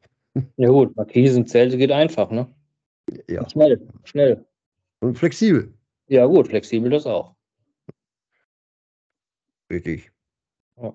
Ja, 0.57 0.69
gut, 0.69 0.97
Markisenzelte 0.97 1.77
geht 1.77 1.93
einfach. 1.93 2.31
Ne? 2.31 2.47
Ja. 3.29 3.49
Schnell, 3.49 3.87
schnell. 4.05 4.45
Und 5.01 5.19
flexibel. 5.19 5.73
Ja, 6.09 6.27
gut, 6.27 6.49
flexibel 6.49 6.91
das 6.91 7.07
auch. 7.07 7.35
Richtig. 9.71 10.11
Ja. 10.81 10.95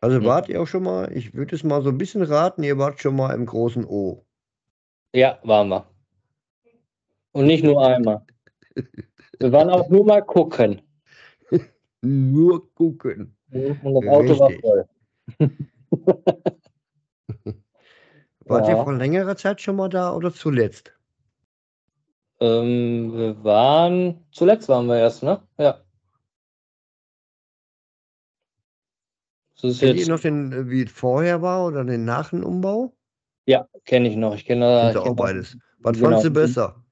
Also 0.00 0.18
Ja. 0.20 0.24
wart 0.24 0.48
ihr 0.48 0.60
auch 0.60 0.66
schon 0.66 0.82
mal, 0.82 1.10
ich 1.16 1.34
würde 1.34 1.54
es 1.56 1.64
mal 1.64 1.82
so 1.82 1.88
ein 1.90 1.98
bisschen 1.98 2.22
raten, 2.22 2.62
ihr 2.62 2.78
wart 2.78 3.00
schon 3.00 3.16
mal 3.16 3.34
im 3.34 3.46
großen 3.46 3.84
O. 3.84 4.24
Ja, 5.14 5.38
waren 5.44 5.68
wir. 5.68 5.88
Und 7.32 7.46
nicht 7.46 7.64
nur 7.64 7.84
einmal. 7.84 8.24
Wir 9.38 9.52
waren 9.52 9.70
auch 9.70 9.88
nur 9.88 10.04
mal 10.04 10.22
gucken. 10.22 10.82
Nur 12.02 12.72
gucken. 12.74 13.34
Und 13.54 13.94
das 13.94 14.06
Auto 14.08 14.38
war 14.40 14.48
Richtig. 14.48 14.60
voll. 14.60 14.88
Wart 18.46 18.68
ihr 18.68 18.74
Ja. 18.76 18.84
vor 18.84 18.92
längerer 18.94 19.36
Zeit 19.36 19.60
schon 19.60 19.76
mal 19.76 19.88
da 19.88 20.12
oder 20.14 20.32
zuletzt? 20.34 20.92
Ähm, 22.40 23.12
wir 23.14 23.42
waren, 23.44 24.26
zuletzt 24.32 24.68
waren 24.68 24.86
wir 24.86 24.98
erst, 24.98 25.22
ne? 25.22 25.40
Ja. 25.56 25.80
Das 29.62 29.78
Kennt 29.78 29.98
ihr 29.98 30.08
noch 30.08 30.20
den, 30.20 30.68
wie 30.68 30.82
es 30.82 30.92
vorher 30.92 31.40
war 31.40 31.64
oder 31.66 31.84
den 31.84 32.04
Nachenumbau? 32.04 32.92
ja, 33.46 33.66
kenne 33.84 34.08
ich 34.08 34.16
noch. 34.16 34.34
Ich 34.34 34.44
kenne 34.44 34.90
ich 34.90 34.96
auch 34.96 35.06
kenn- 35.06 35.16
beides. 35.16 35.56
Was 35.78 35.96
genau. 35.96 36.10
fandst 36.10 36.26
du 36.26 36.30
besser? 36.30 36.84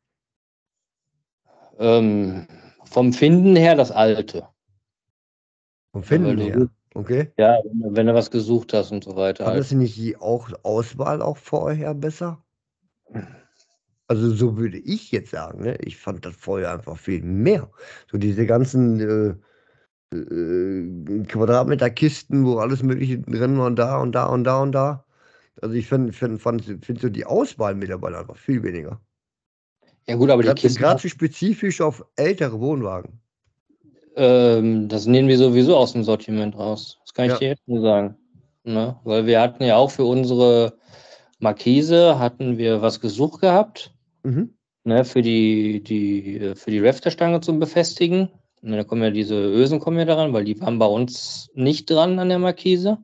Ähm, 1.78 2.46
vom 2.84 3.12
Finden 3.12 3.56
her 3.56 3.74
das 3.74 3.90
alte. 3.90 4.46
Vom 5.92 6.02
Finden 6.02 6.36
du- 6.36 6.42
her. 6.42 6.68
Okay. 6.94 7.32
Ja, 7.38 7.58
wenn, 7.64 7.80
du- 7.80 7.96
wenn 7.96 8.06
du 8.06 8.14
was 8.14 8.30
gesucht 8.30 8.72
hast 8.72 8.90
und 8.92 9.04
so 9.04 9.16
weiter. 9.16 9.44
Halt. 9.44 9.54
Fandest 9.54 9.72
du 9.72 9.76
nicht 9.76 9.96
die 9.96 10.16
auch 10.16 10.50
Auswahl 10.62 11.22
auch 11.22 11.36
vorher 11.36 11.94
besser? 11.94 12.42
Also 14.08 14.30
so 14.30 14.58
würde 14.58 14.78
ich 14.78 15.10
jetzt 15.12 15.30
sagen, 15.30 15.62
ne? 15.62 15.76
Ich 15.76 15.96
fand 15.96 16.26
das 16.26 16.36
vorher 16.36 16.72
einfach 16.72 16.98
viel 16.98 17.22
mehr. 17.22 17.70
So 18.10 18.18
diese 18.18 18.44
ganzen 18.44 19.00
äh, 20.12 20.16
äh, 20.16 21.22
Quadratmeterkisten, 21.24 22.44
wo 22.44 22.58
alles 22.58 22.82
Mögliche 22.82 23.18
drin 23.20 23.58
war 23.58 23.66
und 23.66 23.76
da 23.76 23.98
und 23.98 24.12
da 24.12 24.26
und 24.26 24.44
da 24.44 24.60
und 24.60 24.72
da. 24.72 25.04
Also 25.60 25.74
ich 25.74 25.86
finde 25.86 26.12
find, 26.12 26.40
fand, 26.40 26.64
find 26.64 27.00
so 27.00 27.08
die 27.08 27.24
Auswahl 27.24 27.74
mittlerweile 27.74 28.18
einfach 28.18 28.36
viel 28.36 28.62
weniger. 28.62 29.00
Ja, 30.06 30.16
gut, 30.16 30.30
aber 30.30 30.42
die 30.42 30.54
Kisten, 30.54 30.82
gerade 30.82 31.08
spezifisch 31.08 31.80
auf 31.80 32.04
ältere 32.16 32.60
Wohnwagen. 32.60 33.20
Ähm, 34.16 34.88
das 34.88 35.06
nehmen 35.06 35.28
wir 35.28 35.38
sowieso 35.38 35.76
aus 35.76 35.92
dem 35.92 36.04
Sortiment 36.04 36.56
raus. 36.56 36.98
Das 37.04 37.14
kann 37.14 37.26
ich 37.26 37.32
Ja. 37.32 37.38
dir 37.38 37.48
jetzt 37.48 37.66
nur 37.68 37.80
sagen. 37.80 38.16
Ne? 38.64 38.96
Weil 39.04 39.26
wir 39.26 39.40
hatten 39.40 39.64
ja 39.64 39.76
auch 39.76 39.90
für 39.90 40.04
unsere 40.04 40.74
Markise 41.38 42.18
hatten 42.18 42.58
wir 42.58 42.82
was 42.82 43.00
gesucht 43.00 43.40
gehabt. 43.40 43.92
Mhm. 44.24 44.54
ne, 44.84 45.04
für 45.04 45.22
die, 45.22 45.80
die, 45.82 46.52
für 46.56 46.70
die 46.72 46.80
Rafterstange 46.80 47.40
zum 47.40 47.58
Befestigen. 47.60 48.28
Und 48.62 48.72
da 48.72 48.82
kommen 48.84 49.02
ja 49.02 49.10
diese 49.10 49.34
Ösen 49.36 49.78
kommen 49.80 49.98
ja 49.98 50.04
daran, 50.04 50.32
weil 50.32 50.44
die 50.44 50.60
waren 50.60 50.78
bei 50.78 50.86
uns 50.86 51.50
nicht 51.54 51.88
dran 51.90 52.18
an 52.20 52.28
der 52.28 52.38
Markise. 52.38 52.98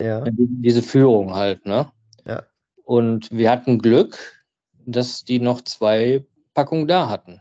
Ja. 0.00 0.20
Die- 0.22 0.48
Diese 0.62 0.82
Führung 0.82 1.34
halt, 1.34 1.64
ne? 1.66 1.90
Ja. 2.26 2.42
Und 2.84 3.30
wir 3.32 3.50
hatten 3.50 3.78
Glück, 3.78 4.44
dass 4.86 5.24
die 5.24 5.38
noch 5.40 5.60
zwei 5.62 6.24
Packungen 6.54 6.86
da 6.88 7.08
hatten. 7.08 7.40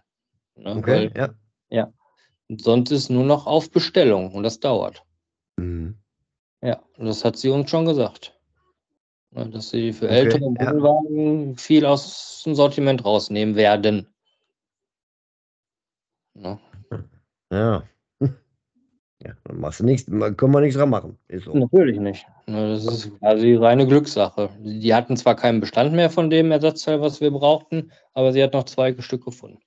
Ne? 0.56 0.76
Okay. 0.76 1.12
Weil 1.14 1.14
Ja. 1.16 1.30
Sonst 2.50 2.92
ist 2.92 3.10
nur 3.10 3.26
noch 3.26 3.48
auf 3.48 3.72
Bestellung 3.72 4.34
und 4.34 4.44
das 4.44 4.60
dauert. 4.60 5.04
Mhm. 5.58 5.98
Ja, 6.62 6.82
das 6.98 7.24
hat 7.24 7.38
sie 7.38 7.50
uns 7.50 7.70
schon 7.70 7.86
gesagt. 7.86 8.34
Dass 9.32 9.70
sie 9.70 9.94
für 9.94 10.06
Okay, 10.06 10.16
ältere 10.16 10.54
ja. 10.60 10.72
Wohnwagen 10.72 11.58
viel 11.58 11.86
aus 11.86 12.42
dem 12.46 12.56
Sortiment 12.56 13.06
rausnehmen 13.06 13.56
werden. 13.56 14.08
Ne? 16.34 16.60
Ja. 17.52 17.84
Ja, 19.20 19.34
dann 19.46 19.60
machst 19.60 19.80
du 19.80 19.84
nichts, 19.84 20.06
können 20.06 20.54
wir 20.54 20.62
nichts 20.62 20.78
dran 20.78 20.92
machen. 20.92 21.18
So. 21.44 21.52
Natürlich 21.58 22.00
nicht. 22.00 22.28
Ne, 22.46 22.70
Das 22.70 22.86
ist 22.86 23.18
quasi 23.18 23.56
reine 23.56 23.88
Glückssache. 23.88 24.52
Die 24.60 24.94
hatten 24.94 25.18
zwar 25.18 25.36
keinen 25.36 25.60
Bestand 25.60 25.94
mehr 25.94 26.12
von 26.12 26.30
dem 26.30 26.52
Ersatzteil, 26.52 27.02
was 27.02 27.20
wir 27.20 27.32
brauchten, 27.32 27.92
aber 28.14 28.32
sie 28.32 28.44
hat 28.44 28.54
noch 28.54 28.66
zwei 28.66 28.96
Stück 29.02 29.26
gefunden. 29.26 29.58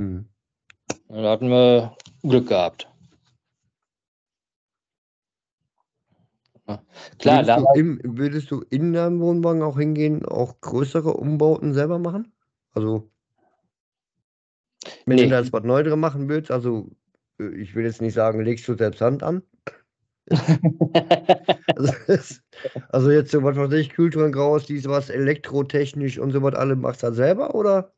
Mhm. 0.00 0.30
Da 1.08 1.30
hatten 1.30 1.48
wir 1.48 1.96
Glück 2.22 2.48
gehabt. 2.48 2.88
Klar, 7.20 7.46
würdest, 7.46 7.58
du 7.58 7.78
im, 7.78 8.00
würdest 8.02 8.50
du 8.50 8.64
in 8.70 8.92
deinem 8.92 9.20
Wohnwagen 9.20 9.62
auch 9.62 9.78
hingehen, 9.78 10.26
auch 10.26 10.60
größere 10.60 11.12
Umbauten 11.14 11.72
selber 11.74 12.00
machen? 12.00 12.32
Also, 12.72 13.08
wenn 15.06 15.16
Nee. 15.16 15.24
du 15.24 15.28
da 15.30 15.40
jetzt 15.40 15.52
was 15.52 15.62
Neues 15.62 15.86
drin 15.86 16.00
machen 16.00 16.28
willst, 16.28 16.50
also 16.50 16.90
äh, 17.38 17.48
ich 17.54 17.76
will 17.76 17.84
jetzt 17.84 18.02
nicht 18.02 18.14
sagen, 18.14 18.40
legst 18.40 18.66
du 18.66 18.74
selbst 18.76 19.00
Hand 19.00 19.22
an. 19.22 19.42
Also, 21.76 21.92
das- 22.06 22.42
also 22.88 23.10
jetzt 23.10 23.30
so 23.30 23.42
was 23.42 23.56
weiß 23.56 23.72
ich, 23.74 23.90
Kühlschrank 23.90 24.34
raus, 24.36 24.64
dies 24.66 24.88
was 24.88 25.10
elektrotechnisch 25.10 26.18
und 26.18 26.30
so 26.32 26.42
was 26.42 26.54
alle 26.54 26.74
machst 26.74 27.02
du 27.02 27.08
halt 27.08 27.16
selber 27.16 27.54
oder? 27.54 27.92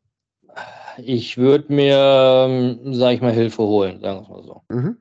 Ich 1.03 1.37
würde 1.39 1.73
mir, 1.73 1.97
ähm, 2.49 2.95
sag 2.95 3.15
ich 3.15 3.21
mal, 3.21 3.33
Hilfe 3.33 3.63
holen, 3.63 4.01
sagen 4.01 4.19
wir 4.19 4.23
es 4.23 4.29
mal 4.29 4.43
so. 4.43 4.63
Mhm. 4.69 4.97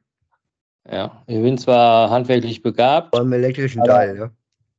Ja, 0.89 1.24
ich 1.28 1.41
bin 1.41 1.58
zwar 1.58 2.10
handwerklich 2.10 2.62
begabt, 2.62 3.12
Beim 3.12 3.32
elektrischen 3.34 3.82
Aber- 3.82 3.91
Teil, 3.91 4.18
ja. 4.18 4.32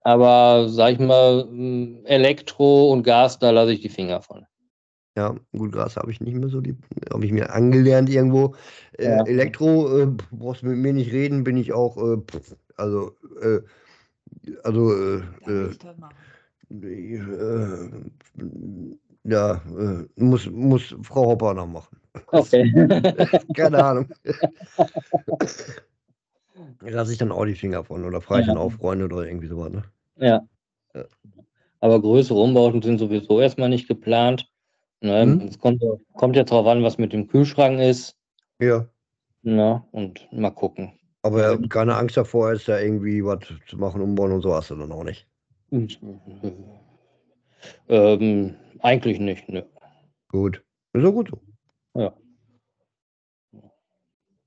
aber 0.03 0.69
sag 0.69 0.95
ich 0.95 0.99
mal, 0.99 1.47
m, 1.51 2.01
Elektro 2.05 2.91
und 2.93 3.03
Gas, 3.03 3.39
da 3.39 3.51
lasse 3.51 3.73
ich 3.73 3.81
die 3.81 3.89
Finger 3.91 4.23
von. 4.23 4.47
Ja, 5.17 5.35
gut, 5.57 5.73
Gas 5.73 5.97
habe 5.97 6.11
ich 6.13 6.21
nicht 6.21 6.35
mehr 6.37 6.49
so, 6.49 6.63
habe 7.13 7.27
ich 7.27 7.33
mir 7.33 7.53
angelernt 7.53 8.09
irgendwo. 8.09 8.55
Äh, 8.97 9.05
Ja. 9.17 9.25
Elektro, 9.27 9.99
äh, 9.99 10.07
brauchst 10.31 10.63
mit 10.63 10.79
mir 10.79 10.93
nicht 10.93 11.13
reden, 11.13 11.45
bin 11.45 11.57
ich 11.57 11.73
auch, 11.73 11.97
äh, 11.99 12.17
pff, 12.19 12.57
also, 12.77 13.13
äh, 13.43 13.61
also, 14.63 14.93
äh, 14.95 15.23
Ja, 19.25 19.61
äh, 19.77 20.05
muss, 20.17 20.49
muss 20.51 20.95
Frau 21.03 21.27
Hopper 21.27 21.55
noch 21.55 21.67
machen. 21.67 21.99
Okay. 22.29 22.73
Keine 23.55 23.85
Ahnung. 23.85 24.09
Lasse 26.81 27.13
ich 27.13 27.19
dann 27.19 27.33
auch 27.33 27.45
die 27.45 27.55
Finger 27.55 27.85
von 27.85 28.05
oder 28.05 28.21
frage 28.21 28.43
ich 28.43 28.47
Ja. 28.49 28.55
dann 28.55 28.63
auch 28.63 28.73
Freunde 28.73 29.05
oder 29.07 29.27
irgendwie 29.27 29.47
sowas. 29.49 29.71
Ne? 29.71 29.83
Ja. 30.17 30.41
Ja. 30.95 31.05
Aber 31.81 32.01
größere 32.01 32.39
Umbauten 32.39 32.83
sind 32.83 32.99
sowieso 32.99 33.41
erstmal 33.41 33.69
nicht 33.69 33.89
geplant. 33.89 34.51
Ne? 35.01 35.27
Mhm. 35.27 35.41
Es 35.49 35.59
kommt, 35.59 35.83
kommt 36.15 36.37
jetzt 36.37 36.51
darauf 36.51 36.67
an, 36.67 36.83
was 36.83 36.99
mit 36.99 37.13
dem 37.13 37.29
Kühlschrank 37.29 37.81
ist. 37.81 38.17
Ja, 38.61 38.87
Ne? 39.43 39.85
Und 39.93 40.27
mal 40.33 40.51
gucken. 40.51 40.99
aber 41.23 41.57
keine 41.69 41.95
Angst 41.95 42.17
davor, 42.17 42.53
ist 42.53 42.67
da 42.67 42.81
irgendwie 42.81 43.25
was 43.25 43.39
zu 43.69 43.79
machen, 43.79 44.01
umbauen 44.03 44.33
und 44.33 44.43
so 44.43 44.53
hast 44.53 44.71
du 44.71 44.75
dann 44.77 44.91
auch 44.91 45.05
nicht. 45.05 45.29
Ähm, 47.89 48.57
eigentlich 48.83 49.19
nicht, 49.19 49.49
ne. 49.49 49.67
Gut. 50.29 50.63
Ist 50.93 51.05
doch 51.05 51.13
gut 51.13 51.31
so. 51.31 52.01
Ja. 52.01 52.15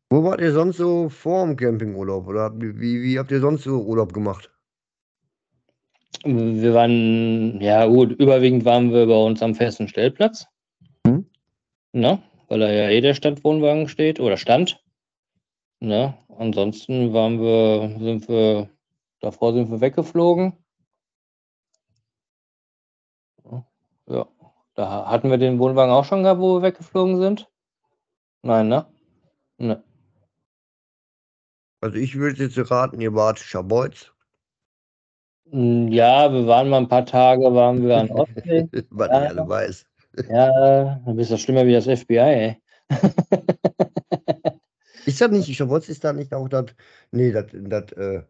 Wo 0.09 0.23
wart 0.23 0.41
ihr 0.41 0.51
sonst 0.51 0.77
so 0.77 1.09
vor 1.09 1.45
dem 1.45 1.55
Campingurlaub? 1.55 2.27
Oder 2.27 2.51
wie, 2.53 3.01
wie 3.01 3.17
habt 3.17 3.31
ihr 3.31 3.39
sonst 3.39 3.63
so 3.63 3.81
Urlaub 3.81 4.13
gemacht? 4.13 4.51
Wir 6.23 6.73
waren, 6.73 7.59
ja 7.61 7.85
gut, 7.85 8.11
überwiegend 8.19 8.65
waren 8.65 8.91
wir 8.91 9.07
bei 9.07 9.15
uns 9.15 9.41
am 9.41 9.55
festen 9.55 9.87
Stellplatz. 9.87 10.45
Mhm. 11.05 11.25
Ne? 11.93 12.21
Weil 12.49 12.59
da 12.59 12.69
ja 12.71 12.89
eh 12.89 13.01
der 13.01 13.13
Standwohnwagen 13.13 13.87
steht 13.87 14.19
oder 14.19 14.37
stand. 14.37 14.83
Ne? 15.79 16.13
Ansonsten 16.37 17.13
waren 17.13 17.39
wir, 17.39 17.97
sind 17.99 18.27
wir, 18.27 18.69
davor 19.21 19.53
sind 19.53 19.71
wir 19.71 19.81
weggeflogen. 19.81 20.53
Ja, 24.07 24.27
da 24.75 25.07
hatten 25.07 25.29
wir 25.29 25.37
den 25.37 25.59
Wohnwagen 25.59 25.93
auch 25.93 26.05
schon 26.05 26.23
gehabt, 26.23 26.39
wo 26.41 26.55
wir 26.57 26.61
weggeflogen 26.63 27.19
sind. 27.19 27.49
Nein, 28.43 28.67
ne? 28.67 28.85
Ne. 29.57 29.83
Also 31.81 31.97
ich 31.97 32.15
würde 32.15 32.43
jetzt 32.43 32.71
raten, 32.71 33.01
ihr 33.01 33.13
wart 33.13 33.39
Schabolz. 33.39 34.11
Mm, 35.45 35.87
Ja, 35.89 36.31
wir 36.31 36.45
waren 36.47 36.69
mal 36.69 36.77
ein 36.77 36.87
paar 36.87 37.05
Tage, 37.05 37.43
waren 37.53 37.83
wir 37.83 37.97
an 37.97 38.09
Ostsee. 38.11 38.67
Was 38.89 39.09
Ja. 39.09 39.23
ich 39.23 39.29
alle 39.29 39.47
weiß. 39.47 39.85
Ja, 40.29 40.99
dann 41.05 41.15
bist 41.15 41.31
du 41.31 41.37
schlimmer 41.37 41.65
wie 41.65 41.73
das 41.73 41.85
FBI, 41.87 42.17
ey. 42.17 42.61
Ist 45.05 45.19
das 45.21 45.31
nicht, 45.31 45.55
Schabolz 45.55 45.89
ist 45.89 46.03
da 46.03 46.13
nicht 46.13 46.31
auch 46.33 46.47
das, 46.47 46.65
nee, 47.11 47.31
das, 47.31 47.45
das, 47.51 47.91
äh, 47.93 48.21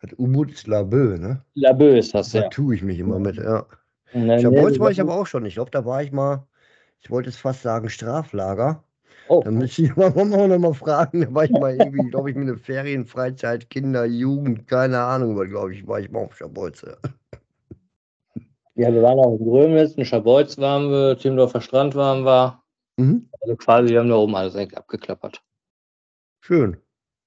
das 0.00 0.12
U-Boot 0.18 0.66
Labö, 0.66 1.18
ne? 1.18 1.44
Labö 1.54 1.96
ist 1.98 2.14
das, 2.14 2.30
Da 2.30 2.42
ja. 2.42 2.48
tue 2.48 2.76
ich 2.76 2.82
mich 2.82 2.98
immer 3.00 3.18
mit, 3.18 3.36
ja. 3.36 3.66
Ne, 4.14 4.40
Schabolz 4.40 4.74
nee, 4.74 4.80
war 4.80 4.90
ich 4.90 5.00
aber 5.00 5.14
auch 5.14 5.26
schon. 5.26 5.46
Ich 5.46 5.54
glaube, 5.54 5.70
da 5.70 5.84
war 5.84 6.02
ich 6.02 6.12
mal, 6.12 6.46
ich 7.00 7.10
wollte 7.10 7.30
es 7.30 7.36
fast 7.36 7.62
sagen, 7.62 7.88
Straflager. 7.88 8.84
Oh, 9.28 9.42
Da 9.44 9.50
müsste 9.50 9.82
ich 9.82 9.96
mal, 9.96 10.10
mal, 10.10 10.48
noch 10.48 10.58
mal 10.58 10.74
fragen. 10.74 11.22
Da 11.22 11.34
war 11.34 11.44
ich 11.44 11.50
mal 11.50 11.74
irgendwie, 11.74 12.10
glaube 12.10 12.30
ich, 12.30 12.36
mit 12.36 12.48
einer 12.48 12.58
Ferien, 12.58 13.06
Freizeit, 13.06 13.70
Kinder, 13.70 14.04
Jugend, 14.04 14.68
keine 14.68 15.00
Ahnung, 15.00 15.32
aber 15.32 15.46
glaube 15.46 15.74
ich, 15.74 15.86
war 15.86 16.00
ich 16.00 16.10
mal 16.10 16.24
auf 16.24 16.36
Schabolz. 16.36 16.82
Ja. 16.82 16.96
wir 18.74 19.02
waren 19.02 19.18
auch 19.18 19.38
in 19.38 19.44
Grömitz, 19.44 19.94
in 19.94 20.04
Schabolz 20.04 20.58
waren 20.58 20.90
wir, 20.90 21.16
Timmendorfer 21.16 21.60
Strand 21.60 21.94
waren 21.94 22.24
wir. 22.24 22.62
Mhm. 22.98 23.28
Also 23.40 23.56
quasi, 23.56 23.90
wir 23.90 24.00
haben 24.00 24.08
da 24.08 24.16
oben 24.16 24.36
alles 24.36 24.54
eigentlich 24.54 24.76
abgeklappert. 24.76 25.42
Schön. 26.40 26.76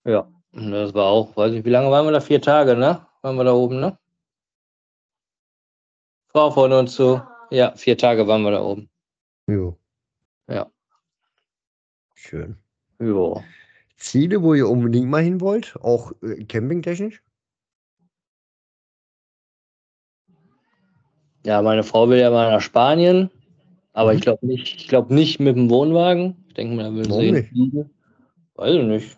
Ja, 0.05 0.27
und 0.53 0.71
das 0.71 0.93
war 0.93 1.05
auch, 1.05 1.35
weiß 1.35 1.53
ich, 1.53 1.65
wie 1.65 1.69
lange 1.69 1.89
waren 1.89 2.05
wir 2.05 2.11
da? 2.11 2.19
Vier 2.19 2.41
Tage, 2.41 2.75
ne? 2.75 3.05
Waren 3.21 3.37
wir 3.37 3.43
da 3.43 3.53
oben, 3.53 3.79
ne? 3.79 3.97
Frau 6.35 6.51
von 6.51 6.73
uns 6.73 6.93
so. 6.95 7.21
Ja, 7.49 7.73
vier 7.77 7.97
Tage 7.97 8.27
waren 8.27 8.41
wir 8.41 8.51
da 8.51 8.61
oben. 8.61 8.89
Jo. 9.47 9.79
Ja. 10.49 10.69
Schön. 12.13 12.57
Jo. 12.99 13.41
Ziele, 13.95 14.43
wo 14.43 14.53
ihr 14.53 14.67
unbedingt 14.67 15.07
mal 15.07 15.23
hin 15.23 15.39
wollt, 15.39 15.77
auch 15.81 16.11
äh, 16.21 16.43
campingtechnisch? 16.43 17.23
Ja, 21.45 21.61
meine 21.61 21.83
Frau 21.83 22.09
will 22.09 22.19
ja 22.19 22.29
mal 22.31 22.51
nach 22.51 22.59
Spanien, 22.59 23.31
aber 23.93 24.11
Mhm. 24.11 24.17
ich 24.17 24.23
glaube 24.23 24.45
nicht, 24.45 24.75
ich 24.75 24.87
glaube 24.89 25.13
nicht 25.15 25.39
mit 25.39 25.55
dem 25.55 25.69
Wohnwagen. 25.69 26.43
Ich 26.49 26.55
denke 26.55 26.75
mal, 26.75 26.83
da 26.83 26.93
will 26.93 27.09
Warum 27.09 27.21
sie 27.21 27.31
nicht? 27.31 27.89
Weiß 28.55 28.75
ich 28.75 28.83
nicht. 28.83 29.17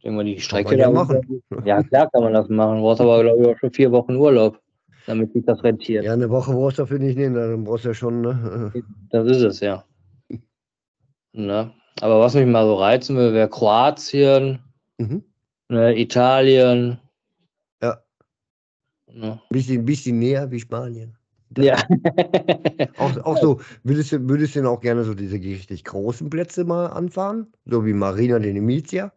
Ich 0.00 0.04
denke 0.04 0.16
mal, 0.16 0.24
die 0.24 0.40
Strecke 0.40 0.70
man 0.70 0.78
ja 0.78 0.86
da 0.86 0.92
machen. 0.92 1.42
Ja, 1.66 1.82
klar 1.82 2.10
kann 2.10 2.22
man 2.22 2.32
das 2.32 2.48
machen. 2.48 2.76
Du 2.76 2.82
brauchst 2.84 3.02
aber, 3.02 3.22
glaube 3.22 3.42
ich, 3.42 3.48
auch 3.48 3.58
schon 3.58 3.70
vier 3.70 3.92
Wochen 3.92 4.16
Urlaub, 4.16 4.58
damit 5.06 5.30
sich 5.34 5.44
das 5.44 5.62
rentiert. 5.62 6.06
Ja, 6.06 6.14
eine 6.14 6.30
Woche 6.30 6.52
brauchst 6.52 6.78
du 6.78 6.82
dafür 6.84 6.98
nicht 6.98 7.18
nehmen, 7.18 7.34
dann 7.34 7.64
brauchst 7.64 7.84
du 7.84 7.88
ja 7.90 7.94
schon, 7.94 8.22
ne? 8.22 8.72
Das 9.10 9.26
ist 9.26 9.42
es, 9.42 9.60
ja. 9.60 9.84
Ne? 11.32 11.70
Aber 12.00 12.18
was 12.20 12.34
mich 12.34 12.46
mal 12.46 12.64
so 12.64 12.76
reizen 12.76 13.14
will, 13.18 13.34
wäre 13.34 13.50
Kroatien, 13.50 14.60
Mhm. 14.96 15.22
ne, 15.68 15.98
Italien. 15.98 16.98
Ja. 17.82 17.98
Ne? 19.12 19.38
Bisschen, 19.50 19.84
bisschen 19.84 20.18
näher 20.18 20.50
wie 20.50 20.60
Spanien. 20.60 21.14
Ja. 21.58 21.76
Auch, 22.96 23.16
auch 23.24 23.36
so, 23.36 23.60
würdest 23.82 24.12
du, 24.12 24.28
würdest 24.28 24.54
du 24.54 24.60
denn 24.60 24.66
auch 24.68 24.80
gerne 24.80 25.04
so 25.04 25.14
diese 25.14 25.34
richtig 25.36 25.84
großen 25.84 26.30
Plätze 26.30 26.64
mal 26.64 26.86
anfahren? 26.86 27.48
So 27.66 27.84
wie 27.84 27.92
Marina 27.92 28.38
de 28.38 28.52
Nemizia? 28.52 29.12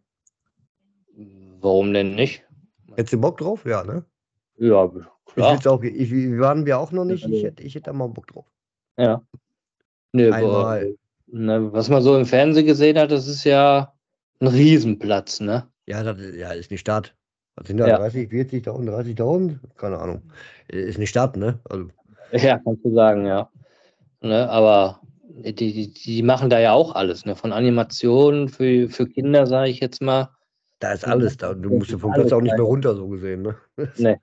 Warum 1.59 1.93
denn 1.93 2.15
nicht? 2.15 2.43
Hättest 2.95 3.13
du 3.13 3.21
Bock 3.21 3.37
drauf? 3.37 3.65
Ja, 3.65 3.83
ne? 3.83 4.05
Ja, 4.57 4.85
Ich 5.27 5.33
klar. 5.33 5.53
will's 5.53 5.67
auch, 5.67 5.81
ich, 5.83 6.11
waren 6.39 6.65
wir 6.65 6.77
auch 6.79 6.91
noch 6.91 7.05
nicht. 7.05 7.25
Ich 7.25 7.43
hätte, 7.43 7.63
ich 7.63 7.75
hätte 7.75 7.85
da 7.85 7.93
mal 7.93 8.07
Bock 8.07 8.27
drauf. 8.27 8.45
Ja. 8.97 9.21
Nee, 10.11 10.29
Einmal. 10.29 10.45
aber, 10.45 10.85
ne, 11.27 11.73
was 11.73 11.89
man 11.89 12.03
so 12.03 12.15
im 12.17 12.25
Fernsehen 12.25 12.65
gesehen 12.67 12.97
hat, 12.99 13.11
das 13.11 13.27
ist 13.27 13.43
ja 13.43 13.93
ein 14.39 14.47
Riesenplatz, 14.47 15.39
ne? 15.39 15.67
Ja, 15.87 16.03
das 16.03 16.17
ja, 16.35 16.51
ist 16.51 16.69
eine 16.71 16.77
Stadt. 16.77 17.15
Was 17.55 17.67
sind 17.67 17.77
da 17.77 17.87
Ja. 17.87 17.97
30, 17.97 18.29
40.000, 18.29 18.89
30.000? 18.89 19.59
Keine 19.75 19.97
Ahnung. 19.99 20.21
Ist 20.67 20.97
eine 20.97 21.07
Stadt, 21.07 21.35
ne? 21.37 21.59
Also, 21.69 21.87
Ja, 22.31 22.59
kannst 22.59 22.83
du 22.85 22.93
sagen, 22.93 23.25
ja. 23.25 23.49
Ne, 24.21 24.49
aber 24.49 25.01
die, 25.27 25.53
die, 25.53 25.93
die 25.93 26.23
machen 26.23 26.49
da 26.49 26.59
ja 26.59 26.73
auch 26.73 26.93
alles, 26.95 27.25
ne? 27.25 27.35
Von 27.35 27.51
Animationen 27.51 28.49
für, 28.49 28.87
für 28.89 29.07
Kinder, 29.07 29.47
sage 29.47 29.69
ich 29.71 29.79
jetzt 29.79 30.01
mal. 30.01 30.29
Da 30.83 30.91
ist 30.91 31.03
Ja, 31.03 31.09
alles 31.13 31.37
da. 31.37 31.53
Du 31.53 31.69
musst 31.69 31.91
ja 31.91 31.97
vom 31.97 32.11
Platz 32.11 32.31
auch 32.33 32.41
nicht 32.41 32.57
mehr 32.57 32.65
runter, 32.65 32.93
so 32.95 33.07
gesehen, 33.07 33.41
ne? 33.41 33.55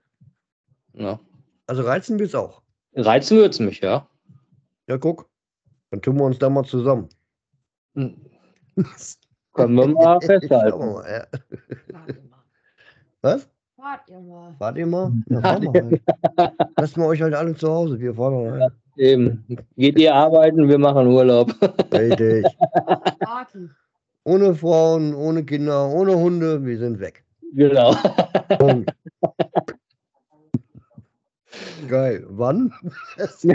Ne? 0.92 1.20
Also 1.66 1.82
reizen 1.82 2.18
wir 2.18 2.26
es 2.26 2.34
auch. 2.34 2.62
Reizen 2.94 3.36
würde 3.36 3.50
es 3.50 3.60
mich, 3.60 3.80
ja. 3.80 4.08
Ja, 4.88 4.98
guck. 4.98 5.30
Dann 5.90 6.02
tun 6.02 6.18
wir 6.18 6.24
uns 6.24 6.38
da 6.38 6.50
mal 6.50 6.64
zusammen. 6.64 7.08
Hm, 7.94 8.16
Können 9.54 9.74
wir 9.74 9.86
mal 9.86 10.20
festhalten. 10.20 10.78
mal, 10.78 11.04
ja. 11.08 11.26
Mal. 11.92 12.18
Was? 13.22 13.48
Wart 13.76 14.00
ihr 14.08 14.20
mal. 14.20 14.54
Wart 14.58 14.76
ihr 14.76 14.86
mal? 14.86 15.12
Ja, 15.30 15.40
fahren 15.40 15.72
wir 15.72 15.84
halt. 15.84 16.02
Lassen 16.76 17.00
wir 17.00 17.06
euch 17.06 17.22
halt 17.22 17.34
alle 17.34 17.54
zu 17.54 17.68
Hause. 17.68 18.00
Wir 18.00 18.14
fahren 18.14 18.44
dann 18.44 18.60
halt. 18.60 18.72
Eben. 18.96 19.46
Geht 19.76 19.98
ihr 19.98 20.14
arbeiten, 20.14 20.68
wir 20.68 20.78
machen 20.78 21.06
Urlaub. 21.06 21.54
Richtig. 21.92 22.44
Party. 23.20 23.70
Ohne 24.24 24.54
Frauen, 24.54 25.14
ohne 25.14 25.44
Kinder, 25.44 25.88
ohne 25.88 26.16
Hunde, 26.16 26.64
wir 26.64 26.78
sind 26.78 27.00
weg. 27.00 27.24
Genau. 27.52 27.94
Punkt. 28.58 28.90
Geil. 31.88 32.24
Wann? 32.28 32.72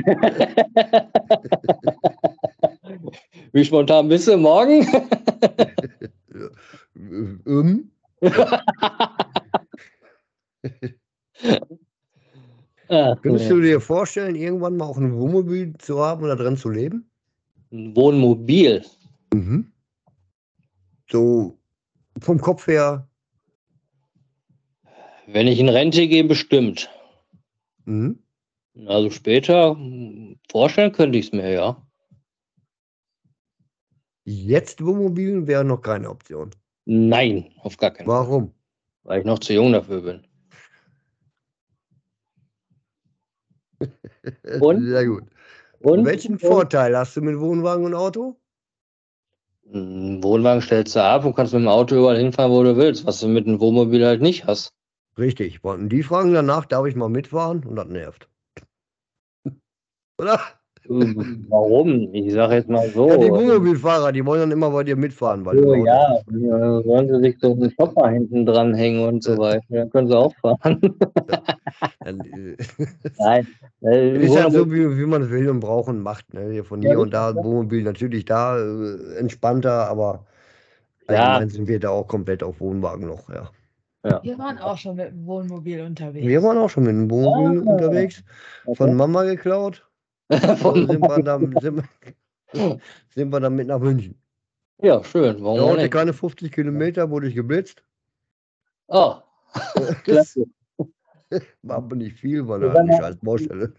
Wie 3.54 3.64
spontan 3.64 4.10
bist 4.10 4.28
du 4.28 4.38
morgen? 4.38 4.86
ähm, 7.46 7.92
Ah, 12.88 13.16
könntest 13.16 13.50
du 13.50 13.62
dir 13.62 13.82
vorstellen, 13.82 14.36
irgendwann 14.36 14.78
mal 14.78 14.86
auch 14.86 14.98
ein 14.98 15.16
Wohnmobil 15.16 15.74
zu 15.80 16.00
haben 16.00 16.24
oder 16.24 16.36
drin 16.36 16.56
zu 16.58 16.70
leben? 16.70 17.10
Ein 17.72 17.96
Wohnmobil. 17.96 18.84
Mhm. 19.34 19.72
So 21.10 21.58
vom 22.22 22.40
Kopf 22.40 22.68
her. 22.68 23.08
Wenn 25.28 25.48
ich 25.48 25.60
in 25.60 25.70
Rente 25.70 26.08
gehe, 26.08 26.24
bestimmt. 26.24 26.90
Mhm. 27.86 28.20
Also 28.88 29.10
später 29.10 29.78
vorstellen 30.52 30.92
könnte 30.92 31.18
ich 31.18 31.28
es 31.28 31.32
mir, 31.32 31.50
ja. 31.50 31.82
Jetzt 34.26 34.84
Wohnmobil 34.84 35.48
wäre 35.48 35.64
noch 35.64 35.82
keine 35.82 36.10
Option. 36.10 36.52
Nein, 36.86 37.54
auf 37.60 37.78
gar 37.78 37.92
keinen 37.92 38.08
Fall. 38.08 38.16
Warum? 38.16 38.54
Weil 39.04 39.20
ich 39.20 39.26
noch 39.26 39.40
zu 39.40 39.54
jung 39.54 39.72
dafür 39.72 40.02
bin. 40.02 40.28
Und? 44.62 44.86
Sehr 44.86 45.06
gut. 45.06 45.24
Und 45.80 46.06
Welchen 46.06 46.40
Vorteil 46.40 46.98
hast 46.98 47.16
du 47.16 47.22
mit 47.22 47.40
Wohnwagen 47.40 47.86
und 47.86 47.94
Auto? 47.94 48.40
Wohnwagen 49.66 50.62
stellst 50.62 50.96
du 50.96 51.04
ab 51.04 51.26
und 51.26 51.36
kannst 51.36 51.54
mit 51.54 51.62
dem 51.62 51.68
Auto 51.68 51.96
überall 51.96 52.18
hinfahren, 52.18 52.52
wo 52.52 52.64
du 52.64 52.78
willst, 52.78 53.06
was 53.06 53.20
du 53.20 53.28
mit 53.28 53.48
einem 53.48 53.60
Wohnmobil 53.60 54.06
halt 54.06 54.22
nicht 54.22 54.46
hast. 54.46 54.74
Richtig. 55.18 55.64
Und 55.64 55.90
die 55.90 56.04
fragen 56.04 56.34
danach, 56.34 56.66
darf 56.66 56.86
ich 56.86 56.96
mal 56.96 57.10
mitfahren? 57.10 57.66
Und 57.66 57.76
das 57.76 57.88
nervt. 57.88 58.30
Oder? 60.20 60.40
Warum? 61.50 62.14
Ich 62.14 62.34
sage 62.34 62.56
jetzt 62.56 62.70
mal 62.70 62.88
so. 62.94 63.10
Ja, 63.10 63.18
die 63.18 63.32
Wohnmobilfahrer, 63.32 64.12
die 64.12 64.26
wollen 64.26 64.42
dann 64.42 64.52
immer 64.52 64.70
bei 64.70 64.84
dir 64.84 64.96
mitfahren. 64.96 65.46
Weil 65.46 65.64
Oh, 65.66 65.86
ja, 65.86 66.08
hast. 66.10 66.28
äh, 66.28 66.32
wollen 66.34 67.08
sie 67.08 67.20
sich 67.22 67.40
so 67.40 67.54
einen 67.54 67.72
Shopper 67.72 68.10
hinten 68.10 68.46
dranhängen 68.46 69.08
und 69.08 69.24
so 69.24 69.38
weiter. 69.38 69.64
Dann 69.70 69.90
können 69.90 70.08
sie 70.08 70.18
auch 70.18 70.34
fahren. 70.42 70.82
Dann, 72.04 72.20
äh, 72.22 72.56
Nein. 73.18 73.48
Äh, 73.82 74.18
ist 74.26 74.36
halt 74.38 74.54
so, 74.54 74.72
wie, 74.72 74.98
wie 74.98 75.06
man 75.06 75.24
es 75.24 75.30
will 75.30 75.50
und 75.50 75.60
braucht 75.60 75.90
und 75.90 76.02
macht. 76.02 76.34
Ne? 76.34 76.52
Hier 76.52 76.64
Von 76.64 76.82
Ja, 76.82 76.90
hier 76.92 77.00
und 77.00 77.12
das 77.14 77.34
da, 77.34 77.44
Wohnmobil 77.44 77.84
natürlich 77.84 78.26
da, 78.26 78.60
äh, 78.60 79.16
entspannter, 79.18 79.88
aber 79.90 80.26
Ja. 81.10 81.40
sind 81.48 81.68
wir 81.68 81.80
da 81.80 81.90
auch 81.90 82.08
komplett 82.08 82.44
auf 82.44 82.60
Wohnwagen 82.60 83.08
noch. 83.08 83.30
Ja. 83.30 83.50
Wir 84.22 84.38
waren 84.38 84.60
auch 84.60 84.78
schon 84.78 84.98
mit 84.98 85.10
dem 85.10 85.26
Wohnmobil 85.26 85.82
unterwegs. 85.82 86.28
Wir 86.28 86.44
waren 86.44 86.60
auch 86.60 86.70
schon 86.70 86.84
mit 86.84 86.92
dem 86.92 87.10
Wohnmobil 87.10 87.68
Ah, 87.68 87.72
unterwegs, 87.74 88.24
von 88.76 88.94
Mama 88.94 89.24
geklaut. 89.24 89.84
Von- 90.58 90.88
sind, 90.88 91.02
wir 91.02 91.24
dann, 91.24 91.56
sind, 91.62 91.84
sind 93.14 93.30
wir 93.32 93.40
dann 93.40 93.56
mit 93.56 93.68
nach 93.68 93.80
München. 93.80 94.16
ja, 94.82 95.04
schön. 95.04 95.44
Warum 95.44 95.58
Dauerte 95.58 95.84
nicht? 95.84 95.94
keine 95.94 96.14
50 96.14 96.52
Kilometer, 96.52 97.10
wurde 97.10 97.28
ich 97.28 97.36
geblitzt. 97.36 97.84
Oh, 98.88 99.16
klasse. 100.04 100.46
War 101.64 101.78
aber 101.78 101.96
nicht 101.96 102.18
viel, 102.18 102.48
weil 102.48 102.64
er 102.64 102.74
halt 102.74 102.86
nicht 102.86 103.02
als 103.02 103.18
Baustelle. 103.18 103.74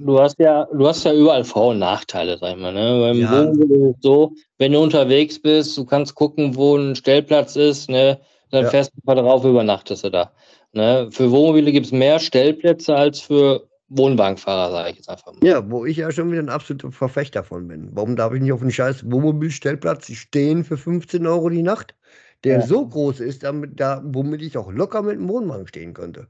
Du 0.00 0.18
hast 0.18 0.38
ja, 0.40 0.66
du 0.72 0.86
hast 0.88 1.04
ja 1.04 1.12
überall 1.14 1.44
Vor- 1.44 1.68
und 1.68 1.78
Nachteile, 1.78 2.36
sag 2.38 2.56
ich 2.56 2.60
mal. 2.60 2.72
Ne? 2.72 3.00
Beim 3.00 3.20
Ja. 3.20 3.94
So, 4.00 4.32
wenn 4.58 4.72
du 4.72 4.80
unterwegs 4.80 5.40
bist, 5.40 5.76
du 5.78 5.84
kannst 5.84 6.16
gucken, 6.16 6.56
wo 6.56 6.76
ein 6.76 6.96
Stellplatz 6.96 7.54
ist, 7.54 7.88
ne? 7.88 8.20
Dann 8.50 8.64
Ja. 8.64 8.70
fährst 8.70 8.92
du 8.92 9.00
mal 9.04 9.14
drauf, 9.14 9.44
übernachtest 9.44 10.02
du 10.02 10.10
da. 10.10 10.32
Ne? 10.72 11.08
Für 11.12 11.30
Wohnmobile 11.30 11.70
gibt 11.70 11.86
es 11.86 11.92
mehr 11.92 12.18
Stellplätze 12.18 12.96
als 12.96 13.20
für 13.20 13.68
Wohnwagenfahrer, 13.90 14.70
sage 14.70 14.90
ich 14.90 14.96
jetzt 14.96 15.08
einfach 15.08 15.32
mal. 15.32 15.44
Ja, 15.46 15.68
wo 15.70 15.84
ich 15.84 15.96
ja 15.98 16.10
schon 16.12 16.30
wieder 16.30 16.40
ein 16.42 16.48
absoluter 16.48 16.92
Verfechter 16.92 17.42
von 17.44 17.66
bin. 17.68 17.88
Warum 17.92 18.16
darf 18.16 18.32
ich 18.32 18.40
nicht 18.40 18.52
auf 18.52 18.62
einen 18.62 18.70
scheiß 18.70 19.10
Wohnmobilstellplatz 19.10 20.10
stehen 20.12 20.64
für 20.64 20.76
15 20.76 21.26
Euro 21.26 21.48
die 21.50 21.62
Nacht, 21.62 21.96
der 22.44 22.60
Ja. 22.60 22.66
so 22.66 22.86
groß 22.86 23.20
ist, 23.20 23.42
damit, 23.42 23.78
da, 23.80 24.00
womit 24.04 24.42
ich 24.42 24.56
auch 24.56 24.70
locker 24.72 25.02
mit 25.02 25.16
dem 25.16 25.28
Wohnwagen 25.28 25.66
stehen 25.66 25.92
könnte? 25.92 26.28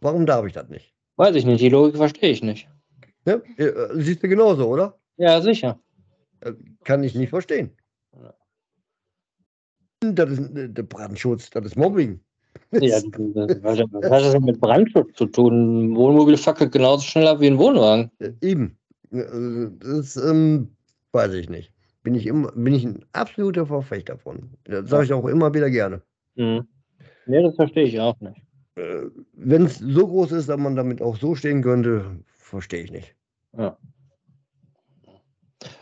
Warum 0.00 0.24
darf 0.26 0.46
ich 0.46 0.54
das 0.54 0.68
nicht? 0.68 0.94
Weiß 1.16 1.36
ich 1.36 1.44
nicht, 1.44 1.60
die 1.60 1.68
Logik 1.68 1.96
verstehe 1.96 2.30
ich 2.30 2.42
nicht. 2.42 2.68
Ne? 3.26 3.42
Äh, 3.56 3.72
Siehst 4.02 4.22
du 4.22 4.28
genauso, 4.28 4.66
oder? 4.68 4.98
Ja, 5.18 5.40
sicher. 5.40 5.78
Kann 6.84 7.02
ich 7.02 7.14
nicht 7.14 7.30
verstehen. 7.30 7.76
Ja. 8.14 8.34
Das 10.00 10.30
ist 10.30 10.56
äh, 10.56 10.68
der 10.68 10.82
Brandschutz, 10.84 11.50
das 11.50 11.64
ist 11.66 11.76
Mobbing. 11.76 12.20
Ja, 12.72 13.00
was 13.62 13.78
hat 13.78 13.88
das 14.02 14.40
mit 14.40 14.60
Brandschutz 14.60 15.14
zu 15.14 15.26
tun? 15.26 15.92
Ein 15.92 15.96
Wohnmobil 15.96 16.36
fackelt 16.36 16.72
genauso 16.72 17.02
schnell 17.02 17.26
ab 17.26 17.40
wie 17.40 17.46
ein 17.48 17.58
Wohnwagen. 17.58 18.10
Äh, 18.18 18.32
Eben. 18.40 18.76
Äh, 19.12 19.68
Das 19.80 20.16
ähm, 20.16 20.68
weiß 21.12 21.34
ich 21.34 21.48
nicht. 21.48 21.72
Bin 22.02 22.14
ich, 22.14 22.26
immer, 22.26 22.52
bin 22.52 22.74
ich 22.74 22.84
ein 22.84 23.04
absoluter 23.12 23.66
Verfechter 23.66 24.16
von. 24.16 24.50
Das 24.64 24.88
sage 24.88 25.04
ich 25.06 25.12
auch 25.12 25.26
immer 25.26 25.52
wieder 25.52 25.70
gerne. 25.70 26.02
Hm. 26.36 26.66
Nee, 27.26 27.42
das 27.42 27.56
verstehe 27.56 27.84
ich 27.84 27.98
auch 27.98 28.18
nicht. 28.20 28.40
Wenn 29.32 29.64
es 29.64 29.78
so 29.78 30.06
groß 30.06 30.32
ist, 30.32 30.48
dass 30.48 30.58
man 30.58 30.76
damit 30.76 31.00
auch 31.00 31.16
so 31.16 31.34
stehen 31.34 31.62
könnte, 31.62 32.04
verstehe 32.36 32.84
ich 32.84 32.92
nicht. 32.92 33.16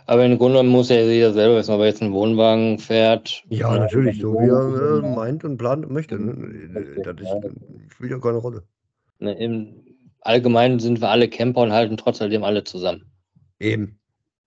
Aber 0.07 0.25
im 0.27 0.37
Grunde 0.39 0.63
muss 0.63 0.91
ja 0.91 0.97
jeder 1.01 1.33
selber 1.33 1.57
wissen, 1.57 1.73
ob 1.75 1.81
er 1.81 1.87
jetzt 1.87 2.03
einen 2.03 2.13
Wohnwagen 2.13 2.79
fährt. 2.79 3.43
Ja, 3.49 3.71
oder 3.71 3.81
natürlich, 3.81 4.21
so 4.21 4.35
wie 4.35 4.49
er 4.49 4.99
Ja. 4.99 4.99
äh, 4.99 5.15
meint 5.15 5.45
und 5.45 5.57
plant 5.57 5.87
und 5.87 5.93
möchte. 5.93 6.19
Ne? 6.19 7.03
Das 7.03 7.21
ist, 7.21 7.93
spielt 7.93 8.11
ja 8.11 8.19
keine 8.19 8.37
Rolle. 8.39 8.65
Ne, 9.19 9.33
Im 9.39 9.83
Allgemeinen 10.21 10.79
sind 10.79 11.01
wir 11.01 11.09
alle 11.09 11.29
Camper 11.29 11.63
und 11.63 11.73
halten 11.73 11.97
trotzdem 11.97 12.45
alle 12.45 12.65
zusammen. 12.65 13.11
Eben, 13.61 13.99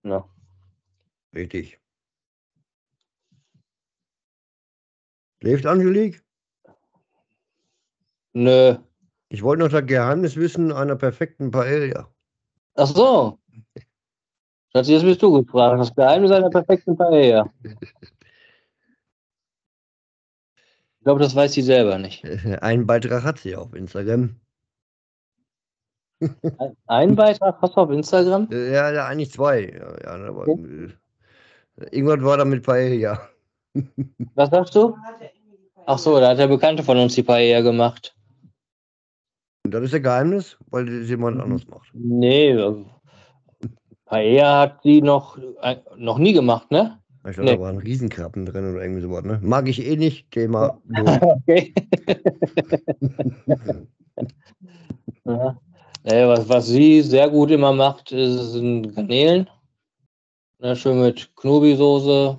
Ne? 0.04 0.22
richtig. 1.34 1.80
Lebt 5.40 5.66
Angelique? 5.66 6.22
Nö. 8.32 8.76
Ich 9.28 9.42
wollte 9.42 9.62
noch 9.64 9.70
das 9.70 9.86
Geheimnis 9.86 10.36
wissen 10.36 10.72
einer 10.72 10.96
perfekten 10.96 11.50
Paella. 11.50 12.08
Ach 12.74 12.86
so. 12.86 13.38
Schatzi, 14.72 14.92
jetzt 14.92 15.04
bist 15.04 15.22
du 15.22 15.42
gefragt. 15.42 15.80
Das 15.80 15.94
Geheimnis 15.94 16.30
einer 16.30 16.50
perfekten 16.50 16.96
Paella. 16.96 17.50
Ich 17.62 17.74
glaube, 21.04 21.20
das 21.20 21.34
weiß 21.34 21.52
sie 21.52 21.62
selber 21.62 21.98
nicht. 21.98 22.24
Einen 22.62 22.86
Beitrag 22.86 23.24
hat 23.24 23.38
sie 23.38 23.56
auf 23.56 23.74
Instagram. 23.74 24.36
Ein- 26.58 26.76
Einen 26.86 27.16
Beitrag 27.16 27.56
hast 27.62 27.76
du 27.76 27.80
auf 27.80 27.90
Instagram? 27.90 28.48
Äh, 28.50 28.72
Ja, 28.74 28.90
ja 28.92 29.06
eigentlich 29.06 29.32
zwei. 29.32 29.72
Ja, 29.72 30.18
ja, 30.18 30.28
aber, 30.28 30.46
äh, 30.48 30.88
irgendwas 31.92 32.22
war 32.22 32.36
da 32.36 32.44
mit 32.44 32.62
Paella. 32.64 33.28
Was 34.34 34.50
sagst 34.50 34.74
du? 34.74 34.96
Ach 35.86 35.98
so, 35.98 36.18
da 36.20 36.30
hat 36.30 36.38
der 36.38 36.48
Bekannte 36.48 36.82
von 36.82 36.98
uns 36.98 37.14
die 37.14 37.22
Paella 37.22 37.62
gemacht. 37.62 38.14
Und 39.64 39.72
das 39.72 39.84
ist 39.84 39.92
der 39.92 40.00
Geheimnis, 40.00 40.58
weil 40.66 40.84
das 40.86 41.08
jemand 41.08 41.36
Mhm. 41.36 41.42
anders 41.42 41.66
macht. 41.68 41.88
Nee, 41.94 42.50
äh, 42.50 42.84
Paella 44.08 44.60
hat 44.60 44.82
sie 44.82 45.02
noch, 45.02 45.38
äh, 45.62 45.76
noch 45.96 46.18
nie 46.18 46.32
gemacht, 46.32 46.70
ne? 46.70 46.98
Ich 47.28 47.34
glaube, 47.34 47.50
Nee. 47.50 47.56
da 47.56 47.62
waren 47.62 47.78
Riesenkrabben 47.78 48.46
drin 48.46 48.70
oder 48.72 48.82
irgendwie 48.82 49.02
sowas. 49.02 49.24
Ne? 49.24 49.38
Mag 49.42 49.68
ich 49.68 49.84
eh 49.86 49.96
nicht. 49.96 50.30
Thema. 50.30 50.78
Okay. 51.46 51.74
Ja. 55.24 55.56
Nee, 56.04 56.26
was, 56.26 56.48
was 56.48 56.66
sie 56.68 57.02
sehr 57.02 57.28
gut 57.28 57.50
immer 57.50 57.72
macht, 57.72 58.08
sind 58.08 58.94
Garnelen. 58.96 59.48
Ne, 60.58 60.74
schön 60.74 61.00
mit 61.02 61.30
Knobi-Soße. 61.36 62.38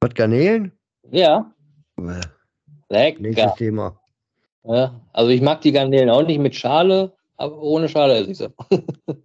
Was 0.00 0.14
Garnelen? 0.14 0.70
Ja, 1.10 1.52
Bäh, 1.96 2.20
lecker. 2.88 3.20
Nächstes 3.20 3.54
Thema. 3.56 3.98
Ja, 4.64 5.00
also 5.12 5.30
ich 5.30 5.42
mag 5.42 5.60
die 5.62 5.72
Garnelen 5.72 6.08
auch 6.08 6.22
nicht 6.24 6.38
mit 6.38 6.54
Schale, 6.54 7.12
aber 7.36 7.60
ohne 7.60 7.88
Schale 7.88 8.18
esse 8.18 8.30
ich 8.30 8.38
sie. 8.38 8.48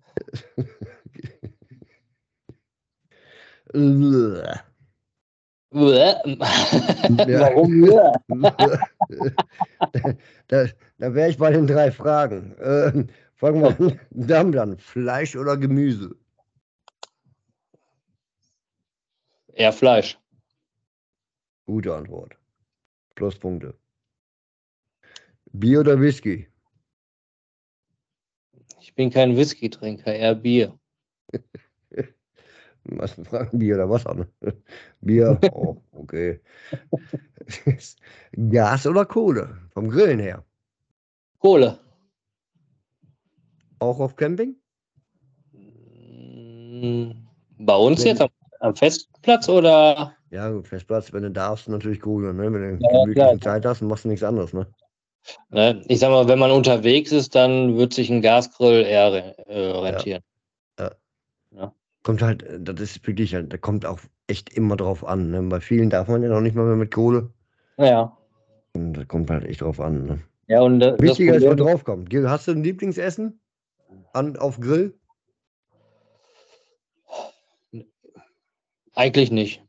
Warum? 5.71 7.89
Da 10.47 10.67
da 10.97 11.13
wäre 11.13 11.29
ich 11.29 11.37
bei 11.37 11.51
den 11.51 11.67
drei 11.67 11.91
Fragen. 11.91 12.55
Ähm, 12.61 13.07
fangen 13.35 13.61
wir 13.61 13.79
an. 13.79 13.99
Dann, 14.11 14.51
dann 14.51 14.77
Fleisch 14.77 15.35
oder 15.35 15.57
Gemüse? 15.57 16.15
Eher 19.53 19.73
Fleisch. 19.73 20.17
Gute 21.65 21.95
Antwort. 21.95 22.37
Pluspunkte. 23.15 23.73
Bier 25.51 25.81
oder 25.81 25.99
Whisky? 25.99 26.47
Ich 28.79 28.93
bin 28.93 29.09
kein 29.09 29.35
Whisky-Trinker, 29.35 30.13
eher 30.13 30.35
Bier. 30.35 30.77
Meisten 32.85 33.25
fragen 33.25 33.57
Bier 33.57 33.75
oder 33.75 33.89
Wasser. 33.89 34.13
Ne? 34.13 34.27
Bier, 35.01 35.39
oh, 35.53 35.77
okay. 35.93 36.39
Gas 38.49 38.87
oder 38.87 39.05
Kohle? 39.05 39.57
Vom 39.73 39.89
Grillen 39.89 40.19
her. 40.19 40.43
Kohle. 41.39 41.79
Auch 43.79 43.99
auf 43.99 44.15
Camping? 44.15 44.55
Bei 47.57 47.75
uns 47.75 48.03
jetzt 48.03 48.21
am, 48.21 48.29
am 48.59 48.75
Festplatz 48.75 49.49
oder? 49.49 50.15
Ja, 50.31 50.49
gut, 50.49 50.67
Festplatz, 50.67 51.13
wenn 51.13 51.23
du 51.23 51.31
darfst, 51.31 51.67
natürlich 51.67 51.99
Kohle. 51.99 52.33
Ne? 52.33 52.51
Wenn 52.51 52.79
du 52.79 52.85
Ja, 52.89 53.13
klar. 53.13 53.39
Zeit 53.39 53.65
hast, 53.65 53.81
machst 53.81 54.05
du 54.05 54.09
nichts 54.09 54.23
anderes. 54.23 54.53
Ne? 54.53 54.67
Ne? 55.49 55.81
Ich 55.87 55.99
sag 55.99 56.09
mal, 56.09 56.27
wenn 56.27 56.39
man 56.39 56.51
unterwegs 56.51 57.11
ist, 57.11 57.35
dann 57.35 57.77
wird 57.77 57.93
sich 57.93 58.09
ein 58.09 58.21
Gasgrill 58.21 58.83
eher 58.85 59.35
äh, 59.47 59.71
rentieren. 59.71 60.23
Kommt 62.05 62.21
halt, 62.21 62.43
äh, 62.43 62.59
das 62.61 62.79
ist 62.79 63.05
wirklich, 63.07 63.33
halt, 63.33 63.51
da 63.51 63.57
kommt 63.57 63.83
auch 63.83 63.99
echt 64.27 64.53
immer 64.53 64.77
drauf 64.77 65.03
an. 65.03 65.31
Ne? 65.31 65.41
Bei 65.41 65.59
vielen 65.59 65.89
darf 65.89 66.07
man 66.07 66.21
ja 66.21 66.29
noch 66.29 66.39
nicht 66.39 66.55
mal 66.55 66.63
mehr 66.65 66.75
mit 66.75 66.93
Kohle. 66.93 67.31
Ja. 67.77 68.15
Und 68.73 68.93
das 68.93 69.07
kommt 69.07 69.31
halt 69.31 69.43
echt 69.43 69.61
drauf 69.61 69.79
an. 69.81 70.05
Ne? 70.05 70.19
Ja, 70.47 70.61
und 70.61 70.81
äh, 70.81 70.91
das 70.91 71.01
Wichtiger 71.01 71.33
ist, 71.35 71.41
was 71.41 71.49
Problem- 71.55 71.65
draufkommt. 71.67 72.09
Gil, 72.11 72.29
Hast 72.29 72.47
du 72.47 72.51
ein 72.51 72.63
Lieblingsessen 72.63 73.39
an, 74.13 74.37
auf 74.37 74.59
Grill? 74.59 74.93
eigentlich 78.93 79.31
nicht. 79.31 79.61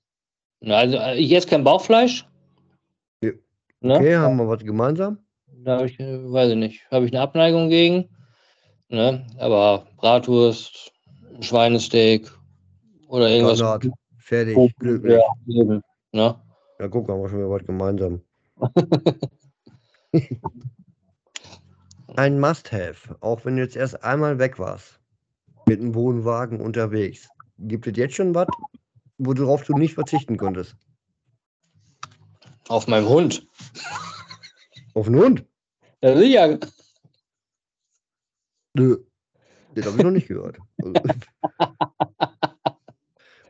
Also, 0.62 0.99
äh, 0.99 1.16
ich 1.16 1.32
esse 1.32 1.49
kein 1.49 1.64
Bauchfleisch. 1.64 2.26
Ja. 3.22 3.30
Ne? 3.80 3.95
Okay, 3.97 4.16
haben 4.16 4.37
wir 4.37 4.47
was 4.47 4.62
gemeinsam? 4.62 5.18
Da 5.64 5.78
habe 5.78 5.87
ich, 5.87 5.99
weiß 5.99 6.51
ich 6.51 6.57
nicht, 6.57 6.91
habe 6.91 7.07
ich 7.07 7.12
eine 7.12 7.22
Abneigung 7.22 7.70
gegen. 7.70 8.09
Ne? 8.89 9.26
Aber 9.39 9.87
Bratwurst, 9.97 10.93
Schweinesteak 11.41 12.30
oder 13.09 13.28
irgendwas. 13.28 13.59
Standard, 13.59 13.93
fertig, 14.18 14.55
Kuchen, 14.55 14.74
glücklich. 14.78 15.14
Ja, 15.14 15.22
eben, 15.47 15.82
ne? 16.12 16.41
Ja, 16.78 16.89
guck, 16.89 17.09
haben 17.09 17.22
wir 17.22 17.28
schon 17.28 17.39
wieder 17.39 17.51
was 17.51 17.64
gemeinsam. 17.64 18.22
Ein 22.16 22.41
Must-Have, 22.41 23.16
auch 23.20 23.45
wenn 23.45 23.57
du 23.57 23.62
jetzt 23.62 23.76
erst 23.76 24.03
einmal 24.03 24.39
weg 24.39 24.59
warst, 24.59 25.01
mit 25.66 25.80
einem 25.80 25.95
Wohnwagen 25.95 26.61
unterwegs. 26.61 27.28
Gibt 27.59 27.87
es 27.87 27.97
jetzt 27.97 28.14
schon 28.14 28.34
was, 28.34 28.49
worauf 29.18 29.64
du 29.64 29.74
nicht 29.74 29.95
verzichten 29.95 30.37
konntest? 30.37 30.76
Auf 32.68 32.87
meinem 32.89 33.09
Hund. 33.09 33.47
Auf 34.95 35.07
einen 35.07 35.18
Hund? 35.18 35.45
Ja, 36.03 36.16
sicher. 36.16 36.59
Nö. 38.74 39.05
Den 39.76 39.84
habe 39.84 39.98
ich 39.98 40.02
noch 40.02 40.10
nicht 40.10 40.28
gehört. 40.28 40.58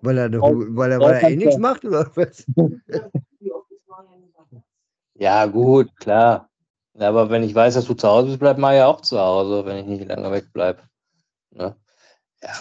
weil, 0.02 0.18
er 0.18 0.32
weil, 0.32 0.92
er, 0.92 1.00
weil 1.00 1.14
er 1.14 1.30
eh 1.30 1.36
nichts 1.36 1.56
macht, 1.58 1.84
oder 1.84 2.10
was? 2.14 2.44
Ja, 5.18 5.46
gut, 5.46 5.96
klar. 5.96 6.50
Aber 6.98 7.30
wenn 7.30 7.42
ich 7.42 7.54
weiß, 7.54 7.72
dass 7.74 7.86
du 7.86 7.94
zu 7.94 8.06
Hause 8.06 8.26
bist, 8.26 8.38
bleib 8.38 8.58
mal 8.58 8.76
ja 8.76 8.86
auch 8.86 9.00
zu 9.00 9.18
Hause, 9.18 9.64
wenn 9.64 9.78
ich 9.78 9.86
nicht 9.86 10.06
lange 10.08 10.30
wegbleibe. 10.30 10.82
Ne? 11.52 11.74
Ja, 12.42 12.52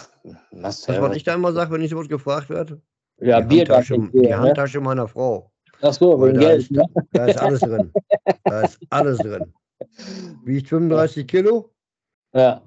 Das, 0.52 0.88
was 0.88 1.16
ich 1.16 1.24
da 1.24 1.34
immer 1.34 1.52
sage, 1.52 1.70
wenn 1.70 1.82
ich 1.82 1.90
sowas 1.90 2.08
gefragt 2.08 2.48
werde? 2.48 2.80
ja, 3.18 3.40
die, 3.40 3.60
Handtasche, 3.60 3.98
die 4.12 4.20
ne? 4.20 4.38
Handtasche 4.38 4.80
meiner 4.80 5.06
Frau. 5.08 5.52
Ach 5.82 5.92
so, 5.92 6.18
Weil 6.18 6.30
wegen 6.30 6.40
Geld, 6.40 6.60
ist, 6.62 6.70
ne? 6.70 6.86
da 7.12 7.26
ist 7.26 7.38
alles 7.38 7.60
drin. 7.60 7.92
Da 8.44 8.62
ist 8.62 8.78
alles 8.88 9.18
drin. 9.18 9.52
Wiegt 10.44 10.68
35 10.68 11.26
Kilo, 11.26 11.70
Ja. 12.32 12.62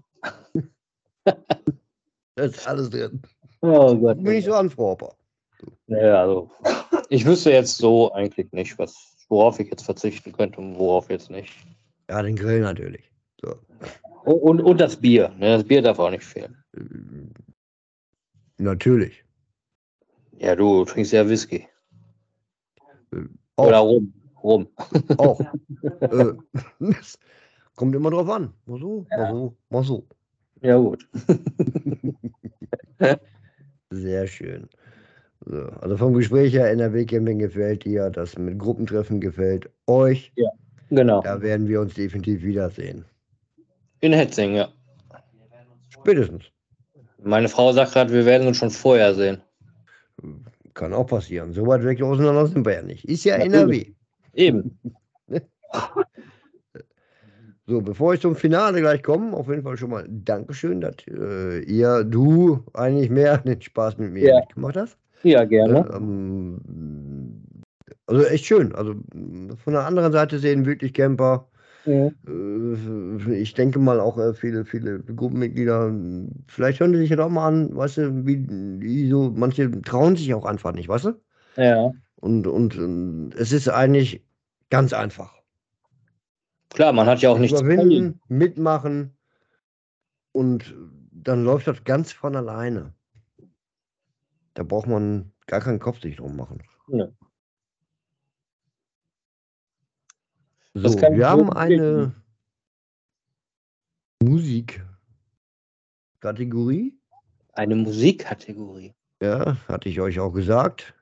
da 2.35 2.43
ist 2.43 2.67
alles 2.67 2.89
drin. 2.89 3.21
Oh 3.61 3.95
Gott. 3.95 4.23
Bin 4.23 4.33
ich 4.33 4.45
so 4.45 4.53
an, 4.53 4.69
Frau 4.69 4.91
Hopper. 4.91 5.15
Ja, 5.87 6.21
also, 6.21 6.49
ich 7.09 7.25
wüsste 7.25 7.51
jetzt 7.51 7.77
so 7.77 8.11
eigentlich 8.13 8.51
nicht, 8.51 8.77
was, 8.79 8.95
worauf 9.27 9.59
ich 9.59 9.69
jetzt 9.69 9.83
verzichten 9.83 10.31
könnte 10.31 10.59
und 10.59 10.77
worauf 10.77 11.09
jetzt 11.09 11.29
nicht. 11.29 11.53
Ja, 12.09 12.21
den 12.21 12.35
Grill 12.35 12.61
natürlich. 12.61 13.11
So. 13.41 13.55
Und, 14.23 14.41
und, 14.41 14.61
und 14.61 14.81
das 14.81 14.95
Bier. 14.95 15.29
Ne? 15.37 15.57
Das 15.57 15.63
Bier 15.63 15.81
darf 15.81 15.99
auch 15.99 16.11
nicht 16.11 16.23
fehlen. 16.23 16.55
Äh, 16.75 16.81
Natürlich. 18.59 19.23
Ja, 20.37 20.55
du 20.55 20.85
trinkst 20.85 21.13
ja 21.13 21.27
Whisky. 21.27 21.67
Auch. 23.55 23.67
Oder 23.67 23.77
Rum. 23.79 24.13
Rum. 24.43 24.67
Auch. 25.17 25.39
äh, 26.01 26.33
das 26.79 27.17
kommt 27.75 27.95
immer 27.95 28.11
drauf 28.11 28.29
an. 28.29 28.53
Mal 28.65 28.79
so, 28.79 29.05
mal 29.09 29.31
so, 29.31 29.57
mal 29.69 29.83
so. 29.83 30.07
Ja, 30.61 30.77
gut. 30.77 31.07
Sehr 33.91 34.27
schön. 34.27 34.67
So, 35.45 35.57
also 35.81 35.97
vom 35.97 36.13
Gespräch 36.13 36.53
her, 36.53 36.69
NRW-Camping 36.69 37.39
gefällt 37.39 37.85
dir, 37.85 38.09
das 38.09 38.37
mit 38.37 38.59
Gruppentreffen 38.59 39.19
gefällt 39.21 39.69
euch. 39.87 40.31
Genau. 40.89 41.21
Da 41.21 41.41
werden 41.41 41.67
wir 41.67 41.81
uns 41.81 41.93
definitiv 41.93 42.43
wiedersehen. 42.43 43.05
In 44.01 44.13
Hetzing, 44.13 44.55
ja. 44.55 44.69
Spätestens. 45.89 46.45
Meine 47.21 47.49
Frau 47.49 47.71
sagt 47.73 47.93
gerade, 47.93 48.13
wir 48.13 48.25
werden 48.25 48.47
uns 48.47 48.57
schon 48.57 48.69
vorher 48.69 49.13
sehen. 49.13 49.41
Kann 50.73 50.93
auch 50.93 51.07
passieren. 51.07 51.53
So 51.53 51.65
weit 51.67 51.83
weg 51.83 52.01
auseinander 52.01 52.47
sind 52.47 52.65
wir 52.65 52.73
ja 52.73 52.81
nicht. 52.81 53.05
Ist 53.05 53.25
ja 53.25 53.37
Natürlich. 53.37 53.53
NRW. 53.53 53.93
Eben. 54.33 54.79
So, 57.69 57.81
bevor 57.81 58.15
ich 58.15 58.21
zum 58.21 58.35
Finale 58.35 58.81
gleich 58.81 59.03
komme, 59.03 59.37
auf 59.37 59.47
jeden 59.47 59.61
Fall 59.61 59.77
schon 59.77 59.91
mal 59.91 60.03
Dankeschön, 60.09 60.81
dass 60.81 60.95
äh, 61.07 61.59
ihr, 61.59 62.03
du 62.03 62.63
eigentlich 62.73 63.11
mehr 63.11 63.37
den 63.45 63.61
Spaß 63.61 63.99
mit 63.99 64.11
mir 64.11 64.27
Ja. 64.27 64.39
mitgemacht 64.39 64.75
hast. 64.75 64.97
Ja, 65.21 65.45
gerne. 65.45 65.73
Ne? 65.73 65.89
Ähm, 65.93 67.41
also 68.07 68.23
echt 68.25 68.45
schön. 68.45 68.73
Also 68.73 68.95
von 69.63 69.73
der 69.73 69.85
anderen 69.85 70.11
Seite 70.11 70.39
sehen 70.39 70.65
wirklich 70.65 70.93
Camper. 70.93 71.47
Mhm. 71.85 73.27
Äh, 73.27 73.33
ich 73.35 73.53
denke 73.53 73.77
mal 73.77 73.99
auch 73.99 74.17
äh, 74.17 74.33
viele, 74.33 74.65
viele 74.65 75.01
Gruppenmitglieder. 75.01 75.93
Vielleicht 76.47 76.79
hören 76.79 76.93
die 76.93 76.97
sich 76.99 77.11
ja 77.11 77.23
auch 77.23 77.29
mal 77.29 77.47
an, 77.47 77.75
weißt 77.75 77.97
du, 77.97 78.25
wie 78.25 78.37
die 78.37 79.09
so, 79.09 79.31
manche 79.35 79.69
trauen 79.83 80.15
sich 80.15 80.33
auch 80.33 80.45
einfach 80.45 80.73
nicht, 80.73 80.89
weißt 80.89 81.05
du? 81.05 81.21
Ja. 81.57 81.91
Und, 82.15 82.47
und 82.47 82.75
ähm, 82.77 83.29
es 83.37 83.51
ist 83.51 83.69
eigentlich 83.69 84.23
ganz 84.71 84.91
einfach. 84.91 85.38
Klar, 86.69 86.93
man 86.93 87.07
hat 87.07 87.21
ja 87.21 87.29
auch 87.29 87.39
nichts. 87.39 87.59
Überwinden, 87.59 88.21
mitmachen 88.27 89.17
und 90.31 90.75
dann 91.11 91.43
läuft 91.43 91.67
das 91.67 91.83
ganz 91.83 92.11
von 92.11 92.35
alleine. 92.35 92.93
Da 94.53 94.63
braucht 94.63 94.87
man 94.87 95.31
gar 95.47 95.61
keinen 95.61 95.79
Kopf 95.79 96.01
sich 96.01 96.17
drum 96.17 96.35
machen. 96.35 96.61
Nö. 96.87 97.07
So, 100.75 100.95
wir 100.95 101.27
haben 101.27 101.51
eine 101.51 102.13
Musikkategorie. 104.21 106.95
Eine 107.53 107.75
Musikkategorie. 107.75 108.93
Ja, 109.21 109.57
hatte 109.67 109.89
ich 109.89 109.99
euch 109.99 110.19
auch 110.19 110.31
gesagt. 110.31 110.93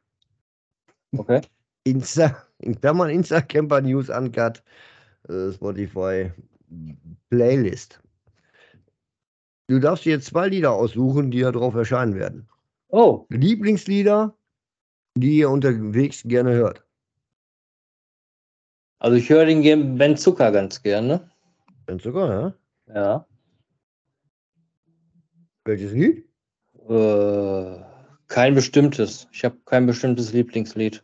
Okay. 1.15 1.41
Insta, 1.83 2.43
in 2.59 2.79
Klammern 2.79 3.09
Insta 3.09 3.41
Camper 3.41 3.81
News 3.81 4.09
Uncut, 4.09 4.63
Spotify 5.27 6.31
Playlist. 7.29 8.01
Du 9.67 9.79
darfst 9.79 10.05
dir 10.05 10.11
jetzt 10.11 10.27
zwei 10.27 10.47
Lieder 10.47 10.71
aussuchen, 10.71 11.29
die 11.31 11.41
da 11.41 11.51
drauf 11.51 11.75
erscheinen 11.75 12.15
werden. 12.15 12.47
Oh, 12.89 13.25
Lieblingslieder, 13.29 14.33
die 15.15 15.39
ihr 15.39 15.49
unterwegs 15.49 16.23
gerne 16.23 16.53
hört. 16.53 16.85
also 18.99 19.17
ich 19.17 19.29
höre 19.29 19.45
den 19.45 19.97
Ben 19.97 20.15
Zucker 20.15 20.51
ganz 20.51 20.81
gerne. 20.81 21.29
Wenn 21.85 21.99
sogar, 21.99 22.55
ja? 22.87 22.93
Ja. 22.93 23.27
Welches 25.65 25.91
Lied? 25.91 26.25
Äh, 26.87 27.83
kein 28.27 28.55
bestimmtes. 28.55 29.27
Ich 29.31 29.43
habe 29.43 29.57
kein 29.65 29.85
bestimmtes 29.85 30.31
Lieblingslied. 30.31 31.03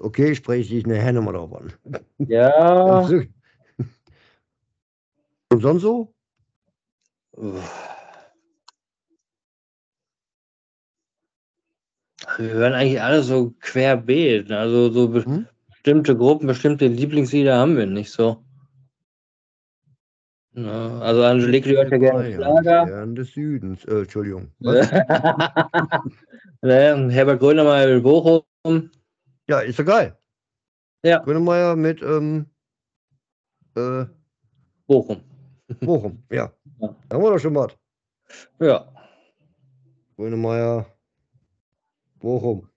Okay, 0.00 0.34
spreche 0.34 0.60
ich 0.60 0.68
dich 0.68 0.86
nachher 0.86 1.12
nochmal 1.12 1.34
drauf 1.34 1.54
an. 1.54 1.72
Ja. 2.28 3.00
Und 5.50 5.60
sonst 5.62 5.82
so? 5.82 6.12
Wir 7.36 7.62
hören 12.38 12.74
eigentlich 12.74 13.00
alle 13.00 13.22
so 13.22 13.54
querbeet. 13.60 14.50
Also 14.50 14.90
so 14.90 15.08
be 15.08 15.24
Hm? 15.24 15.46
bestimmte 15.70 16.16
Gruppen, 16.16 16.46
bestimmte 16.46 16.86
Lieblingslieder 16.86 17.56
haben 17.56 17.76
wir 17.76 17.86
nicht 17.86 18.10
so. 18.10 18.44
Ja, 20.54 20.98
also 20.98 21.22
Angelique, 21.22 21.64
die 21.64 21.76
hört 21.76 21.92
ja 21.92 21.98
gerne 21.98 22.34
Schlager. 22.34 22.82
Stern 22.86 23.14
des 23.14 23.32
Südens. 23.32 23.84
Äh, 23.84 24.00
Entschuldigung. 24.00 24.50
Was? 24.58 24.90
ne, 26.62 27.08
Herbert 27.10 27.38
Grönemeyer 27.38 27.88
in 27.88 28.02
Bochum. 28.02 28.90
Ja, 29.48 29.60
ist 29.60 29.78
doch 29.78 29.84
geil. 29.84 30.16
Ja. 31.02 31.18
Grönemeyer 31.20 31.74
mit 31.74 32.02
ähm, 32.02 32.46
äh, 33.76 34.04
Bochum. 34.86 35.22
Bochum. 35.80 36.22
Ja. 36.30 36.52
Ja. 36.80 36.96
Da 37.08 37.16
haben 37.16 37.22
wir 37.22 37.30
doch 37.30 37.38
schon 37.38 37.54
was. 37.54 37.76
Ja. 38.60 38.92
Grönemeyer, 40.16 40.86
Bochum. 42.18 42.68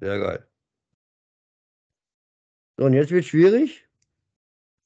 Sehr 0.00 0.18
geil. 0.18 0.48
So, 2.76 2.84
und 2.84 2.92
jetzt 2.92 3.10
wird 3.10 3.24
schwierig. 3.24 3.88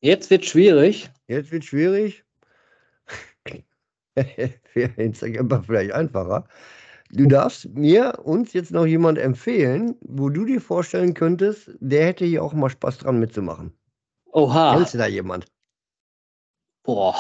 Jetzt 0.01 0.31
wird 0.31 0.45
schwierig. 0.45 1.11
Jetzt 1.27 1.51
wird 1.51 1.65
schwierig. 1.65 2.25
Für 4.15 4.81
Instagram 4.97 5.65
vielleicht 5.65 5.93
einfacher. 5.93 6.47
Du 7.15 7.27
darfst 7.27 7.69
mir, 7.75 8.21
uns 8.25 8.55
jetzt 8.55 8.71
noch 8.71 8.87
jemand 8.87 9.19
empfehlen, 9.19 9.97
wo 10.01 10.31
du 10.31 10.47
dir 10.47 10.63
vorstellen 10.63 11.13
könntest, 11.13 11.71
der 11.79 12.07
hätte 12.07 12.25
hier 12.25 12.43
auch 12.43 12.55
mal 12.55 12.71
Spaß 12.71 12.99
dran 12.99 13.21
mitzumachen. 13.21 13.75
Oha. 14.33 14.75
Kennst 14.75 14.95
du 14.95 14.99
da 14.99 15.07
jemand? 15.07 15.45
Boah. 16.83 17.15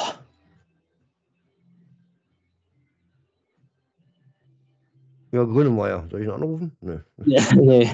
Ja, 5.30 5.44
Grünemeier. 5.44 6.06
Soll 6.10 6.20
ich 6.20 6.26
ihn 6.26 6.32
anrufen? 6.32 6.72
Nee. 6.80 6.98
Ja, 7.26 7.42
nee. 7.54 7.90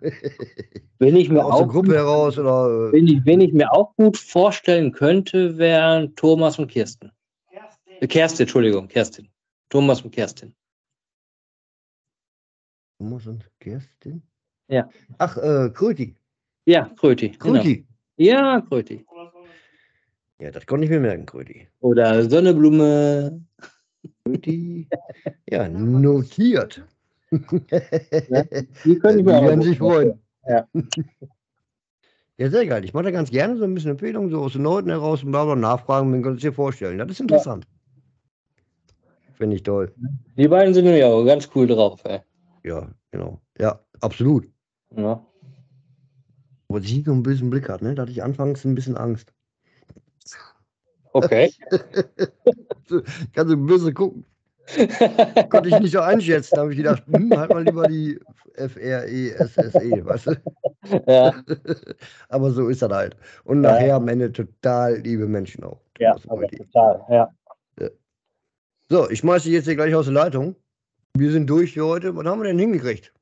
wenn 0.98 1.16
ich 1.16 1.28
mir 1.28 1.44
Aus 1.44 1.52
auch 1.52 1.58
der 1.58 1.66
Gruppe 1.68 1.94
heraus 1.96 2.38
oder. 2.38 2.88
äh, 2.88 2.92
wenn 2.92 3.06
ich, 3.08 3.26
wenn 3.26 3.42
ich 3.42 3.52
mir 3.52 3.70
auch 3.72 3.94
gut 3.96 4.16
vorstellen 4.16 4.92
könnte, 4.92 5.58
wären 5.58 6.16
Thomas 6.16 6.58
und 6.58 6.68
Kirsten. 6.68 7.12
Äh, 8.00 8.06
Kerstin, 8.06 8.44
Entschuldigung, 8.44 8.88
Kerstin. 8.88 9.28
Thomas 9.68 10.00
und 10.00 10.12
Kerstin. 10.12 10.54
Thomas 13.00 13.26
und 13.26 13.50
Kerstin? 13.60 14.22
Ja. 14.68 14.86
Ach, 15.16 15.34
äh, 15.38 15.70
Kröti. 15.72 16.14
Ja, 16.66 16.90
Kröti. 16.98 17.30
Genau. 17.30 17.54
Kröti. 17.54 17.86
Ja, 18.18 18.60
Kröti. 18.60 19.06
Ja, 20.38 20.50
das 20.50 20.66
konnte 20.66 20.84
ich 20.84 20.90
mir 20.90 21.00
merken, 21.00 21.24
Kröti. 21.24 21.66
Oder 21.80 22.28
Sonneblume. 22.28 23.40
Kröti. 24.24 24.86
Ja, 25.50 25.68
notiert. 25.68 26.84
Die 27.30 27.38
können 29.00 29.18
Die 29.18 29.26
werden 29.26 29.62
sich 29.62 29.78
freuen. 29.78 30.20
Ja. 30.46 30.68
Ja, 32.36 32.48
sehr 32.48 32.64
geil. 32.64 32.86
Ich 32.86 32.94
mache 32.94 33.04
da 33.04 33.10
ganz 33.10 33.30
gerne 33.30 33.58
so 33.58 33.64
ein 33.64 33.74
bisschen 33.74 33.90
Empfehlungen, 33.90 34.30
so 34.30 34.40
aus 34.40 34.54
den 34.54 34.62
Noten 34.62 34.88
heraus 34.88 35.22
und 35.22 35.30
bla 35.30 35.44
bla 35.44 35.54
nachfragen, 35.56 36.10
man 36.10 36.22
kann 36.22 36.36
es 36.36 36.40
dir 36.40 36.54
vorstellen. 36.54 36.96
Das 36.96 37.10
ist 37.10 37.20
interessant. 37.20 37.66
Finde 39.34 39.56
ich 39.56 39.62
toll. 39.62 39.92
Die 40.38 40.48
beiden 40.48 40.72
sind 40.72 40.86
nämlich 40.86 41.04
auch 41.04 41.22
ganz 41.26 41.50
cool 41.54 41.66
drauf, 41.66 42.00
ey. 42.04 42.20
Ja, 42.64 42.90
genau. 43.10 43.40
Ja, 43.58 43.80
absolut. 44.00 44.48
Ja. 44.96 45.24
Aber 46.68 46.80
sie 46.80 47.02
so 47.02 47.12
einen 47.12 47.22
bösen 47.22 47.50
Blick 47.50 47.68
hat, 47.68 47.82
ne? 47.82 47.94
Da 47.94 48.02
hatte 48.02 48.12
ich 48.12 48.22
anfangs 48.22 48.64
ein 48.64 48.74
bisschen 48.74 48.96
Angst. 48.96 49.32
Okay. 51.12 51.52
Kannst 53.32 53.52
du 53.52 53.56
böse 53.56 53.92
gucken. 53.92 54.24
Konnte 55.48 55.68
ich 55.68 55.80
nicht 55.80 55.92
so 55.92 56.00
einschätzen. 56.00 56.54
Da 56.54 56.60
habe 56.62 56.70
ich 56.72 56.76
gedacht, 56.76 57.04
hm, 57.06 57.36
halt 57.36 57.50
mal 57.50 57.64
lieber 57.64 57.88
die 57.88 58.20
F-R-E-S-S-E, 58.54 60.04
weißt 60.04 60.26
du? 60.26 60.36
ja, 61.06 61.42
Aber 62.28 62.52
so 62.52 62.68
ist 62.68 62.82
das 62.82 62.92
halt. 62.92 63.16
Und 63.44 63.64
Ja. 63.64 63.72
nachher 63.72 63.96
am 63.96 64.06
Ende 64.06 64.32
total 64.32 64.98
liebe 64.98 65.26
Menschen 65.26 65.64
auch. 65.64 65.80
ja, 65.98 66.12
Röti. 66.28 66.58
total, 66.58 67.04
ja. 67.08 67.28
So, 68.88 69.08
ich 69.08 69.20
schmeiße 69.20 69.50
jetzt 69.50 69.66
hier 69.66 69.76
gleich 69.76 69.94
aus 69.94 70.06
der 70.06 70.14
Leitung. 70.14 70.56
Wir 71.16 71.32
sind 71.32 71.48
durch 71.50 71.74
für 71.74 71.84
heute. 71.86 72.14
Was 72.16 72.24
haben 72.26 72.40
wir 72.40 72.48
denn 72.48 72.58
hingekriegt? 72.58 73.12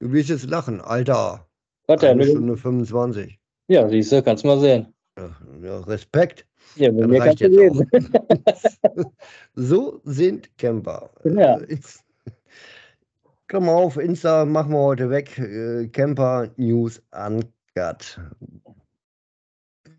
Du 0.00 0.12
wirst 0.12 0.28
jetzt 0.30 0.48
lachen. 0.50 0.80
Alter, 0.80 1.46
Warte, 1.86 2.10
eine 2.10 2.24
ja, 2.24 2.30
Stunde 2.30 2.56
25. 2.56 3.38
ja, 3.68 3.88
siehst 3.88 4.12
du, 4.12 4.22
kannst 4.22 4.44
mal 4.44 4.58
sehen. 4.58 4.92
Ja, 5.16 5.30
ja, 5.62 5.80
Respekt. 5.80 6.46
Ja, 6.76 6.90
mit 6.90 7.08
mir 7.08 7.20
reicht 7.20 7.40
kannst 7.40 7.56
du 7.56 7.62
jetzt 7.62 7.94
reden. 8.02 9.06
so 9.54 10.00
sind 10.04 10.56
Camper. 10.58 11.10
Ja. 11.24 11.58
Äh, 11.60 11.78
Komm 13.48 13.66
mal 13.66 13.74
auf, 13.74 13.98
Insta 13.98 14.44
machen 14.46 14.72
wir 14.72 14.78
heute 14.82 15.10
weg. 15.10 15.38
Äh, 15.38 15.88
Camper 15.88 16.48
News 16.56 17.02
Uncut. 17.12 18.18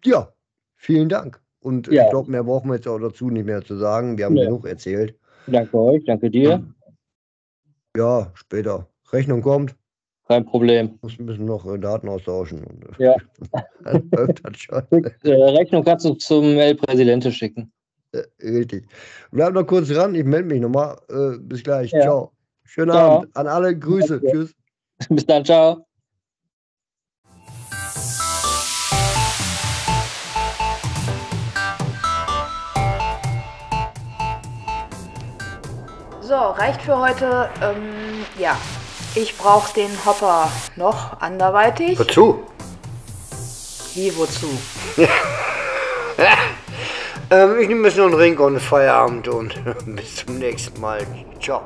Ja, 0.03 0.34
vielen 0.76 1.07
Dank. 1.07 1.39
Und 1.61 1.88
Ja. 1.88 2.03
ich 2.05 2.09
glaube, 2.09 2.32
mehr 2.32 2.43
brauchen 2.43 2.69
wir 2.69 2.76
jetzt 2.76 2.88
auch 2.88 2.99
dazu 2.99 3.30
nicht 3.30 3.45
mehr 3.45 3.61
zu 3.61 3.78
sagen. 3.78 4.17
Wir 4.17 4.26
haben 4.26 4.34
Nee. 4.34 4.45
genug 4.45 4.65
erzählt. 4.65 5.15
Danke 5.47 5.78
euch, 5.78 6.03
danke 6.05 6.30
dir. 6.30 6.63
Ja, 7.95 8.31
später. 8.33 8.87
Rechnung 9.11 9.41
kommt. 9.41 9.75
Kein 10.27 10.45
Problem. 10.45 10.97
Muss 11.01 11.19
ein 11.19 11.25
bisschen 11.25 11.45
noch 11.45 11.65
äh, 11.65 11.77
Daten 11.77 12.07
austauschen. 12.09 12.63
Äh, 12.97 13.03
Ja. 13.03 13.15
dann 13.83 14.09
läuft 14.11 14.45
das 14.45 14.57
schon. 14.57 14.83
Äh, 15.23 15.29
Rechnung 15.31 15.83
kannst 15.83 16.05
du 16.05 16.13
zum 16.13 16.57
El 16.57 16.75
Presidente 16.75 17.31
schicken. 17.31 17.71
Richtig. 18.41 18.85
Bleib 19.31 19.53
noch 19.53 19.65
kurz 19.65 19.87
dran, 19.89 20.13
ich 20.13 20.23
melde 20.23 20.47
mich 20.47 20.61
nochmal. 20.61 20.97
Bis 21.39 21.63
gleich. 21.63 21.91
Ja. 21.91 22.01
Ciao. 22.01 22.31
Schönen 22.63 22.91
Ciao. 22.91 23.17
Abend. 23.17 23.35
An 23.35 23.47
alle 23.47 23.77
Grüße. 23.77 24.21
Danke. 24.21 24.31
Tschüss. 24.31 24.55
Bis 25.09 25.25
dann, 25.25 25.43
ciao. 25.43 25.85
So, 36.34 36.39
reicht 36.39 36.81
für 36.81 36.97
heute. 36.97 37.47
Ähm, 37.61 38.25
ja, 38.39 38.57
ich 39.13 39.38
brauche 39.38 39.71
den 39.75 39.91
Hopper 40.03 40.51
noch 40.75 41.21
anderweitig. 41.21 41.99
Wozu? 41.99 42.47
Wie, 43.93 44.17
wozu? 44.17 44.47
Ähm, 47.29 47.57
ich 47.59 47.67
nehme 47.67 47.88
jetzt 47.88 47.97
noch 47.97 48.05
einen 48.05 48.13
Ring 48.15 48.38
und 48.38 48.59
Feierabend 48.59 49.27
und 49.27 49.55
bis 49.95 50.17
zum 50.17 50.38
nächsten 50.38 50.79
Mal. 50.79 50.99
Ciao. 51.39 51.61